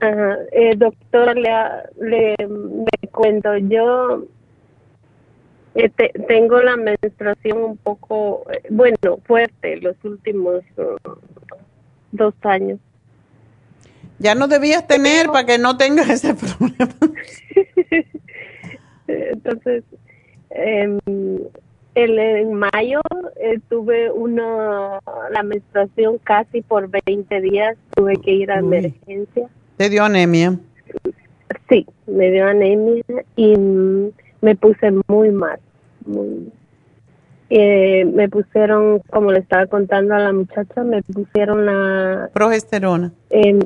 [0.00, 0.38] Ajá.
[0.52, 1.50] Eh, doctor, le,
[2.00, 4.24] le, me cuento, yo
[5.74, 10.96] eh, te, tengo la menstruación un poco, eh, bueno, fuerte los últimos uh,
[12.12, 12.78] dos años.
[14.18, 16.94] Ya no debías tener para que no tengas ese problema.
[19.06, 19.84] Entonces,
[20.50, 20.98] eh,
[21.94, 23.00] el, en mayo
[23.36, 24.98] eh, tuve una,
[25.30, 28.76] la menstruación casi por 20 días, tuve que ir a Uy.
[28.76, 29.48] emergencia.
[29.78, 30.58] ¿Te dio anemia?
[31.68, 33.04] Sí, me dio anemia
[33.36, 34.10] y mm,
[34.40, 35.60] me puse muy mal.
[36.04, 36.52] Muy,
[37.50, 42.28] eh, me pusieron, como le estaba contando a la muchacha, me pusieron la...
[42.32, 43.12] Progesterona.
[43.30, 43.60] Eh,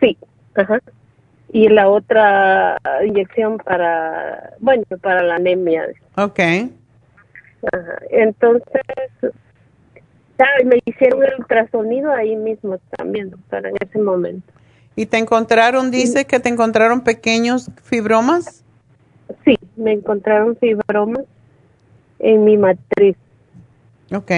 [0.00, 0.18] sí,
[0.56, 0.80] ajá.
[1.52, 2.76] Y la otra
[3.06, 5.86] inyección para, bueno, para la anemia.
[6.16, 6.40] Ok.
[7.72, 7.98] Ajá.
[8.10, 8.82] Entonces,
[10.64, 14.52] me hicieron el ultrasonido ahí mismo también, doctora, en ese momento.
[14.96, 18.62] ¿Y te encontraron, dice que te encontraron pequeños fibromas?
[19.44, 21.24] Sí, me encontraron fibromas
[22.20, 23.16] en mi matriz.
[24.14, 24.30] Ok.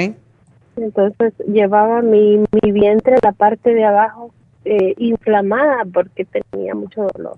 [0.76, 4.32] Entonces llevaba mi, mi vientre, la parte de abajo,
[4.64, 7.36] eh, inflamada porque tenía mucho dolor.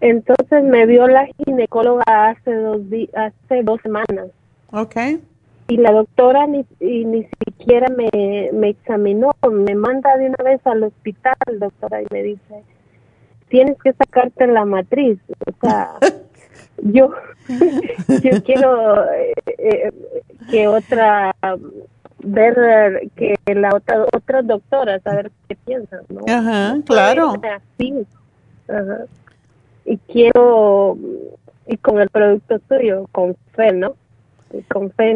[0.00, 2.80] Entonces me vio la ginecóloga hace dos,
[3.14, 4.30] hace dos semanas.
[4.72, 4.96] Ok.
[5.68, 10.60] Y la doctora ni, y ni siquiera me, me examinó, me manda de una vez
[10.66, 12.62] al hospital, doctora, y me dice,
[13.48, 15.18] tienes que sacarte la matriz.
[15.46, 15.94] O sea,
[16.82, 17.10] yo,
[17.48, 19.92] yo quiero eh, eh,
[20.50, 21.34] que otra,
[22.22, 26.22] ver que la otra, otra doctora, saber qué piensan, ¿no?
[26.26, 27.34] Ajá, claro.
[27.42, 28.06] Así.
[28.68, 29.04] Ajá.
[29.84, 30.96] Y quiero,
[31.66, 33.94] y con el producto tuyo, con fe, ¿no?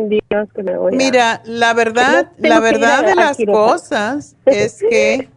[0.09, 0.97] Dios que me voy a...
[0.97, 5.29] Mira, la verdad, la verdad de las cosas es que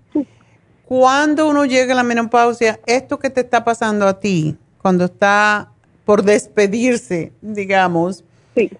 [0.85, 5.71] cuando uno llega a la menopausia, esto que te está pasando a ti, cuando está
[6.05, 8.23] por despedirse, digamos,
[8.55, 8.71] sí.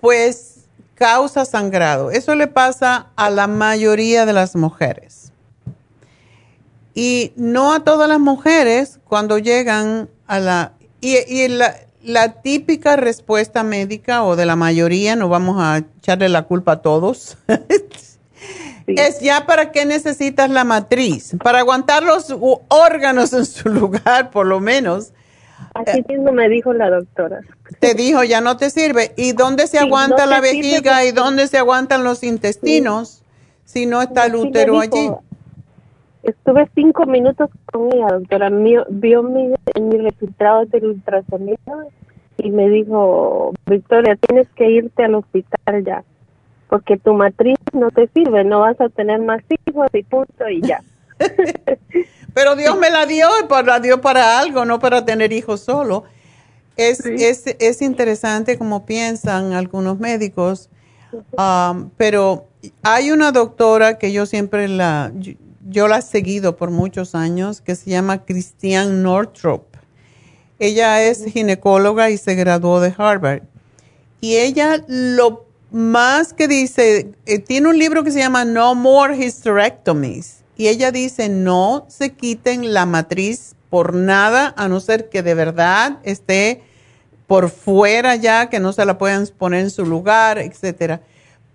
[0.00, 0.64] pues
[0.94, 2.10] causa sangrado.
[2.10, 5.32] Eso le pasa a la mayoría de las mujeres.
[6.94, 10.72] Y no a todas las mujeres cuando llegan a la...
[11.00, 16.28] Y, y la, la, típica respuesta médica o de la mayoría, no vamos a echarle
[16.28, 17.36] la culpa a todos,
[18.86, 18.94] sí.
[18.96, 22.34] es ya para qué necesitas la matriz, para aguantar los
[22.68, 25.12] órganos en su lugar por lo menos.
[25.74, 27.40] Así mismo me dijo la doctora.
[27.78, 29.14] Te dijo, ya no te sirve.
[29.16, 33.22] ¿Y dónde se Sí, aguanta no la sirve vejiga y dónde se aguantan los intestinos
[33.64, 35.10] si no está el útero allí?
[36.22, 38.48] Estuve cinco minutos con ella, doctora.
[38.50, 39.48] Mío- vio mi,
[39.80, 41.88] mis resultados del ultrasonido
[42.38, 46.04] y me dijo, Victoria, tienes que irte al hospital ya,
[46.68, 50.60] porque tu matriz no te sirve, no vas a tener más hijos y punto y
[50.62, 50.80] ya.
[52.34, 56.04] Pero Dios me la dio y la dio para algo, no para tener hijos solo.
[56.76, 60.70] Es, es, es interesante como piensan algunos médicos,
[61.36, 62.46] um, pero
[62.82, 65.12] hay una doctora que yo siempre la,
[65.68, 69.64] yo, la he seguido por muchos años, que se llama Christiane Northrop.
[70.58, 73.42] Ella es ginecóloga y se graduó de Harvard.
[74.20, 79.16] Y ella lo más que dice, eh, tiene un libro que se llama No More
[79.16, 80.42] Hysterectomies.
[80.56, 85.34] Y ella dice, no se quiten la matriz por nada, a no ser que de
[85.34, 86.62] verdad esté
[87.26, 91.00] por fuera ya, que no se la puedan poner en su lugar, etcétera.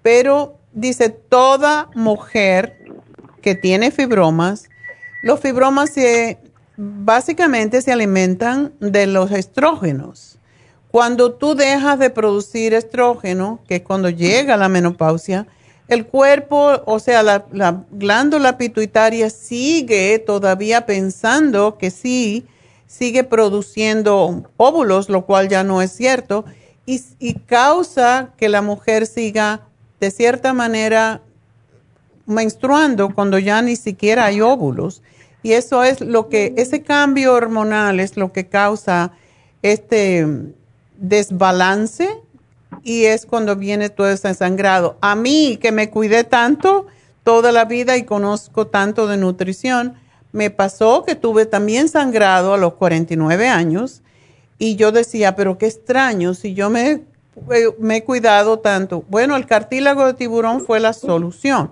[0.02, 2.88] Pero dice, toda mujer
[3.42, 4.70] que tiene fibromas,
[5.24, 5.94] los fibromas
[6.78, 10.38] básicamente se alimentan de los estrógenos.
[10.92, 15.48] Cuando tú dejas de producir estrógeno, que es cuando llega la menopausia,
[15.88, 22.46] el cuerpo, o sea, la, glándula pituitaria sigue todavía pensando que sí
[22.88, 26.46] sigue produciendo óvulos, lo cual ya no es cierto,
[26.86, 29.62] y, causa que la mujer siga
[30.00, 31.22] de cierta manera
[32.28, 35.02] menstruando cuando ya ni siquiera hay óvulos.
[35.42, 39.14] Y eso es lo que, ese cambio hormonal es lo que causa
[39.64, 40.28] este
[40.98, 42.10] desbalance
[42.84, 44.98] y es cuando viene todo ese sangrado.
[45.02, 46.88] A mí, que me cuidé tanto
[47.24, 49.96] toda la vida y conozco tanto de nutrición,
[50.34, 54.02] me pasó que tuve también sangrado a los 49 años
[54.60, 57.04] y yo decía, pero qué extraño, si yo me, eh,
[57.80, 59.06] me he cuidado tanto.
[59.10, 61.72] Bueno, el cartílago de tiburón fue la solución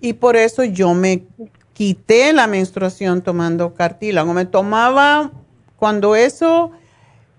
[0.00, 1.24] y por eso yo me
[1.72, 4.32] quité la menstruación tomando cartílago.
[4.32, 5.30] Me tomaba,
[5.76, 6.70] cuando eso,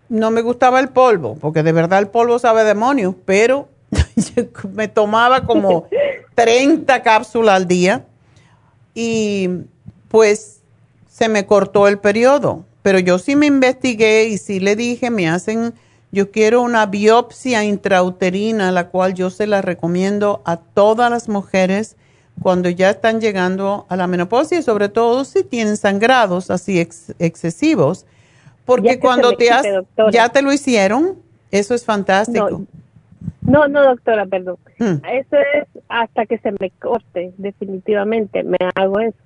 [0.10, 3.68] no me gustaba el polvo, porque de verdad el polvo sabe demonio, pero
[4.74, 5.88] me tomaba como
[6.36, 8.06] 30 cápsulas al día
[8.94, 9.50] y
[10.08, 10.62] pues
[11.10, 12.64] se me cortó el periodo.
[12.84, 15.74] Pero yo sí me investigué y sí le dije, me hacen,
[16.12, 21.98] yo quiero una biopsia intrauterina, la cual yo se la recomiendo a todas las mujeres
[22.42, 28.06] cuando ya están llegando a la menopausia y sobre todo si tienen sangrados así excesivos.
[28.66, 29.66] Porque cuando te has,
[30.12, 31.16] ya te lo hicieron,
[31.52, 32.64] eso es fantástico.
[33.42, 34.58] No, no, doctora, perdón.
[34.78, 34.98] Hmm.
[35.10, 39.18] Eso es hasta que se me corte, definitivamente, me hago eso.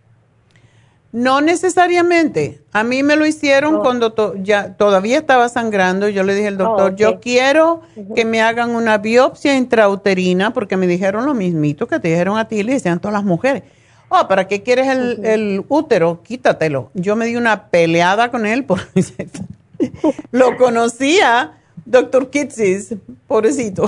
[1.12, 2.62] No necesariamente.
[2.72, 3.82] A mí me lo hicieron oh.
[3.82, 6.08] cuando ya todavía estaba sangrando.
[6.08, 7.82] Yo le dije al doctor, oh, yo quiero
[8.16, 12.48] que me hagan una biopsia intrauterina porque me dijeron lo mismito que te dijeron a
[12.48, 13.64] ti y le decían todas las mujeres.
[14.08, 16.22] Oh, ¿para qué quieres el, útero?
[16.24, 16.92] Quítatelo.
[16.94, 19.28] Yo me di una peleada con él porque
[20.32, 22.96] lo conocía, doctor Kitsis,
[23.28, 23.86] pobrecito.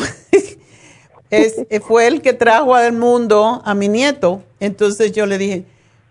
[1.29, 4.43] es, fue el que trajo al mundo a mi nieto.
[4.59, 5.65] Entonces yo le dije,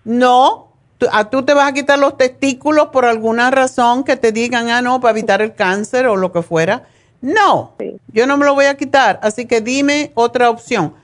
[0.04, 0.71] no,
[1.10, 4.82] a tú te vas a quitar los testículos por alguna razón que te digan, ah,
[4.82, 6.84] no, para evitar el cáncer o lo que fuera.
[7.20, 7.74] No,
[8.12, 9.20] yo no me lo voy a quitar.
[9.22, 10.94] Así que dime otra opción.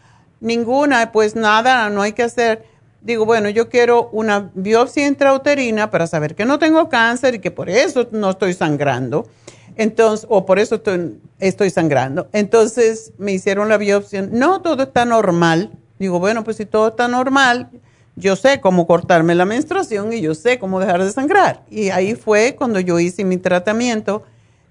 [0.40, 2.64] Ninguna, pues nada, no hay que hacer.
[3.00, 7.50] Digo, bueno, yo quiero una biopsia intrauterina para saber que no tengo cáncer y que
[7.50, 9.28] por eso no estoy sangrando.
[9.76, 12.28] Entonces, o por eso estoy, estoy sangrando.
[12.32, 14.22] Entonces me hicieron la biopsia.
[14.22, 15.70] No, todo está normal.
[16.00, 17.70] Digo, bueno, pues si todo está normal,
[18.18, 21.62] yo sé cómo cortarme la menstruación y yo sé cómo dejar de sangrar.
[21.70, 24.24] Y ahí fue cuando yo hice mi tratamiento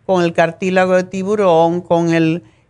[0.06, 2.10] con el cartílago de tiburón, con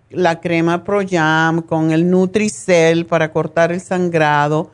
[0.09, 4.71] la crema Proyam, con el Nutricel para cortar el sangrado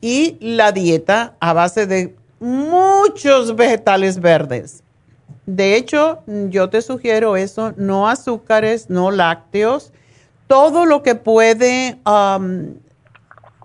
[0.00, 4.82] y la dieta a base de muchos vegetales verdes.
[5.46, 9.92] De hecho, yo te sugiero eso, no azúcares, no lácteos,
[10.46, 12.74] todo lo que puede um,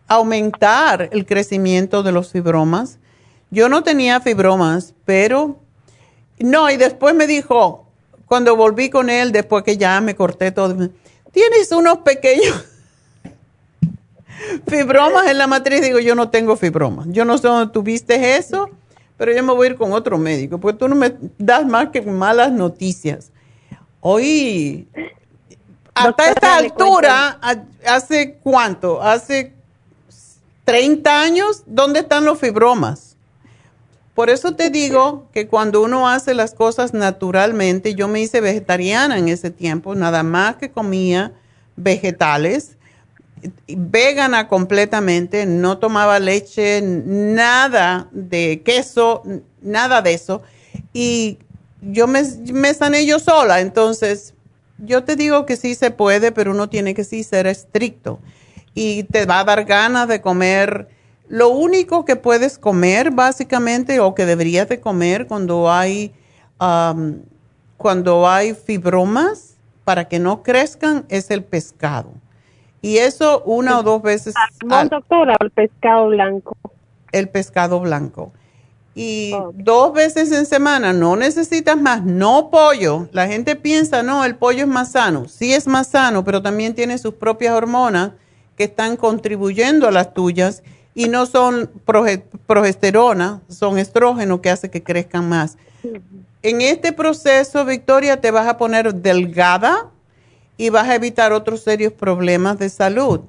[0.08, 3.00] aumentar el crecimiento de los fibromas.
[3.52, 5.60] Yo no tenía fibromas, pero
[6.40, 7.86] no, y después me dijo,
[8.26, 10.90] cuando volví con él, después que ya me corté todo,
[11.32, 12.66] tienes unos pequeños
[14.68, 15.82] fibromas en la matriz.
[15.82, 17.08] Digo, yo no tengo fibromas.
[17.10, 18.70] Yo no sé dónde tuviste eso,
[19.18, 21.90] pero yo me voy a ir con otro médico, porque tú no me das más
[21.90, 23.32] que malas noticias.
[24.02, 24.88] Hoy,
[25.96, 27.40] hasta esta altura,
[27.86, 29.02] ¿hace cuánto?
[29.02, 29.55] Hace
[30.66, 33.16] 30 años, ¿dónde están los fibromas?
[34.16, 39.18] Por eso te digo que cuando uno hace las cosas naturalmente, yo me hice vegetariana
[39.18, 41.34] en ese tiempo, nada más que comía
[41.76, 42.78] vegetales,
[43.68, 49.22] vegana completamente, no tomaba leche, nada de queso,
[49.62, 50.42] nada de eso.
[50.94, 51.38] Y
[51.82, 52.24] yo me,
[52.54, 54.34] me sané yo sola, entonces
[54.78, 58.20] yo te digo que sí se puede, pero uno tiene que sí ser estricto
[58.76, 60.90] y te va a dar ganas de comer.
[61.28, 66.14] Lo único que puedes comer básicamente o que deberías de comer cuando hay,
[67.78, 72.12] cuando hay fibromas para que no crezcan es el pescado.
[72.82, 74.36] Y eso una o dos veces.
[74.70, 76.56] al, doctora, el pescado blanco.
[77.12, 78.32] El pescado blanco.
[78.94, 83.10] Y dos veces en semana, no necesitas más, no pollo.
[83.12, 85.28] La gente piensa, no, el pollo es más sano.
[85.28, 88.12] Sí es más sano, pero también tiene sus propias hormonas
[88.58, 90.64] que están contribuyendo a las tuyas
[90.94, 91.70] y no son
[92.46, 95.58] progesterona, son estrógeno que hace que crezcan más.
[96.42, 99.90] En este proceso, Victoria, te vas a poner delgada
[100.58, 103.22] y vas a evitar otros serios problemas de salud.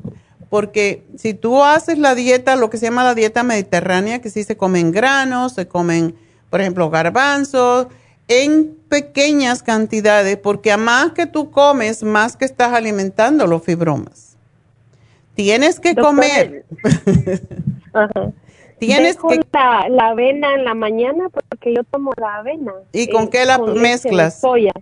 [0.48, 4.44] Porque si tú haces la dieta, lo que se llama la dieta mediterránea, que sí
[4.44, 6.14] se comen granos, se comen,
[6.50, 7.88] por ejemplo, garbanzos,
[8.28, 14.25] en pequeñas cantidades, porque a más que tú comes, más que estás alimentando los fibromas.
[15.36, 16.64] Tienes que comer.
[17.92, 18.32] Ajá.
[18.78, 22.72] Tienes que la, la, avena en la mañana porque yo tomo la avena.
[22.92, 24.40] ¿Y con qué la mezclas?
[24.40, 24.72] soya.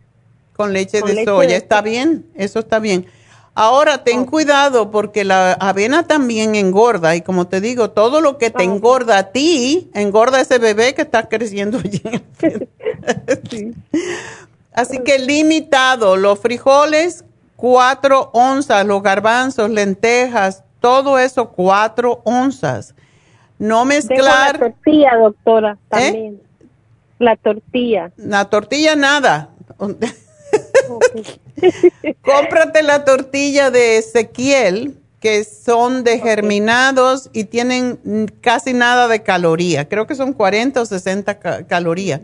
[0.57, 1.57] Con leche de soya.
[1.57, 3.07] está bien, eso está bien.
[3.57, 8.51] Ahora ten cuidado porque la avena también engorda y como te digo, todo lo que
[8.51, 12.03] te engorda a ti, engorda a ese bebé que está creciendo allí.
[14.73, 17.25] Así que limitado, los frijoles
[17.65, 22.95] cuatro onzas, los garbanzos, lentejas, todo eso cuatro onzas.
[23.59, 24.53] No mezclar.
[24.53, 25.77] la tortilla, doctora, ¿Eh?
[25.89, 26.43] también.
[27.19, 28.13] La tortilla.
[28.19, 29.49] La tortilla nada.
[32.21, 39.89] Cómprate la tortilla de Ezequiel, que son de germinados y tienen casi nada de caloría.
[39.89, 42.21] Creo que son 40 o 60 calorías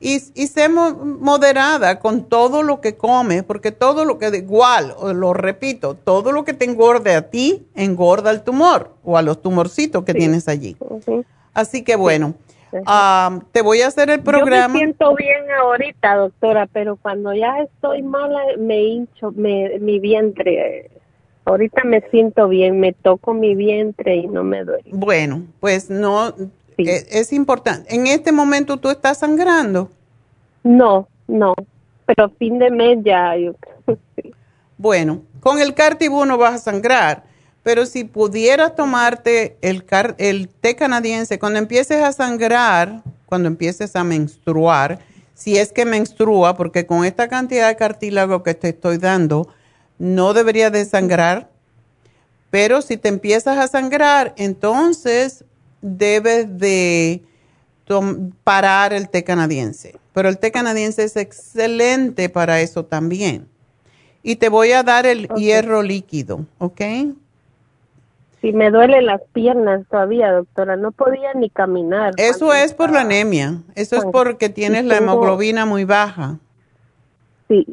[0.00, 5.34] y, y sé moderada con todo lo que come, porque todo lo que, igual, lo
[5.34, 10.04] repito, todo lo que te engorde a ti, engorda al tumor o a los tumorcitos
[10.04, 10.76] que tienes allí.
[11.52, 12.34] Así que bueno,
[13.52, 14.68] te voy a hacer el programa.
[14.68, 19.98] Yo me siento bien ahorita, doctora, pero cuando ya estoy mala, me hincho me, mi
[19.98, 20.90] vientre.
[21.44, 24.90] Ahorita me siento bien, me toco mi vientre y no me duele.
[24.92, 26.34] Bueno, pues no,
[26.86, 27.94] eh, es, importante.
[27.94, 29.90] ¿En este momento tú estás sangrando?
[30.62, 31.54] No, no,
[32.06, 33.34] pero fin de mes ya.
[34.76, 37.24] Bueno, con el Cartibú no vas a sangrar,
[37.62, 39.84] pero si pudieras tomarte el,
[40.16, 45.00] el té canadiense, cuando empieces a sangrar, cuando empieces a menstruar,
[45.34, 49.48] si es que menstrua, porque con esta cantidad de cartílago que te estoy dando,
[49.98, 51.50] no debería de sangrar,
[52.50, 55.44] pero si te empiezas a sangrar, entonces
[55.80, 57.22] debes de
[58.44, 59.98] parar el té canadiense.
[60.12, 63.48] Pero el té canadiense es excelente para eso también.
[64.22, 66.80] Y te voy a dar el hierro líquido, ¿ok?
[68.40, 70.76] Sí, me duelen las piernas todavía, doctora.
[70.76, 72.14] No podía ni caminar.
[72.16, 73.58] Eso es por la anemia.
[73.74, 76.38] Eso es porque tienes la hemoglobina muy baja.
[77.48, 77.66] Sí.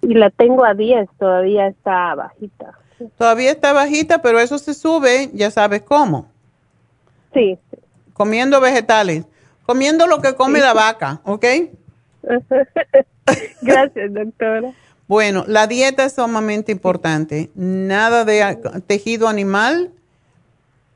[0.00, 2.78] Y la tengo a 10, todavía está bajita.
[3.16, 6.26] Todavía está bajita, pero eso se sube, ya sabes cómo.
[7.32, 7.58] Sí.
[8.12, 9.24] Comiendo vegetales.
[9.64, 11.44] Comiendo lo que come la vaca, ¿ok?
[13.62, 14.72] Gracias, doctora.
[15.06, 17.50] Bueno, la dieta es sumamente importante.
[17.54, 19.90] Nada de tejido animal,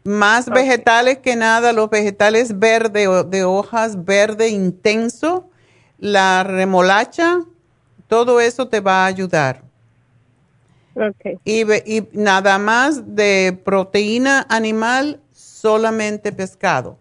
[0.05, 5.49] más vegetales que nada, los vegetales verdes de hojas verde intenso,
[5.99, 7.41] la remolacha,
[8.07, 9.63] todo eso te va a ayudar.
[10.95, 11.39] Okay.
[11.47, 15.21] y, nada más de proteína animal,
[15.63, 16.99] solamente pescado.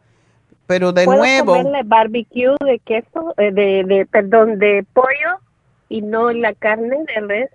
[0.68, 1.54] Pero de ¿Puedo nuevo.
[1.54, 5.40] comerle barbecue de queso, eh, de, de, perdón, de pollo
[5.90, 7.50] y no la carne de res?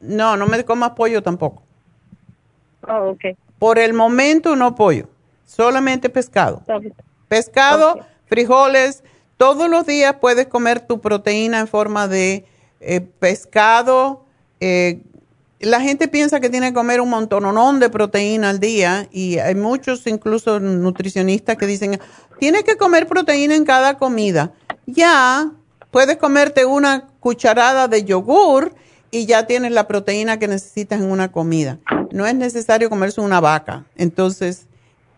[0.00, 1.62] No, no me comas pollo tampoco.
[2.86, 3.36] Oh, ok.
[3.58, 5.08] Por el momento no pollo,
[5.46, 6.62] solamente pescado.
[7.26, 9.02] Pescado, frijoles,
[9.36, 12.44] todos los días puedes comer tu proteína en forma de
[12.80, 14.24] eh, pescado,
[14.60, 15.00] eh,
[15.60, 19.54] la gente piensa que tiene que comer un montón de proteína al día y hay
[19.54, 22.00] muchos incluso nutricionistas que dicen,
[22.38, 24.52] tienes que comer proteína en cada comida.
[24.86, 25.50] Ya,
[25.90, 28.74] puedes comerte una cucharada de yogur
[29.10, 31.78] y ya tienes la proteína que necesitas en una comida.
[32.12, 33.84] No es necesario comerse una vaca.
[33.96, 34.66] Entonces,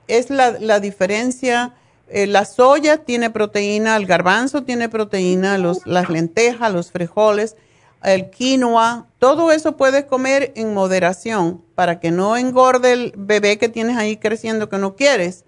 [0.08, 1.74] es la, diferencia.
[2.08, 7.56] Eh, la soya tiene proteína, el garbanzo tiene proteína, los, las lentejas, los frijoles
[8.02, 13.68] el quinoa, todo eso puedes comer en moderación para que no engorde el bebé que
[13.68, 15.44] tienes ahí creciendo que no quieres.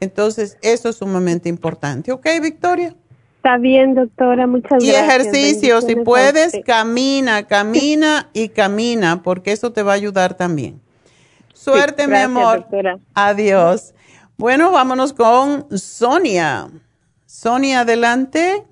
[0.00, 2.10] Entonces, eso es sumamente importante.
[2.10, 2.94] ¿Ok, Victoria?
[3.36, 4.94] Está bien, doctora, muchas y gracias.
[4.94, 10.80] Y ejercicio, si puedes, camina, camina y camina, porque eso te va a ayudar también.
[11.52, 12.56] Suerte, Sí, mi gracias, amor.
[12.58, 12.98] doctora.
[13.14, 13.94] Adiós.
[14.36, 16.68] Bueno, vámonos con Sonia.
[17.26, 18.64] Sonia, adelante.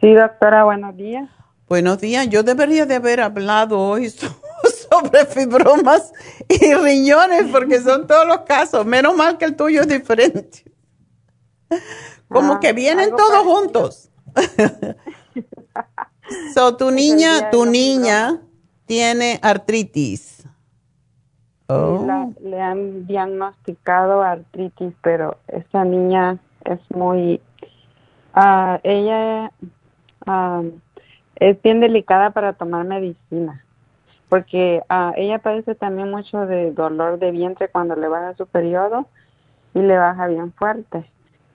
[0.00, 1.28] Sí, doctora, buenos días.
[1.72, 2.28] Buenos días.
[2.28, 4.26] Yo debería de haber hablado hoy so-
[4.90, 6.12] sobre fibromas
[6.46, 8.84] y riñones, porque son todos los casos.
[8.84, 10.64] Menos mal que el tuyo es diferente.
[12.28, 13.54] Como Ah, que vienen algo todos parecido.
[13.54, 14.10] juntos.
[16.54, 18.42] so, tu niña, tu niña
[18.84, 20.44] tiene artritis.
[21.68, 22.04] Oh.
[22.06, 27.40] La- le han diagnosticado artritis, pero esa niña es muy...
[28.34, 29.50] ah, ella
[30.26, 30.60] ah,
[31.36, 33.64] es bien delicada para tomar medicina,
[34.28, 39.06] porque ah, ella padece también mucho de dolor de vientre cuando le baja su periodo
[39.74, 41.04] y le baja bien fuerte.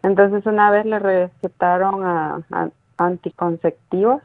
[0.04, 4.22] Entonces una vez le recetaron a, anticonceptivos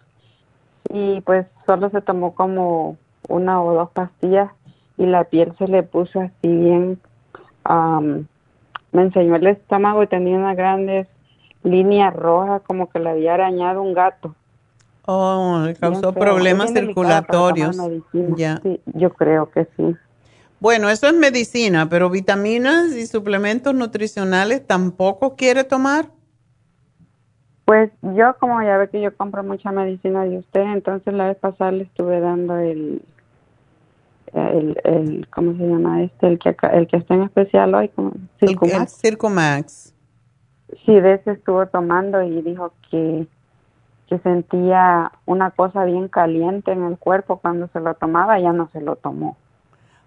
[0.91, 2.97] y pues solo se tomó como
[3.29, 4.51] una o dos pastillas
[4.97, 7.01] y la piel se le puso así bien,
[7.65, 8.27] am,
[8.93, 11.09] me enseñó el estómago y tenía unas grandes
[11.63, 14.35] líneas rojas como que le había arañado un gato.
[15.05, 17.77] Oh, le causó problemas circulatorios.
[18.37, 18.61] Ya.
[18.63, 19.97] Sí, yo creo que sí.
[20.61, 26.07] Bueno, eso es medicina, pero vitaminas y suplementos nutricionales tampoco quiere tomar.
[27.65, 31.37] Pues yo como ya ve que yo compro mucha medicina de usted, entonces la vez
[31.39, 33.03] pasada le estuve dando el,
[34.35, 36.27] el, el ¿cómo se llama este?
[36.29, 38.81] El que acá- el que está en especial hoy, como El, Circumax.
[38.81, 39.95] el Circumax.
[40.87, 43.27] Sí, de ese estuvo tomando y dijo que,
[44.13, 48.69] que sentía una cosa bien caliente en el cuerpo cuando se lo tomaba, ya no
[48.71, 49.39] se lo tomó.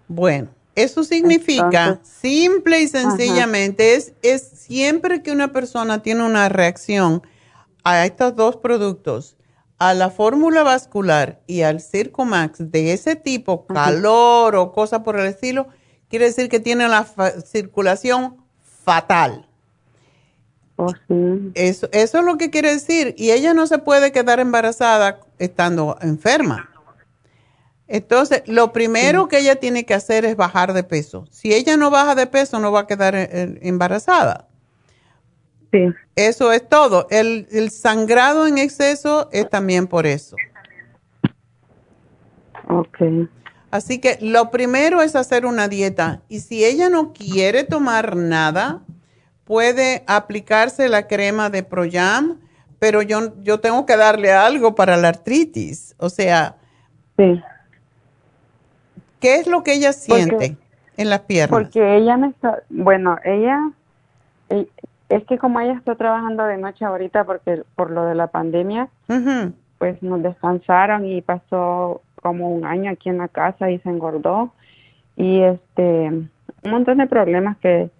[0.06, 0.46] Bueno,
[0.76, 7.22] eso significa, Entonces- simple y sencillamente, es, es siempre que una persona tiene una reacción
[7.82, 9.36] a estos dos productos,
[9.80, 15.26] a la fórmula vascular y al Circumax de ese tipo, calor o cosa por el
[15.26, 15.66] estilo,
[16.08, 19.45] quiere decir que tiene la fa- circulación fatal.
[20.76, 21.52] Oh, sí.
[21.54, 23.14] Eso, eso es lo que quiere decir.
[23.16, 26.70] Y ella no se puede quedar embarazada estando enferma.
[27.88, 31.26] Entonces, lo primero que ella tiene que hacer es bajar de peso.
[31.30, 34.48] Si ella no baja de peso, no va a quedar eh, eh, embarazada.
[35.72, 35.86] Sí.
[36.16, 37.06] Eso es todo.
[37.10, 40.36] El, el sangrado en exceso es también por eso.
[42.68, 42.98] Ok.
[43.70, 46.22] Así que lo primero es hacer una dieta.
[46.28, 48.82] Y si ella no quiere tomar nada,
[49.46, 52.40] puede aplicarse la crema de Proyam,
[52.78, 55.94] pero yo, yo tengo que darle algo para la artritis.
[55.98, 56.56] O sea,
[57.16, 57.42] Sí.
[59.20, 60.56] ¿qué es lo que ella siente
[60.98, 61.58] en las piernas?
[61.58, 63.70] Porque ella me está, bueno, ella,
[64.50, 68.88] es que como ella está trabajando de noche ahorita porque por lo de la pandemia,
[69.78, 74.52] pues nos descansaron y pasó como un año aquí en la casa y se engordó
[75.16, 76.10] y este
[76.64, 77.90] un montón de problemas que,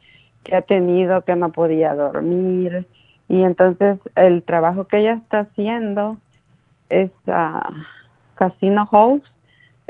[0.46, 2.86] que ha tenido que no podía dormir.
[3.28, 6.18] Y entonces el trabajo que ella está haciendo
[6.88, 7.68] es ah,
[8.36, 9.26] casino host.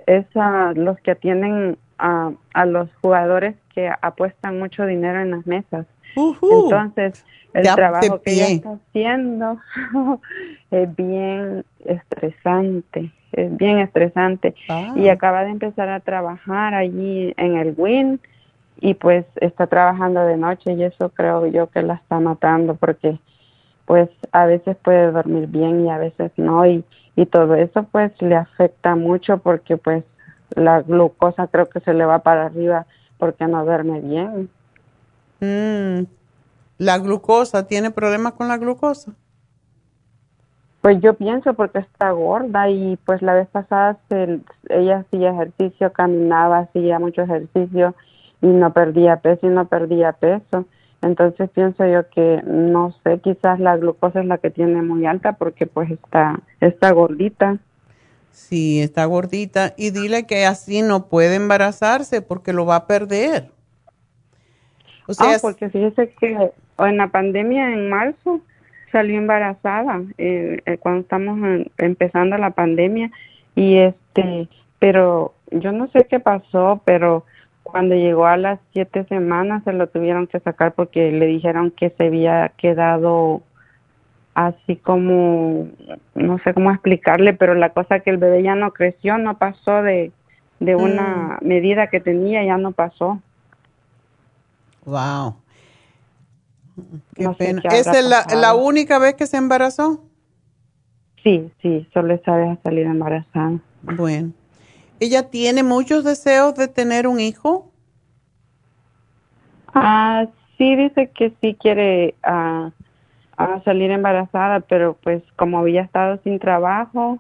[0.07, 5.47] Es ah, los que atienden a, a los jugadores que apuestan mucho dinero en las
[5.47, 5.87] mesas.
[6.17, 9.61] Entonces el Ya trabajo que ella está haciendo
[10.71, 14.55] es bien estresante, es bien estresante.
[14.71, 14.95] Ah.
[14.97, 18.21] Y acaba de empezar a trabajar allí en el WIN
[18.81, 23.19] y pues está trabajando de noche y eso creo yo que la está matando porque
[23.87, 26.85] pues a veces puede dormir bien y a veces no y,
[27.15, 30.05] y todo eso pues le afecta mucho porque pues
[30.55, 32.87] la glucosa creo que se le va para arriba
[33.19, 34.51] porque no duerme bien.
[35.41, 36.07] Mm.
[36.79, 39.13] La glucosa, ¿tiene problemas con la glucosa?
[40.83, 45.93] Pues yo pienso porque está gorda y pues la vez pasada se- ella hacía ejercicio,
[45.93, 47.95] caminaba, hacía mucho ejercicio
[48.43, 50.67] y no perdía peso y no perdía peso.
[51.03, 55.33] Entonces pienso yo que no sé, quizás la glucosa es la que tiene muy alta
[55.35, 57.59] porque pues está está gordita.
[58.33, 59.73] Sí, está gordita.
[59.77, 63.51] Y dile que así no puede embarazarse porque lo va a perder.
[65.07, 68.41] O sea, ah, porque fíjese que en la pandemia en marzo
[68.93, 73.11] salió embarazada eh, eh, cuando estamos en- empezando la pandemia
[73.55, 74.49] y este
[74.79, 77.25] pero yo no sé qué pasó pero
[77.73, 81.91] cuando llegó a las siete semanas se lo tuvieron que sacar porque le dijeron que
[81.91, 83.43] se había quedado
[84.35, 85.69] así como
[86.15, 89.83] no sé cómo explicarle pero la cosa que el bebé ya no creció no pasó
[89.83, 90.13] de
[90.61, 93.23] de una medida que tenía ya no pasó
[94.85, 95.37] wow.
[97.15, 97.63] Qué No pena.
[97.63, 100.03] qué ¿Esa es la, la única vez que se embarazó?
[101.23, 103.59] Sí, sí, solo esa vez ha salido embarazada.
[103.83, 104.33] Bueno.
[104.99, 107.71] ¿Ella tiene muchos deseos de tener un hijo?
[109.75, 112.71] Ah, sí, dice que sí quiere ah,
[113.65, 117.19] salir embarazada, pero pues como había estado sin trabajo,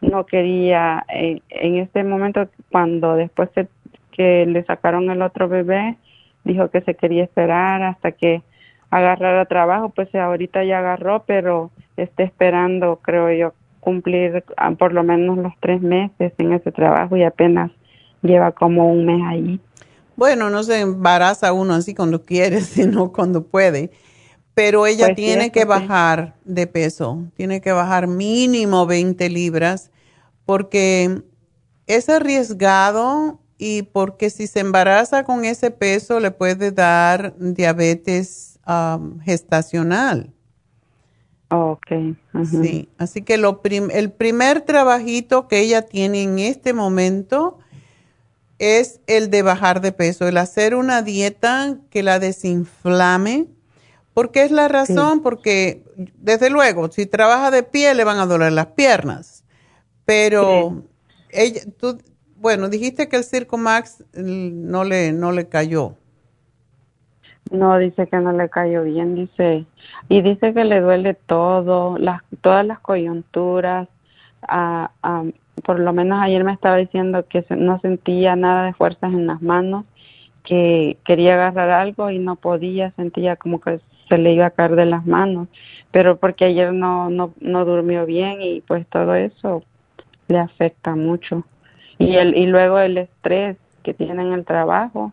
[0.00, 3.50] no quería, eh, en este momento, cuando después
[4.12, 5.96] que le sacaron el otro bebé,
[6.44, 8.42] dijo que se quería esperar hasta que
[8.90, 15.02] agarrara trabajo, pues ahorita ya agarró, pero está esperando, creo yo, cumplir ah, por lo
[15.02, 17.70] menos los tres meses en ese trabajo y apenas
[18.22, 19.60] lleva como un mes ahí.
[20.16, 23.90] Bueno, no se embaraza uno así cuando quiere, sino cuando puede.
[24.54, 29.92] Pero ella Pues tiene que bajar de peso, tiene que bajar mínimo 20 libras,
[30.44, 31.22] porque
[31.86, 39.20] es arriesgado y porque si se embaraza con ese peso le puede dar diabetes um,
[39.20, 40.32] gestacional.
[41.50, 41.86] Ok.
[42.62, 47.58] Sí, así que lo prim- el primer trabajito que ella tiene en este momento
[48.58, 53.46] es el de bajar de peso, el hacer una dieta que la desinflame.
[54.14, 55.20] ¿Por qué es la razón?
[55.22, 55.84] Porque
[56.18, 59.44] desde luego, si trabaja de pie le van a doler las piernas,
[60.04, 60.82] pero
[61.30, 61.98] ella, tú,
[62.36, 65.94] bueno, dijiste que el Circo Max mm, no le, no le cayó.
[67.50, 69.64] No, dice que no le cayó bien, dice.
[70.08, 73.88] Y dice que le duele todo, las, todas las coyunturas.
[74.42, 75.24] ah, ah,
[75.64, 79.42] por lo menos ayer me estaba diciendo que no sentía nada de fuerzas en las
[79.42, 79.84] manos,
[80.44, 84.76] que quería agarrar algo y no podía, sentía como que se le iba a caer
[84.76, 85.48] de las manos.
[85.90, 89.62] Pero porque ayer no, no, no durmió bien y pues todo eso
[90.28, 91.44] le afecta mucho.
[91.98, 95.12] Y, el, y luego el estrés que tiene en el trabajo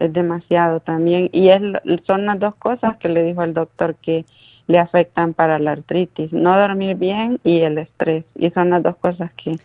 [0.00, 1.30] es demasiado también.
[1.32, 1.62] Y es,
[2.06, 4.24] son las dos cosas que le dijo el doctor que
[4.66, 6.32] le afectan para la artritis.
[6.32, 8.24] No dormir bien y el estrés.
[8.34, 9.56] Y son las dos cosas que,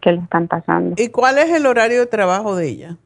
[0.00, 0.94] que le están pasando.
[0.96, 2.96] ¿Y cuál es el horario de trabajo de ella?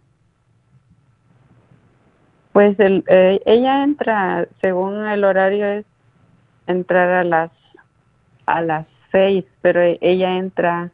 [2.52, 5.84] Pues el, eh, ella entra, según el horario es
[6.66, 7.50] entrar a las
[8.46, 10.90] a las seis, pero ella entra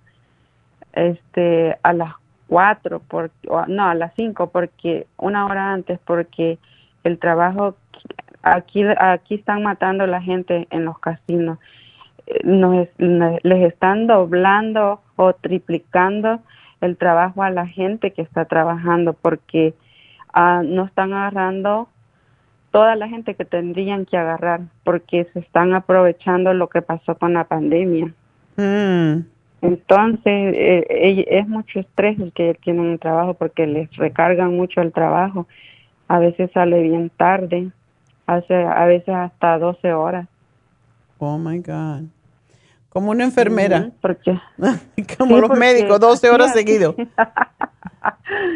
[0.93, 2.15] este a las
[2.48, 3.31] cuatro, por,
[3.69, 6.59] no, a las cinco, porque una hora antes, porque
[7.05, 7.77] el trabajo
[8.43, 11.59] aquí aquí están matando a la gente en los casinos.
[12.27, 16.40] Eh, Nos, nos- les están doblando o triplicando
[16.81, 19.74] el trabajo a la gente que está trabajando porque
[20.32, 21.89] ah, no están agarrando
[22.73, 27.35] toda la gente que tendrían que agarrar porque se están aprovechando lo que pasó con
[27.35, 28.12] la pandemia.
[28.56, 29.20] Mm.
[29.63, 34.81] Entonces, eh, es mucho estrés el que tienen en el trabajo porque les recargan mucho
[34.83, 35.47] el trabajo.
[36.09, 37.71] A veces sale bien tarde,
[38.27, 40.29] hace, a veces hasta 12 horas.
[41.19, 42.03] Oh my God.
[42.91, 43.91] Como una enfermera.
[44.01, 44.39] Porque
[45.19, 46.95] Como Sí, los porque médicos, 12 así, horas seguido.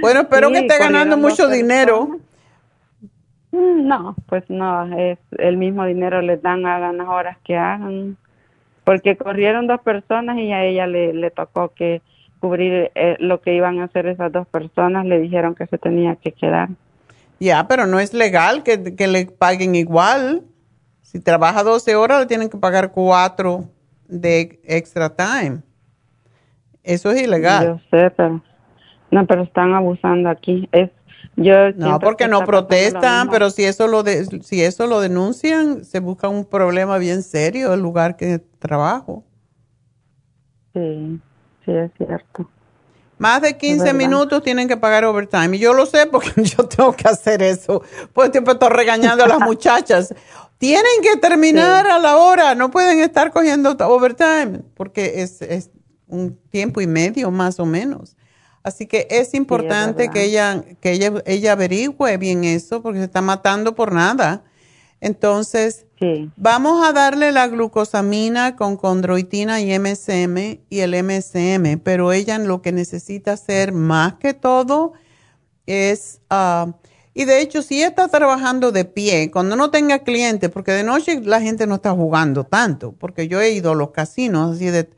[0.00, 2.18] Bueno, espero Sí, que esté ganando mucho dinero.
[3.52, 8.16] Mm, No, pues no, es el mismo dinero les dan hagan las horas que hagan.
[8.86, 12.02] Porque corrieron dos personas y a ella le, le tocó que
[12.38, 16.14] cubrir eh, lo que iban a hacer esas dos personas, le dijeron que se tenía
[16.14, 16.68] que quedar.
[17.40, 20.44] Ya, pero no es legal que, que le paguen igual.
[21.02, 23.64] Si trabaja 12 horas, le tienen que pagar 4
[24.06, 25.62] de extra time.
[26.84, 27.66] Eso es ilegal.
[27.66, 28.40] Yo sé, pero
[29.10, 30.68] no, pero están abusando aquí.
[30.70, 30.90] Es
[31.36, 35.84] yo No, porque que no protestan, pero si eso lo de- si eso lo denuncian,
[35.84, 39.24] se busca un problema bien serio el lugar que trabajo.
[40.74, 41.20] Sí,
[41.64, 42.48] sí es cierto.
[43.18, 43.94] Más de 15 verdad.
[43.98, 45.56] minutos tienen que pagar overtime.
[45.56, 47.82] Y yo lo sé porque yo tengo que hacer eso.
[48.12, 50.14] Pues siempre estoy regañando a las muchachas.
[50.58, 52.54] Tienen que terminar a la hora.
[52.54, 55.70] No pueden estar cogiendo overtime porque es, es
[56.08, 58.15] un tiempo y medio más o menos.
[58.66, 63.22] Así que es importante que ella que ella, ella averigüe bien eso porque se está
[63.22, 64.42] matando por nada.
[65.00, 65.86] Entonces,
[66.34, 72.60] vamos a darle la glucosamina con condroitina y MSM y el MSM, pero ella lo
[72.60, 74.94] que necesita hacer más que todo
[75.66, 76.74] es, ah,
[77.14, 81.20] y de hecho, si está trabajando de pie, cuando no tenga clientes, porque de noche
[81.20, 84.88] la gente no está jugando tanto, porque yo he ido a los casinos así de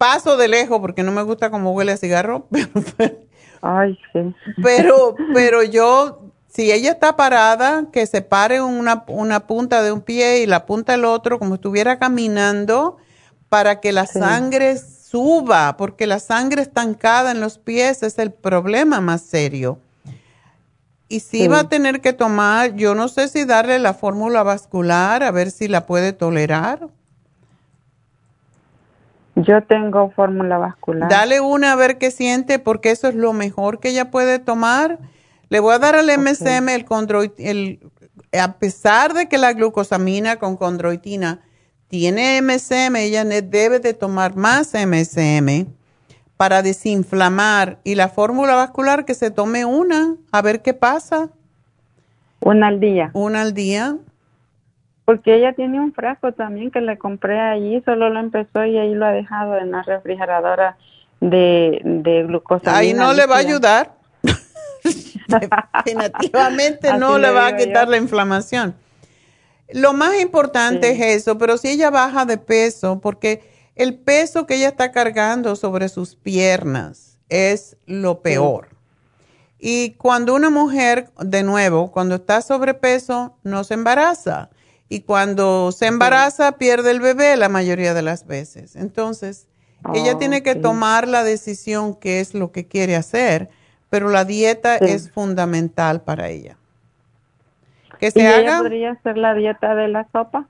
[0.00, 2.46] paso de lejos porque no me gusta cómo huele a cigarro,
[2.96, 3.18] pero,
[3.60, 4.34] Ay, sí.
[4.62, 10.00] pero, pero yo, si ella está parada, que se pare una, una punta de un
[10.00, 12.96] pie y la punta del otro, como estuviera caminando,
[13.50, 19.02] para que la sangre suba, porque la sangre estancada en los pies es el problema
[19.02, 19.78] más serio.
[21.08, 21.48] Y si Sí.
[21.48, 25.50] va a tener que tomar, yo no sé si darle la fórmula vascular, a ver
[25.50, 26.88] si la puede tolerar.
[29.36, 31.08] Yo tengo fórmula vascular.
[31.08, 34.98] Dale una a ver qué siente, porque eso es lo mejor que ella puede tomar.
[35.48, 36.86] Le voy a dar al MSM el,
[37.38, 37.80] el
[38.38, 41.40] a pesar de que la glucosamina con condroitina
[41.88, 45.66] tiene MSM, ella debe de tomar más MSM
[46.36, 51.30] para desinflamar y la fórmula vascular que se tome una, a ver qué pasa.
[52.40, 53.10] Una al día.
[53.12, 53.98] Una al día.
[55.10, 58.94] Porque ella tiene un frasco también que le compré allí, solo lo empezó y ahí
[58.94, 60.76] lo ha dejado en la refrigeradora
[61.20, 62.78] de, de glucosamina.
[62.78, 63.92] Ahí no le va a ayudar.
[65.84, 68.76] Definitivamente no le va a quitar la inflamación.
[69.72, 73.42] Lo más importante es eso, pero si ella baja de peso, porque
[73.74, 78.68] el peso que ella está cargando sobre sus piernas es lo peor.
[79.58, 84.50] Y cuando una mujer, de nuevo, cuando está sobrepeso, no se embaraza.
[84.90, 88.76] Y cuando se embaraza, pierde el bebé la mayoría de las veces.
[88.76, 89.46] Entonces,
[89.94, 93.48] ella tiene que tomar la decisión qué es lo que quiere hacer
[93.90, 96.56] pero la dieta es fundamental para ella.
[97.98, 98.58] ¿Que se haga?
[98.58, 100.46] podría hacer la dieta de la sopa?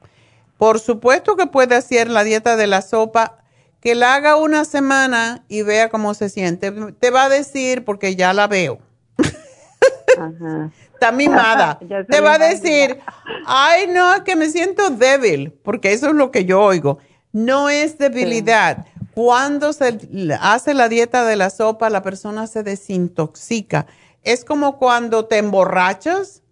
[0.56, 3.38] Por supuesto que puede hacer la dieta de la sopa,
[3.80, 6.70] que la haga una semana y vea cómo se siente.
[6.70, 8.78] Te va a decir, porque ya la veo.
[11.00, 11.78] Está mimada.
[12.10, 13.00] Te va a decir,
[13.46, 16.98] ay, no, que me siento débil, porque eso es lo que yo oigo.
[17.32, 18.84] No es debilidad.
[19.14, 19.98] Cuando se
[20.40, 23.86] hace la dieta de la sopa, la persona se desintoxica.
[24.22, 26.42] Es como cuando te emborrachas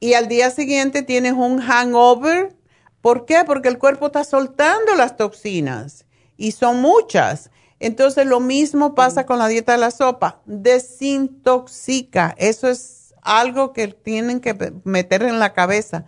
[0.00, 2.54] y, al día siguiente tienes un hangover.
[3.00, 3.44] ¿Por qué?
[3.46, 6.04] Porque el cuerpo está soltando las toxinas
[6.36, 7.50] y son muchas.
[7.80, 10.42] Entonces lo mismo pasa con la dieta de la sopa.
[10.44, 12.34] Desintoxica.
[12.38, 14.54] Eso es algo que tienen que
[14.84, 16.04] meter en la cabeza.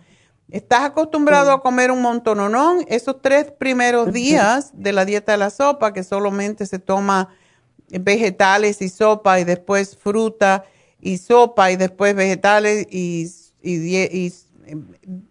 [0.49, 5.49] Estás acostumbrado a comer un montononón, esos tres primeros días de la dieta de la
[5.49, 7.29] sopa, que solamente se toma
[7.89, 10.63] vegetales y sopa y después fruta
[10.99, 13.31] y sopa y después vegetales y,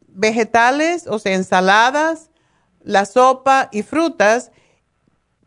[0.09, 2.31] vegetales, o sea, ensaladas,
[2.82, 4.51] la sopa y frutas,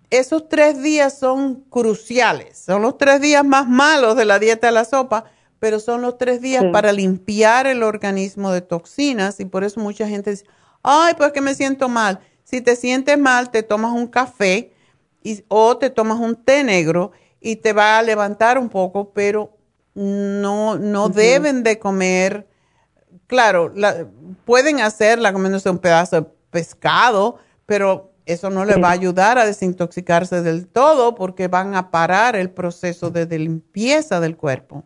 [0.10, 4.74] esos tres días son cruciales, son los tres días más malos de la dieta de
[4.74, 5.26] la sopa
[5.60, 9.40] pero son los tres días para limpiar el organismo de toxinas.
[9.40, 10.46] Y por eso mucha gente dice,
[10.84, 12.20] ay, pues que me siento mal.
[12.44, 14.74] Si te sientes mal, te tomas un café
[15.24, 19.58] y, o te tomas un té negro y te va a levantar un poco, pero
[19.96, 22.48] no, no deben de comer,
[23.26, 24.06] claro, la,
[24.46, 29.46] pueden hacerla comiéndose un pedazo de pescado, pero eso no le va a ayudar a
[29.46, 34.84] desintoxicarse del todo porque van a parar el proceso de limpieza del cuerpo.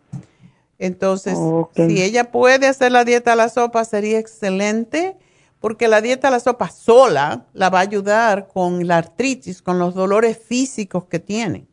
[0.77, 1.37] Entonces,
[1.75, 5.17] si ella puede hacer la dieta a la sopa, sería excelente,
[5.59, 9.77] porque la dieta a la sopa sola la va a ayudar con la artritis, con
[9.77, 11.65] los dolores físicos que tiene.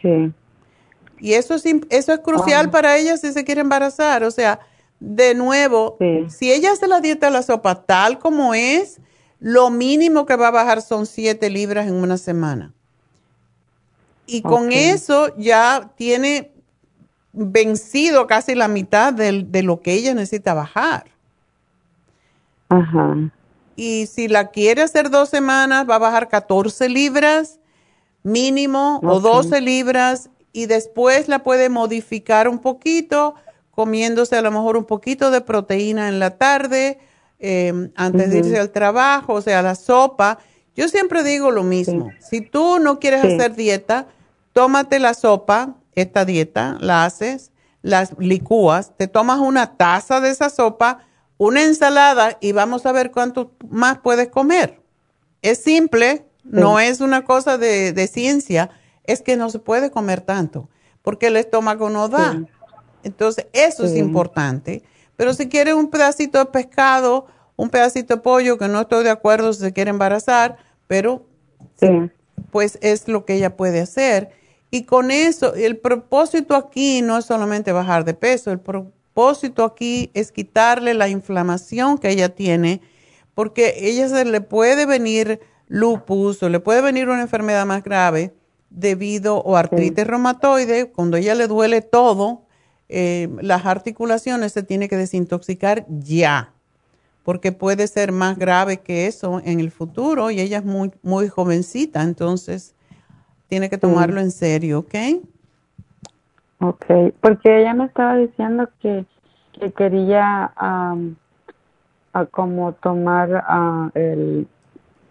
[0.00, 0.32] Sí.
[1.18, 4.22] Y eso es, eso es crucial para ella si se quiere embarazar.
[4.24, 4.60] O sea,
[5.00, 5.96] de nuevo,
[6.28, 9.00] si ella hace la dieta a la sopa tal como es,
[9.42, 12.72] lo mínimo que va a bajar son 7 libras en una semana.
[14.24, 16.52] Y con eso ya tiene
[17.32, 21.06] vencido casi la mitad de, de lo que ella necesita bajar.
[22.68, 23.16] Ajá.
[23.74, 27.58] Y si la quiere hacer dos semanas, va a bajar 14 libras
[28.22, 33.34] mínimo o 12 libras y después la puede modificar un poquito,
[33.72, 37.00] comiéndose a lo mejor un poquito de proteína en la tarde,
[37.42, 40.38] em, antes de irse al trabajo, o sea, la sopa.
[40.74, 44.06] Yo siempre digo lo mismo, si tú no quieres hacer dieta,
[44.52, 47.50] tómate la sopa, esta dieta, la haces,
[47.82, 51.00] las licúas, te tomas una taza de esa sopa,
[51.36, 54.80] una ensalada y vamos a ver cuánto más puedes comer.
[55.42, 58.70] Es simple, no es una cosa de, ciencia,
[59.04, 60.68] es que no se puede comer tanto
[61.02, 62.40] porque el estómago no da.
[63.02, 64.84] Entonces, eso es importante.
[65.16, 69.10] Pero si quieres un pedacito de pescado, un pedacito de pollo, que no estoy de
[69.10, 70.56] acuerdo si se quiere embarazar,
[70.86, 71.26] pero
[72.50, 74.30] pues es lo que ella puede hacer.
[74.70, 80.10] Y con eso, el propósito aquí no es solamente bajar de peso, el propósito aquí
[80.14, 82.80] es quitarle la inflamación que ella tiene,
[83.34, 88.34] porque ella se le puede venir lupus o le puede venir una enfermedad más grave
[88.70, 92.46] debido o artritis reumatoide, cuando ella le duele todo,
[92.88, 96.54] eh, las articulaciones se tiene que desintoxicar ya,
[97.22, 101.28] porque puede ser más grave que eso en el futuro y ella es muy, muy
[101.28, 102.74] jovencita, entonces
[103.48, 104.94] tiene que tomarlo en serio, ¿ok?
[106.60, 106.86] Ok,
[107.20, 109.04] porque ella me estaba diciendo que,
[109.76, 110.52] quería
[112.30, 113.44] como tomar
[113.94, 114.48] el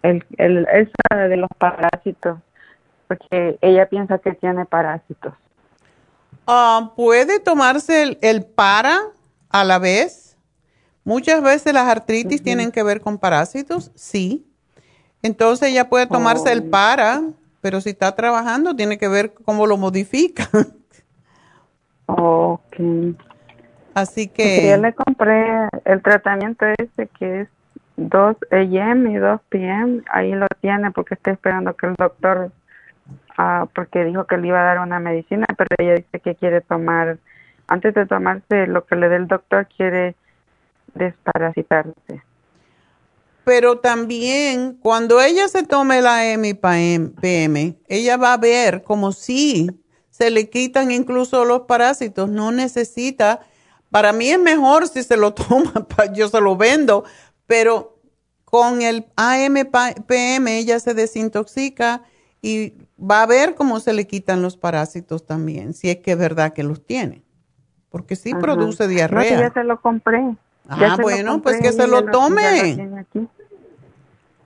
[0.02, 2.38] el, el, esa de los parásitos,
[3.08, 5.32] porque ella piensa que tiene parásitos.
[6.46, 8.98] Ah, ¿Puede tomarse el, el, para
[9.48, 10.21] a la vez?
[11.04, 14.46] Muchas veces las artritis tienen que ver con parásitos, sí.
[15.22, 16.70] Entonces ella puede tomarse el oh.
[16.70, 17.22] para,
[17.60, 20.48] pero si está trabajando tiene que ver cómo lo modifica.
[22.06, 22.76] ok.
[23.94, 24.70] Así que...
[24.70, 27.48] yo le compré el tratamiento ese que es
[27.96, 32.50] 2 AM y 2 PM, ahí lo tiene porque está esperando que el doctor,
[33.36, 36.60] ah, porque dijo que le iba a dar una medicina, pero ella dice que quiere
[36.62, 37.18] tomar,
[37.68, 40.14] antes de tomarse lo que le dé el doctor, quiere
[40.94, 42.22] desparasitarse.
[43.44, 49.12] Pero también cuando ella se tome la AM y PM, ella va a ver como
[49.12, 49.68] si
[50.10, 53.40] se le quitan incluso los parásitos, no necesita,
[53.90, 57.04] para mí es mejor si se lo toma, yo se lo vendo,
[57.46, 57.98] pero
[58.44, 62.02] con el AMPM ella se desintoxica
[62.42, 66.18] y va a ver cómo se le quitan los parásitos también, si es que es
[66.18, 67.24] verdad que los tiene,
[67.88, 69.40] porque sí produce diarrea.
[69.40, 70.36] ya se lo compré.
[70.68, 73.00] Ah, bueno, pues que se lo tome.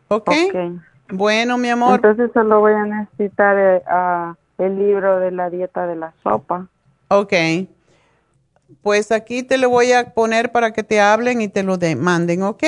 [0.08, 0.48] ¿Okay?
[0.48, 0.82] ¿Ok?
[1.10, 1.96] Bueno, mi amor.
[1.96, 3.82] Entonces solo voy a necesitar eh,
[4.58, 6.66] el libro de la dieta de la sopa.
[7.08, 7.32] Ok.
[8.82, 12.42] Pues aquí te lo voy a poner para que te hablen y te lo manden,
[12.42, 12.64] ¿ok?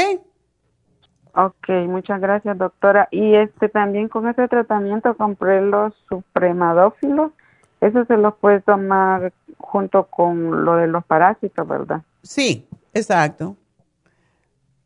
[1.34, 3.08] Ok, muchas gracias, doctora.
[3.10, 7.32] Y este también con ese tratamiento compré los supremadófilos.
[7.80, 12.02] Eso se los puede tomar junto con lo de los parásitos, ¿verdad?
[12.22, 12.66] Sí,
[12.98, 13.56] exacto.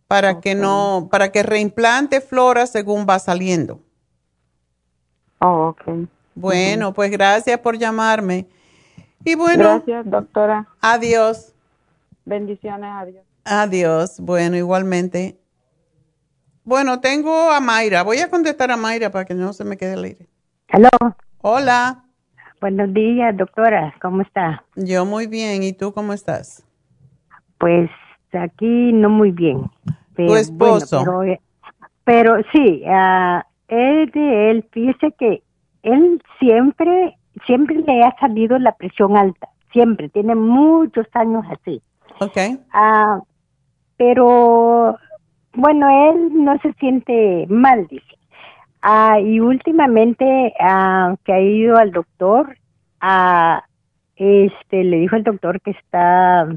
[0.06, 3.80] Para que no, para que reimplante flora según va saliendo.
[5.38, 6.08] Oh, ok.
[6.34, 8.46] Bueno, pues gracias por llamarme.
[9.24, 9.64] Y bueno.
[9.64, 10.68] Gracias, doctora.
[10.80, 11.54] Adiós.
[12.24, 13.24] Bendiciones, adiós.
[13.44, 14.20] Adiós.
[14.20, 15.38] Bueno, igualmente.
[16.64, 18.02] Bueno, tengo a Mayra.
[18.02, 20.28] Voy a contestar a Mayra para que no se me quede el aire.
[20.68, 20.90] Hello.
[21.38, 22.04] Hola.
[22.60, 23.94] Buenos días, doctora.
[24.00, 24.64] ¿Cómo está?
[24.76, 25.64] Yo muy bien.
[25.64, 26.64] ¿Y tú cómo estás?
[27.58, 27.90] Pues
[28.34, 29.70] aquí no muy bien.
[30.16, 31.04] ¿Tu esposo?
[32.04, 35.42] pero, sí, uh, él de él, fíjese que
[35.82, 39.48] él siempre, siempre le ha salido la presión alta.
[39.72, 40.08] Siempre.
[40.10, 41.80] Tiene muchos años así.
[42.20, 42.36] Ok.
[42.72, 43.20] Ah,
[43.96, 44.98] pero
[45.54, 48.18] bueno, él no se siente mal, dice.
[48.82, 50.52] Ah, y últimamente
[51.24, 52.56] que ha ido al doctor,
[54.16, 56.48] este, le dijo el doctor que está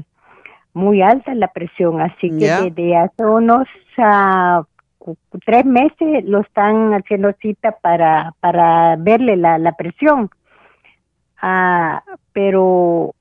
[0.76, 3.66] muy alta la presión, así que desde hace unos
[5.44, 10.30] tres meses lo están haciendo cita para, para verle la, la presión.
[11.40, 13.14] Ah, pero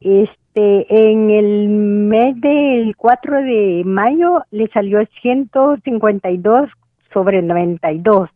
[0.00, 6.70] este este, en el mes del 4 de mayo le salió 152
[7.12, 8.30] sobre 92.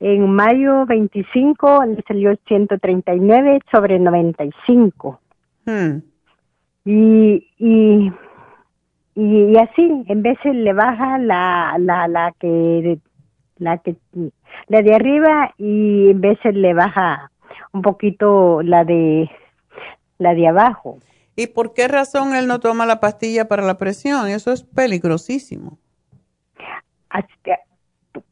[0.00, 5.20] En mayo 25 le salió 139 sobre 95.
[5.66, 5.98] Hmm.
[6.84, 8.12] Y, y,
[9.14, 12.98] y, así, en vez le baja la, la, la que
[13.58, 13.96] la que
[14.68, 17.30] la de arriba y en vez le baja
[17.72, 19.30] un poquito la de
[20.18, 20.98] la de abajo.
[21.36, 24.28] ¿Y por qué razón él no toma la pastilla para la presión?
[24.28, 25.78] Eso es peligrosísimo.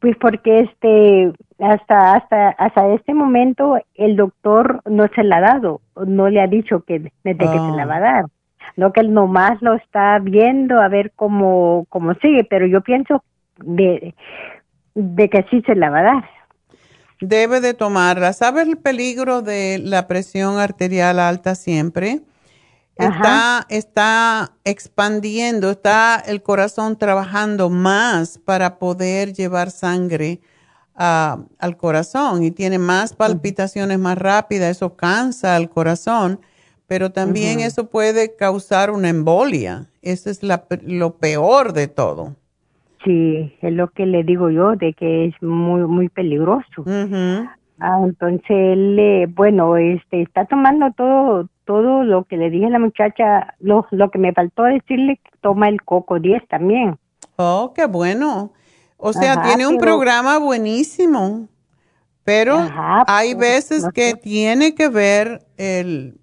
[0.00, 5.80] pues porque este hasta hasta hasta este momento el doctor no se la ha dado,
[6.06, 8.24] no le ha dicho que desde que se la va a dar.
[8.76, 13.22] No que él nomás lo está viendo a ver cómo cómo sigue, pero yo pienso
[13.58, 14.14] de
[14.94, 16.30] de que sí se la va a dar.
[17.20, 18.32] Debe de tomarla.
[18.32, 22.20] ¿Sabes el peligro de la presión arterial alta siempre?
[22.98, 30.40] está, está expandiendo, está el corazón trabajando más para poder llevar sangre
[30.94, 36.40] al corazón y tiene más palpitaciones más rápidas, eso cansa al corazón,
[36.88, 39.86] pero también eso puede causar una embolia.
[40.00, 42.34] Eso es lo peor de todo.
[43.04, 46.84] Sí, es lo que le digo yo, de que es muy, muy peligroso.
[47.80, 52.80] Ah, entonces él, bueno, este, está tomando todo, todo lo que le dije a la
[52.80, 56.98] muchacha, lo, lo que me faltó decirle, toma el coco 10 también.
[57.36, 58.52] Oh, qué bueno.
[58.96, 61.48] O sea, tiene un programa buenísimo,
[62.24, 62.58] pero
[63.06, 66.18] hay pues, veces que tiene que ver el,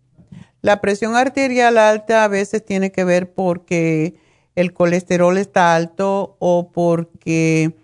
[0.65, 4.15] la presión arterial alta, a veces tiene que ver porque
[4.55, 7.75] el colesterol está alto o porque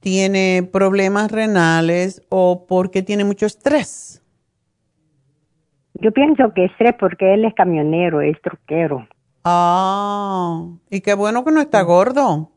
[0.00, 4.22] tiene problemas renales o porque tiene mucho estrés.
[5.92, 9.06] Yo pienso que estrés porque él es camionero, es truquero.
[9.44, 12.48] Ah, y qué bueno que no está gordo.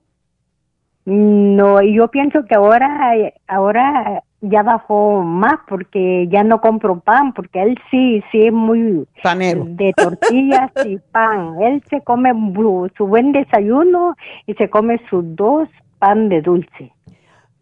[1.04, 3.12] No, y yo pienso que ahora,
[3.46, 9.08] ahora ya bajó más porque ya no compro pan, porque él sí, sí es muy
[9.24, 11.62] panero de tortillas y pan.
[11.62, 12.32] Él se come
[12.98, 14.16] su buen desayuno
[14.48, 15.68] y se come sus dos
[16.00, 16.70] pan de dulce.
[16.78, 16.92] Sí,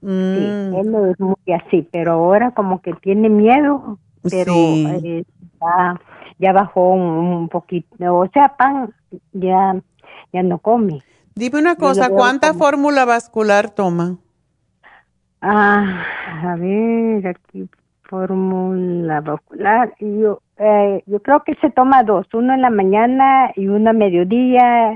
[0.06, 0.74] Mm.
[0.76, 3.98] él es muy así, pero ahora como que tiene miedo,
[4.30, 4.86] pero Sí.
[5.06, 5.24] eh,
[5.62, 6.02] ya,
[6.40, 8.94] ya bajó un, un poquito, o sea, pan
[9.32, 9.76] ya,
[10.34, 11.02] ya no come.
[11.36, 14.18] Dime una cosa, ¿cuánta fórmula vascular toma?
[15.46, 16.04] Ah,
[16.44, 17.68] a ver, aquí
[18.04, 19.94] fórmula vascular.
[20.00, 23.94] Yo, eh, yo creo que se toma dos, uno en la mañana y uno a
[23.94, 24.92] mediodía.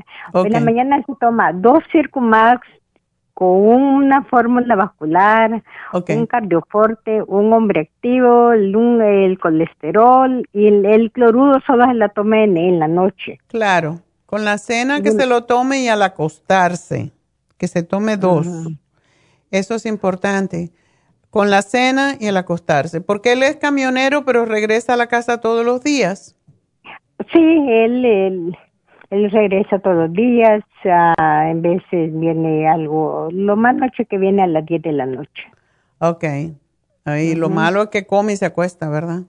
[0.46, 2.62] En la mañana se toma dos Circumax
[3.34, 5.62] con una fórmula vascular,
[6.16, 11.94] un cardioforte, un hombre activo, el, un- el colesterol y el, el cloruro solo se
[11.96, 13.40] la toma en, en la noche.
[13.48, 17.12] Claro, con la cena que se lo tome y al acostarse,
[17.58, 18.48] que se tome dos.
[19.52, 20.72] Eso es importante.
[21.30, 25.42] Con la cena y al acostarse, porque él es camionero, pero regresa a la casa
[25.42, 26.36] todos los días.
[27.32, 28.58] Sí, él, él,
[29.10, 34.44] él regresa todos los días, ah, en veces viene algo, lo más noche que viene
[34.44, 35.44] a las 10 de la noche.
[36.00, 36.24] Ok.
[37.06, 39.24] Ahí lo malo es que come y se acuesta, ¿verdad?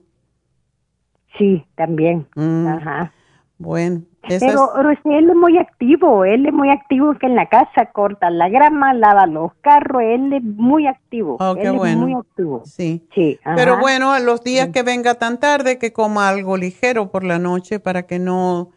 [1.37, 2.27] Sí, también.
[2.35, 2.67] Mm.
[2.67, 3.13] Ajá.
[3.57, 7.87] Bueno, eso Pero, él es muy activo, él es muy activo que en la casa
[7.93, 11.37] corta la grama, lava los carros, él es muy activo.
[11.39, 12.01] Oh, qué bueno.
[12.01, 12.61] muy activo.
[12.65, 13.07] Sí.
[13.13, 13.81] Sí, Pero ajá.
[13.81, 17.79] bueno, a los días que venga tan tarde, que coma algo ligero por la noche
[17.79, 18.71] para que no,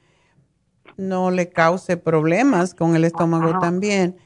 [0.96, 3.58] no le cause problemas con el estómago Ajá.
[3.58, 4.16] también.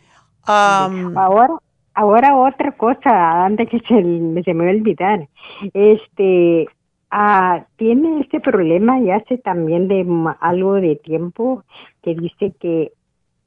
[0.44, 1.54] Am, ahora,
[1.94, 5.28] ahora otra cosa, antes que se, se me va a olvidar,
[5.72, 6.68] este,
[7.10, 10.06] ah, tiene este problema ya hace también de
[10.40, 11.62] algo de tiempo
[12.02, 12.92] que dice que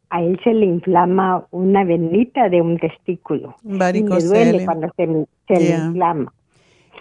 [0.10, 4.28] a él se le inflama una venita de un testículo y le Varicocele.
[4.46, 6.34] duele cuando se, le- se le inflama.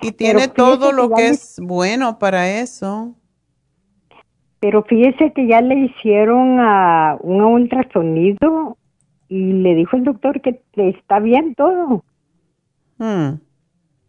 [0.03, 3.15] y tiene todo lo que le- es bueno para eso.
[4.61, 8.77] Pero fíjese que ya le hicieron a un ultrasonido
[9.29, 12.05] y le dijo el doctor que está bien todo.
[12.99, 13.39] Hmm.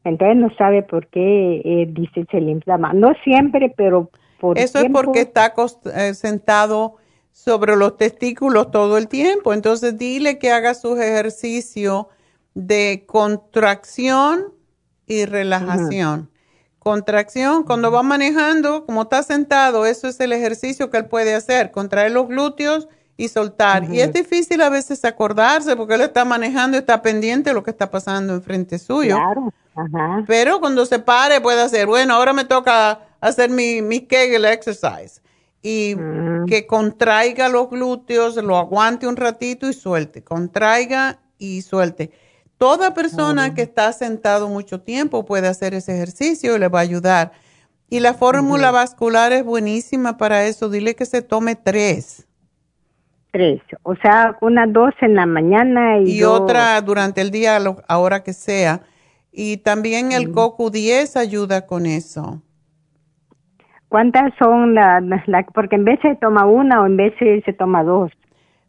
[0.10, 2.94] Entonces no sabe por qué eh, dice se le inflama.
[2.94, 4.10] No siempre, pero
[4.40, 5.00] por Eso tiempo.
[5.00, 5.54] es porque está
[5.96, 6.96] eh, sentado
[7.32, 9.54] sobre los testículos todo el tiempo.
[9.54, 12.08] Entonces dile que haga sus ejercicios
[12.54, 14.54] de contracción
[15.06, 16.30] y relajación.
[16.80, 21.72] Contracción, cuando va manejando, como está sentado, eso es el ejercicio que él puede hacer,
[21.72, 22.88] contraer los glúteos
[23.20, 23.94] y soltar.
[23.94, 27.62] Y es difícil a veces acordarse porque él está manejando y está pendiente de lo
[27.62, 29.18] que está pasando enfrente suyo.
[29.18, 30.24] Claro, ajá.
[30.26, 35.22] Pero cuando se pare puede hacer, bueno, ahora me toca hacer mi, mi Kegel exercise.
[35.62, 35.98] Y
[36.48, 40.24] que contraiga los glúteos, lo aguante un ratito y suelte.
[40.24, 42.12] Contraiga y suelte.
[42.58, 46.84] Toda persona que está sentado mucho tiempo puede hacer ese ejercicio y le va a
[46.84, 47.34] ayudar.
[47.90, 50.70] Y la fórmula vascular es buenísima para eso.
[50.70, 52.29] Dile que se tome tres.
[53.32, 53.62] Tres.
[53.84, 57.82] O sea, una dos en la mañana y, y dos- otra durante el día, lo-
[57.88, 58.82] ahora que sea.
[59.32, 62.42] Y también el CoQ10 ayuda con eso.
[63.88, 65.04] ¿Cuántas son las?
[65.28, 68.12] La, porque en vez se toma una o en vez se, toma dos.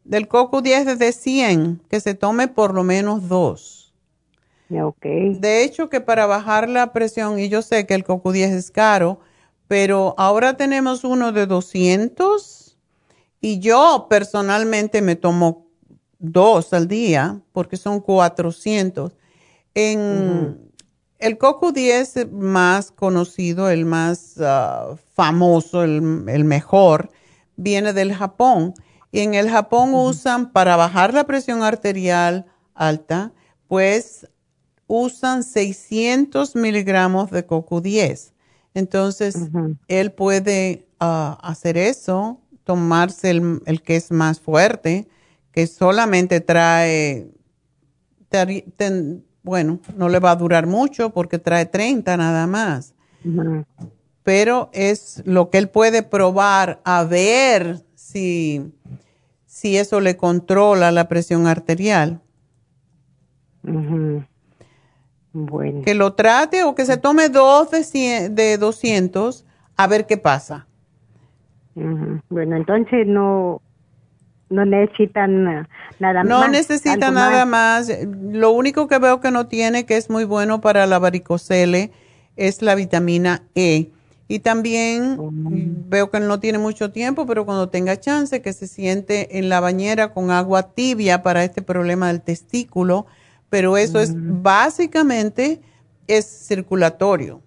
[0.05, 3.93] Del CoQ10 es de 100, que se tome por lo menos dos.
[4.71, 5.03] Ok.
[5.03, 9.21] De hecho, que para bajar la presión, y yo sé que el CoQ10 es caro,
[9.69, 12.60] pero ahora tenemos uno de 200
[13.41, 15.67] y yo personalmente me tomo
[16.19, 19.13] dos al día porque son 400.
[19.75, 20.71] En
[21.19, 27.11] el CoQ10 más conocido, el más ah, famoso, el, el mejor,
[27.57, 28.75] viene del Japón.
[29.13, 33.33] Y en el Japón usan para bajar la presión arterial alta,
[33.67, 34.29] pues
[34.87, 38.33] usan 600 miligramos de CoQ10.
[38.75, 39.37] Entonces,
[39.89, 45.09] él puede ah, hacer eso, tomarse el, el que es más fuerte,
[45.53, 47.29] que solamente trae,
[48.77, 52.95] ten- bueno, no le va a durar mucho porque trae 30 nada más,
[54.23, 58.71] pero es lo que él puede probar a ver si,
[59.47, 62.21] si eso le controla la presión arterial.
[65.33, 65.83] Bueno.
[65.85, 69.45] Que lo trate o que se tome dos de, 100 de 200
[69.77, 70.67] a ver qué pasa.
[71.75, 73.63] Bueno, entonces no,
[74.51, 75.69] no necesitan ah,
[75.99, 76.51] nada No más.
[76.51, 77.91] necesita algo nada más.
[78.33, 81.93] Lo único que veo que no tiene, que es muy bueno para la varicocele,
[82.37, 83.91] es la vitamina E.
[84.29, 85.19] Y también
[85.89, 89.59] veo que no tiene mucho tiempo, pero cuando tenga chance, que se siente en la
[89.59, 93.07] bañera con agua tibia para este problema del testículo.
[93.49, 95.61] Pero eso es básicamente
[96.07, 97.43] es circulatorio.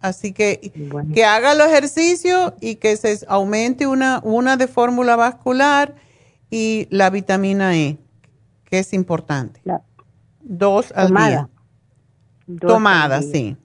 [0.00, 0.72] Así que
[1.14, 5.94] que haga el ejercicio y que se aumente una, una de fórmula vascular
[6.50, 7.98] y la vitamina E,
[8.64, 9.60] que es importante.
[10.40, 11.48] Dos al día.
[12.60, 13.56] Tomada, sí.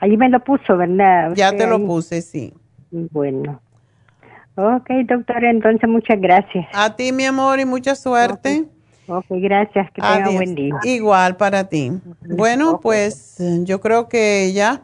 [0.00, 1.32] Allí me lo puso, ¿verdad?
[1.34, 2.54] Ya te lo puse, sí.
[2.90, 3.60] Bueno.
[4.54, 6.66] Ok, doctora, entonces muchas gracias.
[6.74, 8.66] A ti, mi amor, y mucha suerte.
[9.18, 9.90] Ok, gracias.
[9.92, 10.74] Que tenga buen día.
[10.84, 11.92] Igual para ti.
[12.20, 14.82] Bueno, pues yo creo que ya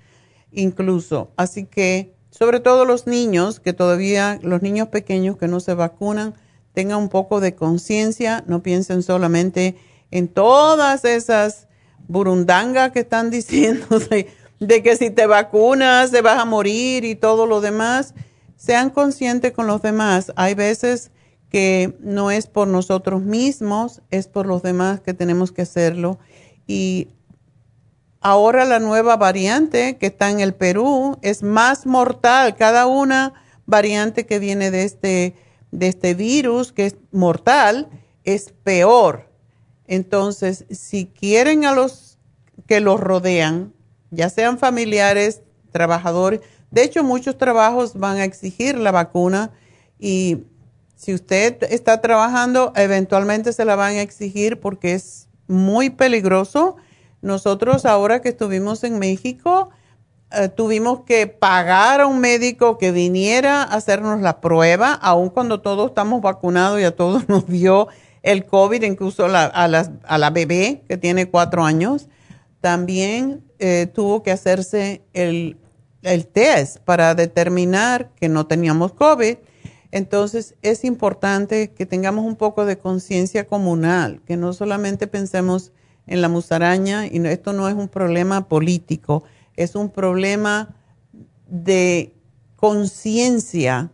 [0.54, 1.32] incluso.
[1.36, 6.34] Así que, sobre todo los niños, que todavía, los niños pequeños que no se vacunan,
[6.74, 9.76] tengan un poco de conciencia, no piensen solamente
[10.12, 11.68] en todas esas
[12.08, 17.46] burundangas que están diciendo de, que si te vacunas te vas a morir y todo
[17.46, 18.14] lo demás.
[18.56, 20.32] Sean conscientes con los demás.
[20.38, 21.12] Hay veces
[21.50, 26.18] que no es por nosotros mismos, es por los demás que tenemos que hacerlo.
[26.66, 27.10] Y
[28.24, 32.56] ahora la nueva variante que está en el Perú es más mortal.
[32.56, 33.34] Cada una
[33.66, 35.36] variante que viene de este,
[35.72, 37.90] de este virus, que es mortal,
[38.24, 39.30] es peor.
[39.86, 42.18] Entonces, si quieren a los
[42.66, 43.74] que los rodean,
[44.10, 45.42] ya sean familiares,
[45.72, 46.40] trabajadores,
[46.72, 49.52] de hecho muchos trabajos van a exigir la vacuna
[50.00, 50.46] y
[50.96, 56.78] si usted está trabajando, eventualmente se la van a exigir porque es muy peligroso.
[57.24, 59.70] Nosotros ahora que estuvimos en México,
[60.30, 65.62] eh, tuvimos que pagar a un médico que viniera a hacernos la prueba, aun cuando
[65.62, 67.88] todos estamos vacunados y a todos nos dio
[68.24, 72.10] el COVID, incluso a, la, bebé que tiene cuatro años,
[72.60, 75.56] también eh, tuvo que hacerse el,
[76.02, 79.38] el test para determinar que no teníamos COVID.
[79.92, 85.72] Entonces es importante que tengamos un poco de conciencia comunal, que no solamente pensemos
[86.08, 89.24] en la musaraña, y esto no es un problema político,
[89.56, 90.76] es un problema
[91.48, 92.14] de
[92.56, 93.92] conciencia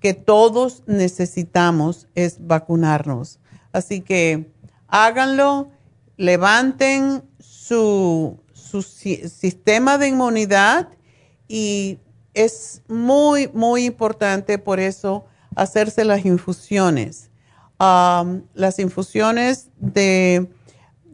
[0.00, 3.38] que todos necesitamos es vacunarnos.
[3.72, 4.52] Así que
[4.88, 5.70] háganlo,
[6.16, 10.88] levanten su, su sistema de inmunidad
[11.48, 11.98] y
[12.34, 15.24] es muy, muy importante por eso
[15.54, 17.30] hacerse las infusiones.
[17.78, 20.48] las infusiones de,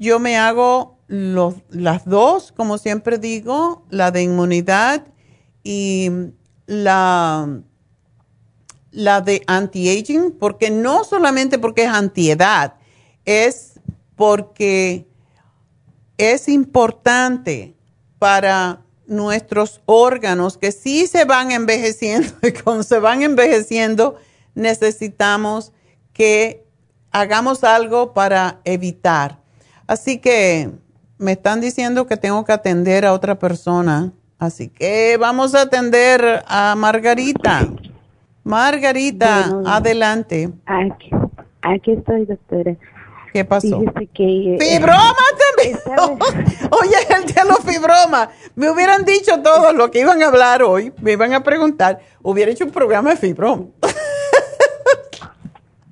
[0.03, 5.07] yo me hago las dos, como siempre digo, la de inmunidad
[5.63, 6.11] y
[6.67, 7.63] la,
[8.91, 12.75] la de anti-aging, porque no solamente porque es antiedad,
[13.25, 13.79] es
[14.17, 15.07] porque
[16.19, 17.77] es importante
[18.19, 24.17] para nuestros órganos que sí se van envejeciendo y cuando se van envejeciendo
[24.57, 25.73] necesitamos
[26.13, 26.67] que
[27.13, 29.42] hagamos algo para evitar.
[29.87, 30.71] Así que
[31.19, 34.13] me están diciendo que tengo que atender a otra persona.
[34.39, 37.69] Así que vamos a atender a Margarita.
[38.45, 40.51] Margarita, adelante.
[40.67, 41.11] Aquí,
[41.63, 42.77] aquí estoy, doctora.
[43.33, 43.83] ¿Qué pasó?
[44.13, 45.15] Que, eh, ¡Fibroma
[45.57, 45.79] también!
[46.71, 48.29] Oye, el de los fibromas.
[48.57, 52.51] Me hubieran dicho todo lo que iban a hablar hoy, me iban a preguntar, hubiera
[52.51, 53.67] hecho un programa de fibroma.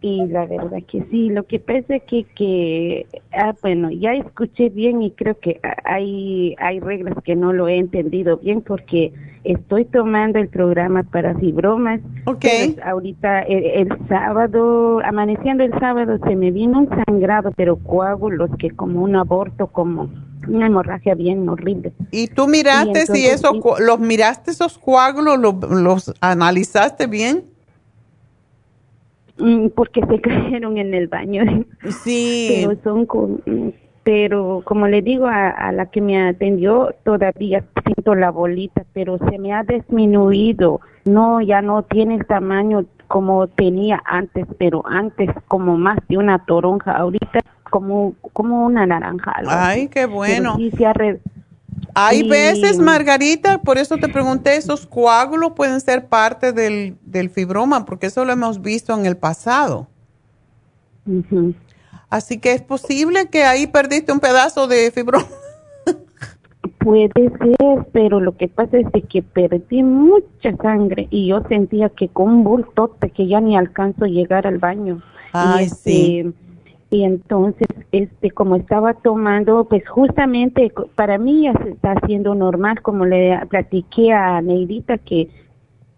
[0.03, 4.71] Y la verdad que sí, lo que pasa es que, que ah, bueno, ya escuché
[4.71, 9.13] bien y creo que hay, hay reglas que no lo he entendido bien porque
[9.45, 12.01] estoy tomando el programa para fibromas.
[12.25, 12.47] Ok.
[12.83, 19.03] ahorita el, sábado, amaneciendo el sábado, se me vino un sangrado, pero coágulos que como
[19.03, 20.09] un aborto, como
[20.49, 21.93] una hemorragia bien horrible.
[22.11, 27.50] ¿Y tú miraste si eso, los miraste esos coágulos, los, los analizaste bien?
[29.41, 31.45] Mm, porque se cayeron en el baño.
[32.05, 32.63] Sí.
[32.63, 33.43] Pero son con,
[34.03, 39.39] pero como le digo a, la que me atendió, todavía siento la bolita, pero se
[39.39, 40.81] me ha disminuido.
[41.05, 46.45] No, ya no tiene el tamaño como tenía antes, pero antes como más de una
[46.45, 49.35] toronja, ahorita como como una naranja.
[49.47, 50.57] Ay, qué bueno.
[51.95, 57.85] Hay veces, Margarita, por eso te pregunté, esos coágulos pueden ser parte del, del fibroma,
[57.85, 59.89] porque eso lo hemos visto en el pasado.
[62.09, 65.27] Así que es posible que ahí perdiste un pedazo de fibroma.
[66.79, 72.09] Puede ser, pero lo que pasa es que perdí mucha sangre y yo sentía que
[72.09, 75.03] con un bultote que ya ni alcanzo a llegar al baño.
[75.33, 76.50] Ay, sí este,
[76.91, 82.83] y entonces este como estaba tomando pues justamente para mí ya se está haciendo normal
[82.83, 85.29] como le platiqué a Neidita que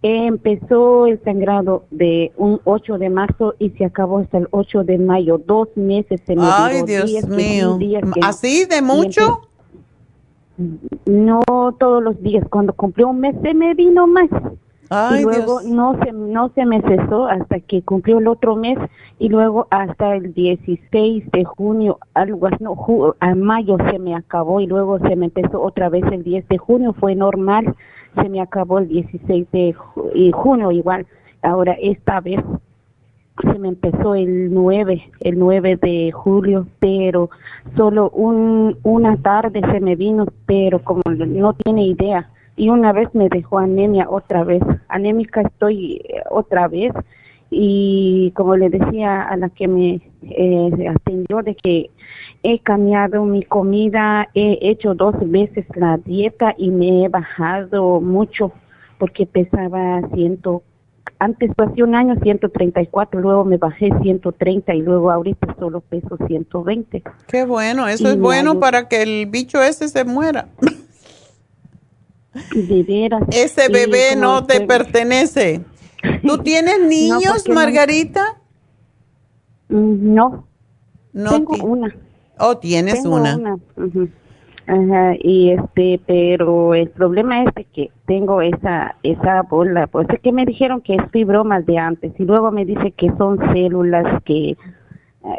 [0.02, 4.98] empezó el sangrado de un 8 de marzo y se acabó hasta el 8 de
[4.98, 5.39] mayo.
[5.39, 7.78] Dos meses se me ay Dios mío.
[8.23, 9.43] así de mucho
[11.06, 11.43] no
[11.78, 12.44] todos los días.
[12.51, 14.28] Cuando cumplió un mes se me vino más
[15.19, 18.78] y luego no se no se me cesó hasta que cumplió el otro mes
[19.19, 22.77] y luego hasta el 16 de junio algo así no
[23.20, 26.59] a mayo se me acabó y luego se me empezó otra vez el 10 de
[26.59, 27.74] junio fue normal
[28.20, 29.74] se me acabó el 16 de
[30.32, 31.06] junio igual
[31.43, 32.40] ahora esta vez
[33.40, 37.30] se me empezó el 9, el 9 de julio, pero
[37.77, 43.09] solo un, una tarde se me vino, pero como no tiene idea, y una vez
[43.14, 44.63] me dejó anemia otra vez.
[44.89, 46.93] Anémica estoy eh, otra vez
[47.51, 51.90] y como le decía a la que me eh, atendió de que
[52.43, 58.53] he cambiado mi comida, he hecho dos veces la dieta y me he bajado mucho
[58.98, 60.63] porque pesaba ciento
[61.19, 67.03] antes hace un año 134, luego me bajé 130 y luego ahorita solo peso 120.
[67.29, 70.48] Qué bueno, eso es bueno para que el bicho ese se muera.
[73.30, 75.62] Ese bebé no te pertenece.
[76.27, 78.40] ¿Tú tienes niños, Margarita?
[79.69, 80.46] No.
[81.12, 81.30] No.
[81.30, 81.94] Tengo una.
[82.38, 83.59] Oh, tienes una.
[84.66, 90.30] Ajá, y este, pero el problema es que tengo esa esa bola, pues es que
[90.30, 94.56] me dijeron que es fibromas de antes y luego me dice que son células que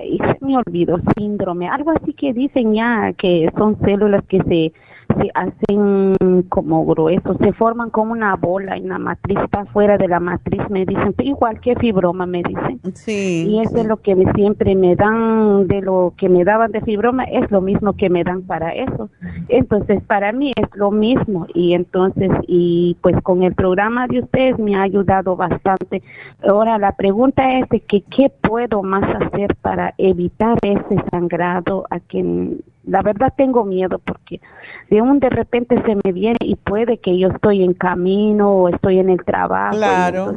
[0.06, 4.74] y se me olvidó síndrome, algo así que dicen ya que son células que se
[5.16, 10.08] se hacen como gruesos, se forman como una bola en la matriz, está fuera de
[10.08, 12.80] la matriz, me dicen, igual que fibroma, me dicen.
[12.94, 13.46] Sí.
[13.50, 17.24] Y eso es lo que siempre me dan, de lo que me daban de fibroma,
[17.26, 19.10] es lo mismo que me dan para eso.
[19.50, 21.48] Entonces, para mí es lo mismo.
[21.54, 26.02] Y entonces, y pues con el programa de ustedes me ha ayudado bastante.
[26.48, 32.00] Ahora, la pregunta es de que, ¿qué puedo más hacer para evitar ese sangrado a
[32.00, 34.42] quien la verdad tengo miedo porque
[34.90, 38.70] de un de repente se me viene y puede que yo estoy en camino o
[38.70, 39.78] estoy en el trabajo.
[39.78, 40.36] Claro.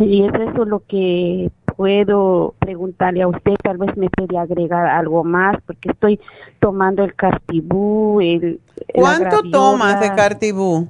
[0.00, 5.24] Y, es eso lo que puedo preguntarle a usted, tal vez me puede agregar algo
[5.24, 6.20] más porque estoy
[6.60, 8.20] tomando el cartibú.
[8.20, 8.60] El,
[8.94, 10.88] ¿Cuánto tomas de cartibú?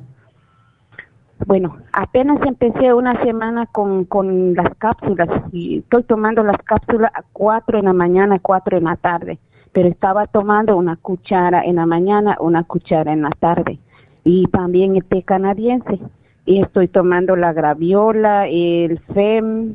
[1.47, 7.23] Bueno, apenas empecé una semana con, con las cápsulas y estoy tomando las cápsulas a
[7.33, 9.39] cuatro en la mañana, cuatro en la tarde
[9.74, 13.78] pero estaba tomando una cuchara en la mañana, una cuchara en la tarde
[14.24, 16.00] y también el té canadiense
[16.46, 19.74] y estoy tomando la graviola, el FEM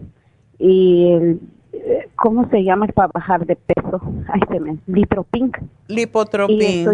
[0.57, 1.39] y el
[2.15, 4.01] ¿cómo se llama para bajar de peso?
[4.27, 5.51] Ay, se me, litropin.
[5.87, 6.87] Lipotropin.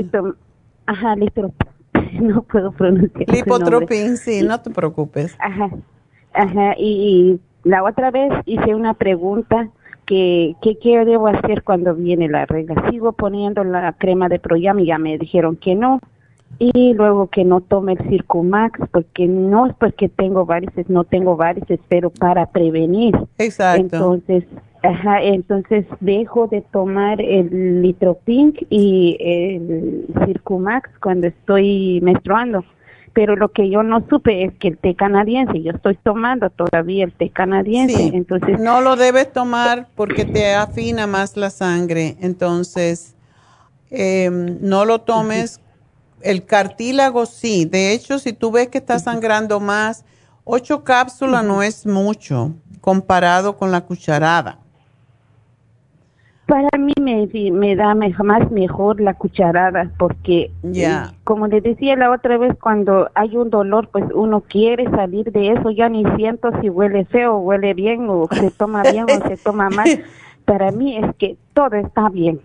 [0.86, 1.70] Ajá, litropin.
[2.22, 3.30] No puedo pronunciar.
[3.30, 5.36] Lipotropin, sí, no te preocupes.
[5.40, 5.70] Ajá.
[6.34, 9.70] Ajá, y, y la otra vez hice una pregunta
[10.06, 12.90] que, que qué debo hacer cuando viene la regla.
[12.90, 16.00] Sigo poniendo la crema de Proyam y ya me dijeron que no.
[16.58, 21.36] Y luego que no tome el Circumax, porque no es porque tengo varices, no tengo
[21.36, 23.14] varices, pero para prevenir.
[23.38, 23.82] Exacto.
[23.82, 24.46] Entonces,
[24.82, 32.64] ajá, entonces dejo de tomar el Litropink y el Circumax cuando estoy menstruando
[33.16, 37.06] pero lo que yo no supe es que el té canadiense, yo estoy tomando todavía
[37.06, 38.60] el té canadiense, entonces...
[38.60, 43.16] No lo debes tomar porque te afina más la sangre, entonces
[43.90, 45.62] em, no lo tomes.
[46.20, 50.04] El cartílago sí, de hecho si tú ves que está sangrando más,
[50.44, 54.60] ocho cápsulas no es mucho comparado con la cucharada.
[56.48, 62.12] Para mí me, me da más mejor la cucharada porque, ya como le decía la
[62.12, 66.52] otra vez, cuando hay un dolor, pues uno quiere salir de eso, ya ni siento
[66.62, 70.04] si huele feo, huele bien, o se toma bien o se toma mal.
[70.46, 72.40] Para mí es que todo está bien,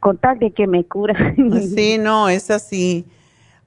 [0.00, 1.14] con tal de que me cura.
[1.74, 3.04] sí, no, es así.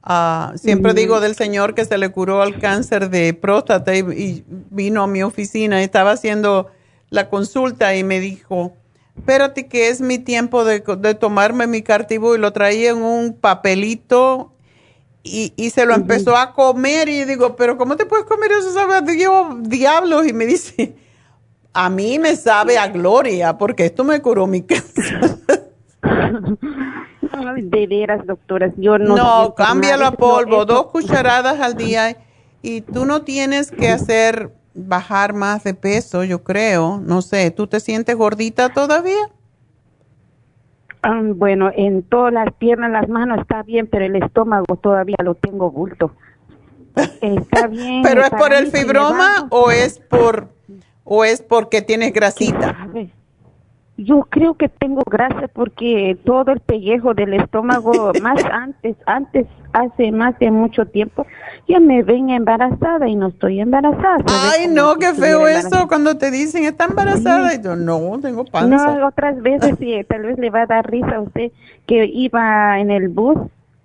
[0.03, 4.43] Ah, siempre digo del señor que se le curó al cáncer de próstata y, y
[4.69, 6.67] vino a mi oficina estaba haciendo
[7.09, 8.73] la consulta y me dijo,
[9.19, 10.79] espérate que es mi tiempo de,
[11.15, 14.53] tomarme mi cartibu y lo traía en un papelito
[15.21, 18.71] y, se lo empezó a comer y digo, pero ¿cómo te puedes comer eso?
[18.71, 20.95] Sabe a diablos y me dice,
[21.73, 25.19] a mí me sabe a gloria porque esto me curó mi cáncer.
[27.61, 29.15] de veras, doctoras, yo no...
[29.15, 32.17] No, cámbialo a polvo, dos cucharadas al día
[32.61, 37.01] y tú no tienes que hacer bajar más de peso, yo creo.
[37.03, 39.29] No sé, ¿tú te sientes gordita todavía?
[41.35, 45.71] Bueno, en todas las piernas, las manos está bien, pero el estómago todavía lo tengo
[45.71, 46.13] bulto.
[47.21, 48.01] Está bien.
[48.03, 50.49] ¿Pero es por el fibroma o es por
[51.03, 52.87] o es porque tienes grasita?
[54.01, 60.11] Yo creo que tengo grasa porque todo el pellejo del estómago, más antes, antes, hace
[60.13, 61.27] más de mucho tiempo,
[61.67, 64.23] ya me ven embarazada y no estoy embarazada.
[64.27, 68.97] Ay, no, qué feo eso cuando te dicen está embarazada y yo no, tengo panza.
[68.97, 71.51] No, otras veces sí, tal vez le va a dar risa a usted
[71.85, 73.37] que iba en el bus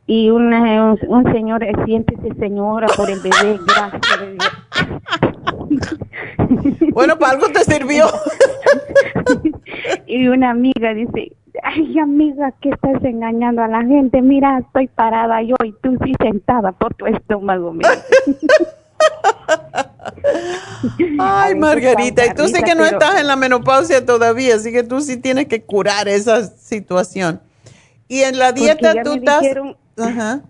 [0.06, 4.00] y una, un, señor, siéntese señora por el bebé, gracias.
[6.92, 8.06] bueno, para algo te sirvió.
[10.06, 11.32] y una amiga dice,
[11.62, 16.12] ay amiga, que estás engañando a la gente, mira, estoy parada yo y tú sí
[16.20, 17.74] sentada por tu estómago.
[21.18, 25.00] Ay, Margarita, y tú sí que no estás en la menopausia todavía, así que tú
[25.00, 27.40] sí tienes que curar esa situación.
[28.08, 29.44] Y en la dieta tú estás...
[29.96, 30.42] Ajá.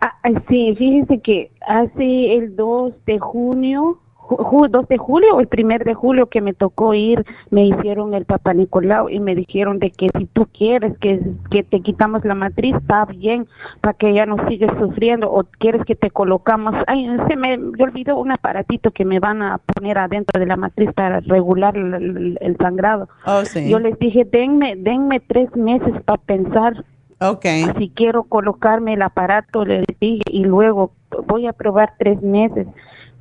[0.00, 0.12] Ah,
[0.48, 5.94] sí, fíjense que hace el 2 de junio 2 de julio o el primer de
[5.94, 10.08] julio que me tocó ir, me hicieron el Papa Nicolau y me dijeron de que
[10.16, 11.20] si tú quieres que,
[11.50, 13.46] que te quitamos la matriz, está bien,
[13.80, 18.18] para que ya no sigues sufriendo, o quieres que te colocamos, ay, se me, olvidó
[18.18, 23.08] un aparatito que me van a poner adentro de la matriz para regular el, sangrado.
[23.26, 26.84] Oh, Yo les dije, denme, denme tres meses para pensar
[27.24, 27.66] Okay.
[27.78, 30.90] Si quiero colocarme el aparato, le dije, y luego
[31.28, 32.66] voy a probar tres meses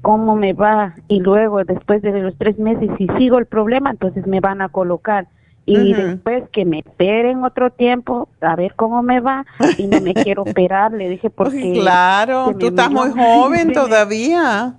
[0.02, 4.26] cómo me va y luego después de los tres meses si sigo el problema entonces
[4.28, 5.28] me van a colocar.
[5.64, 9.46] Y después que me esperen otro tiempo a ver cómo me va
[9.78, 14.76] y no me quiero operar le dije porque claro tú estás muy joven todavía.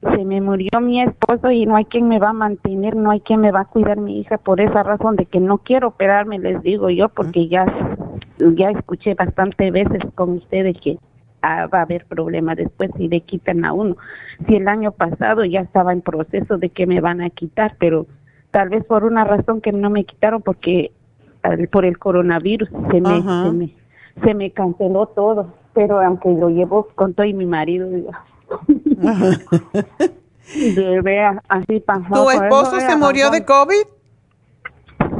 [0.00, 3.20] se me murió mi esposo y no hay quien me va a mantener, no hay
[3.20, 6.38] quien me va a cuidar mi hija por esa razón de que no quiero operarme,
[6.38, 7.66] les digo yo, porque ya,
[8.38, 10.98] ya escuché bastante veces con ustedes que
[11.72, 13.96] va a haber problemas después si le quitan a uno.
[14.46, 18.06] Si el año pasado ya estaba en proceso de que me van a quitar, pero
[18.50, 20.92] tal vez por una razón que no me quitaron porque
[21.70, 23.74] por el coronavirus se me, se me,
[24.22, 27.86] se me canceló todo, pero aunque lo llevo con todo y mi marido,
[30.54, 32.14] de así pasó.
[32.14, 33.84] ¿Tu esposo se murió de COVID?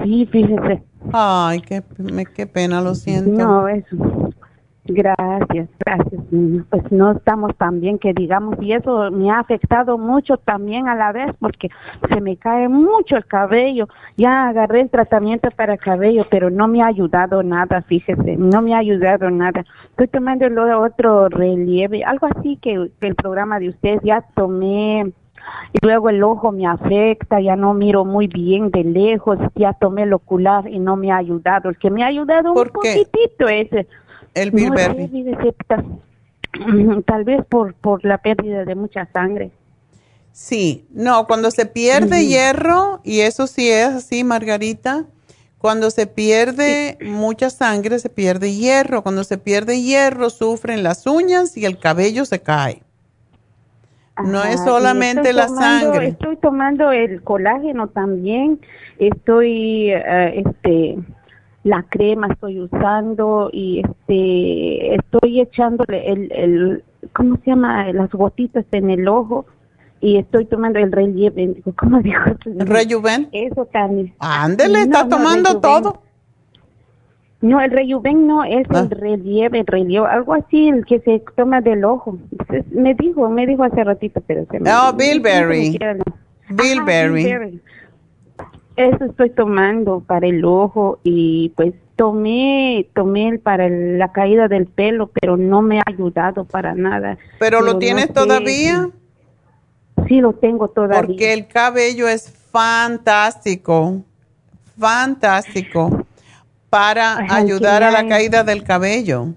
[0.03, 0.83] Sí, fíjese.
[1.13, 1.83] Ay, qué,
[2.35, 3.43] qué pena, lo siento.
[3.43, 3.97] No, eso.
[4.87, 6.23] Gracias, gracias.
[6.69, 10.95] Pues no estamos tan bien que digamos, y eso me ha afectado mucho también a
[10.95, 11.71] la vez porque
[12.09, 13.89] se me cae mucho el cabello.
[14.19, 18.61] Ya agarré el tratamiento para el cabello, pero no me ha ayudado nada, fíjese, no
[18.61, 19.65] me ha ayudado nada.
[19.91, 20.47] Estoy tomando
[20.79, 25.13] otro relieve, algo así que, que el programa de ustedes ya tomé
[25.73, 30.03] y luego el ojo me afecta, ya no miro muy bien de lejos, ya tomé
[30.03, 31.71] el ocular y no me ha ayudado.
[31.71, 33.69] El que me ha ayudado un poquitito es
[34.35, 34.53] el
[37.07, 39.51] Tal vez por, por la pérdida de mucha sangre.
[40.33, 45.05] Sí, no, cuando se pierde hierro, y eso sí es así, Margarita,
[45.65, 49.01] cuando se pierde mucha sangre, se pierde hierro.
[49.03, 52.83] Cuando se pierde hierro, sufren las uñas y el cabello se cae.
[54.23, 56.09] no es solamente la sangre.
[56.09, 58.61] Estoy tomando el colágeno también.
[58.99, 60.99] Estoy, eh, este,
[61.65, 66.85] la crema estoy usando y este, estoy echándole el, el,
[67.15, 67.91] ¿cómo se llama?
[67.93, 69.47] Las gotitas en el ojo
[70.01, 72.21] y estoy tomando el relieve, ¿cómo dijo?
[72.45, 73.29] ¿Rejuven?
[73.33, 74.15] Eso también.
[74.19, 76.03] Ándele, está tomando todo.
[77.41, 78.87] No, el rejuven no, es el ah.
[78.91, 82.19] relieve, el relieve, algo así, el que se toma del ojo.
[82.73, 84.71] me dijo, me dijo hace ratito, pero se me...
[84.71, 85.79] Oh, Bilberry.
[86.51, 87.61] Bilberry.
[88.77, 95.11] Eso estoy tomando para el ojo y pues tomé, tomé para la caída del pelo,
[95.21, 97.17] pero no me ha ayudado para nada.
[97.39, 98.91] ¿Pero, lo tienes todavía?
[100.09, 101.07] Sí, lo tengo todavía.
[101.07, 104.03] Porque el cabello es fantástico,
[104.79, 106.05] fantástico
[106.69, 109.29] para ayudar a la caída del cabello.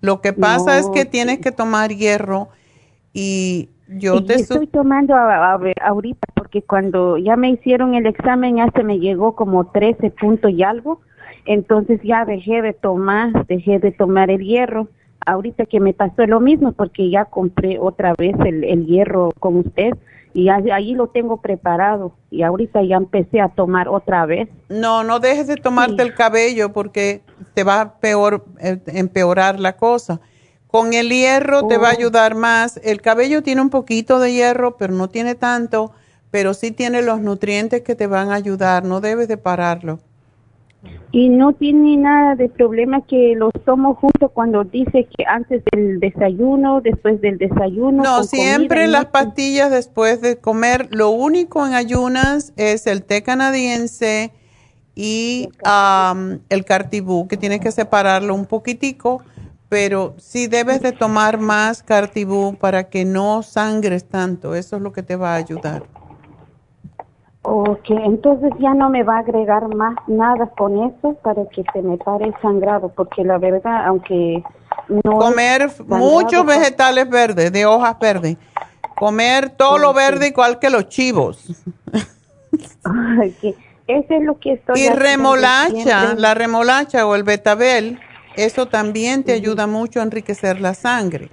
[0.00, 2.48] Lo que pasa es que tienes que tomar hierro
[3.12, 8.82] y yo te estoy tomando ahorita porque cuando ya me hicieron el examen ya se
[8.82, 11.00] me llegó como 13 puntos y algo,
[11.46, 14.88] entonces ya dejé de tomar, dejé de tomar el hierro
[15.26, 19.92] ahorita que me pasó lo mismo porque ya compré otra vez el, hierro con usted
[20.34, 24.48] y ahí lo tengo preparado y ahorita ya empecé a tomar otra vez.
[24.68, 27.22] No, no dejes de tomarte el cabello porque
[27.54, 30.20] te va a peor, eh, empeorar la cosa.
[30.74, 32.80] Con el hierro te va a ayudar más.
[32.82, 35.92] El cabello tiene un poquito de hierro, pero no tiene tanto,
[36.32, 38.84] pero sí tiene los nutrientes que te van a ayudar.
[38.84, 40.00] No debes de pararlo.
[41.12, 46.00] Y no tiene nada de problema que los tomo junto cuando dice que antes del
[46.00, 48.02] desayuno, después del desayuno.
[48.02, 50.88] No, siempre las pastillas después de comer.
[50.90, 54.32] Lo único en ayunas es el té canadiense
[54.96, 55.50] y
[56.48, 59.22] el cartibú, que tienes que separarlo un poquitico,
[59.74, 64.54] pero sí debes de tomar más cartibú para que no sangres tanto.
[64.54, 65.82] Eso es lo que te va a ayudar.
[67.42, 71.82] Ok, entonces ya no me va a agregar más nada con eso para que se
[71.82, 74.44] me pare el sangrado, porque la verdad, aunque
[75.02, 75.18] no...
[75.18, 78.36] Comer muchos vegetales verdes, de hojas verdes.
[78.94, 81.52] Comer todo lo verde igual que los chivos.
[83.86, 87.98] Eso es lo que estoy Y remolacha, la remolacha o el betabel,
[88.36, 91.30] eso también te ayuda mucho a enriquecer la sangre.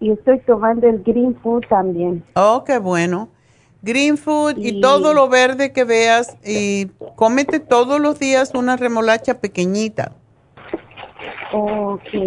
[0.00, 2.24] Y estoy tomando el green food también.
[2.34, 3.28] Oh, qué bueno
[3.82, 9.40] green food y todo lo verde que veas y cómete todos los días una remolacha
[9.40, 10.12] pequeñita.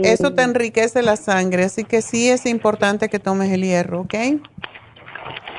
[0.03, 4.15] Eso te enriquece la sangre, así que sí es importante que tomes el hierro, ¿ok?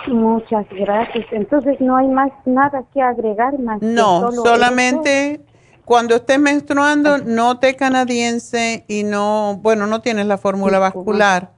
[0.09, 1.25] Muchas gracias.
[1.31, 3.81] Entonces no hay más nada que agregar más.
[3.81, 5.41] No, solamente
[5.85, 11.51] cuando estés menstruando, no té canadiense y no, bueno, no tienes la fórmula vascular,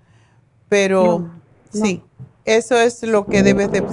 [0.69, 1.29] pero
[1.71, 2.03] sí,
[2.45, 3.85] eso es lo que debes de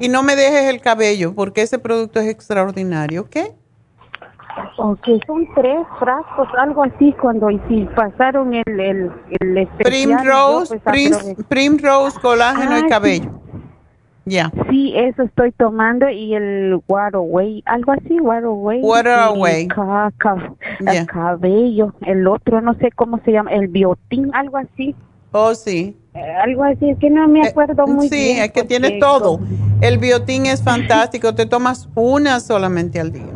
[0.00, 3.36] y no me dejes el cabello porque ese producto es extraordinario, ¿ok?
[4.78, 9.12] Ok, son tres frascos, algo así, cuando y si pasaron el, el,
[9.58, 13.30] el Primrose, pues, Primrose, colágeno y ah, cabello.
[14.28, 14.52] Ya.
[14.68, 18.80] Sí, eso estoy tomando y el Waterway, algo así, Waterway.
[18.82, 19.68] Waterway.
[20.84, 24.96] El cabello, el otro, no sé cómo se llama, el biotín, algo así.
[25.30, 25.96] Oh, sí.
[26.14, 28.36] Eh, algo así, es que no me eh, acuerdo muy bien.
[28.36, 29.38] Sí, es que tiene todo.
[29.80, 33.32] El biotín es fantástico, te tomas una solamente al día.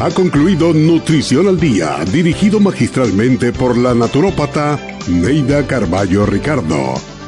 [0.00, 4.76] Ha concluido Nutrición al Día, dirigido magistralmente por la naturópata
[5.06, 7.11] Neida Carballo Ricardo.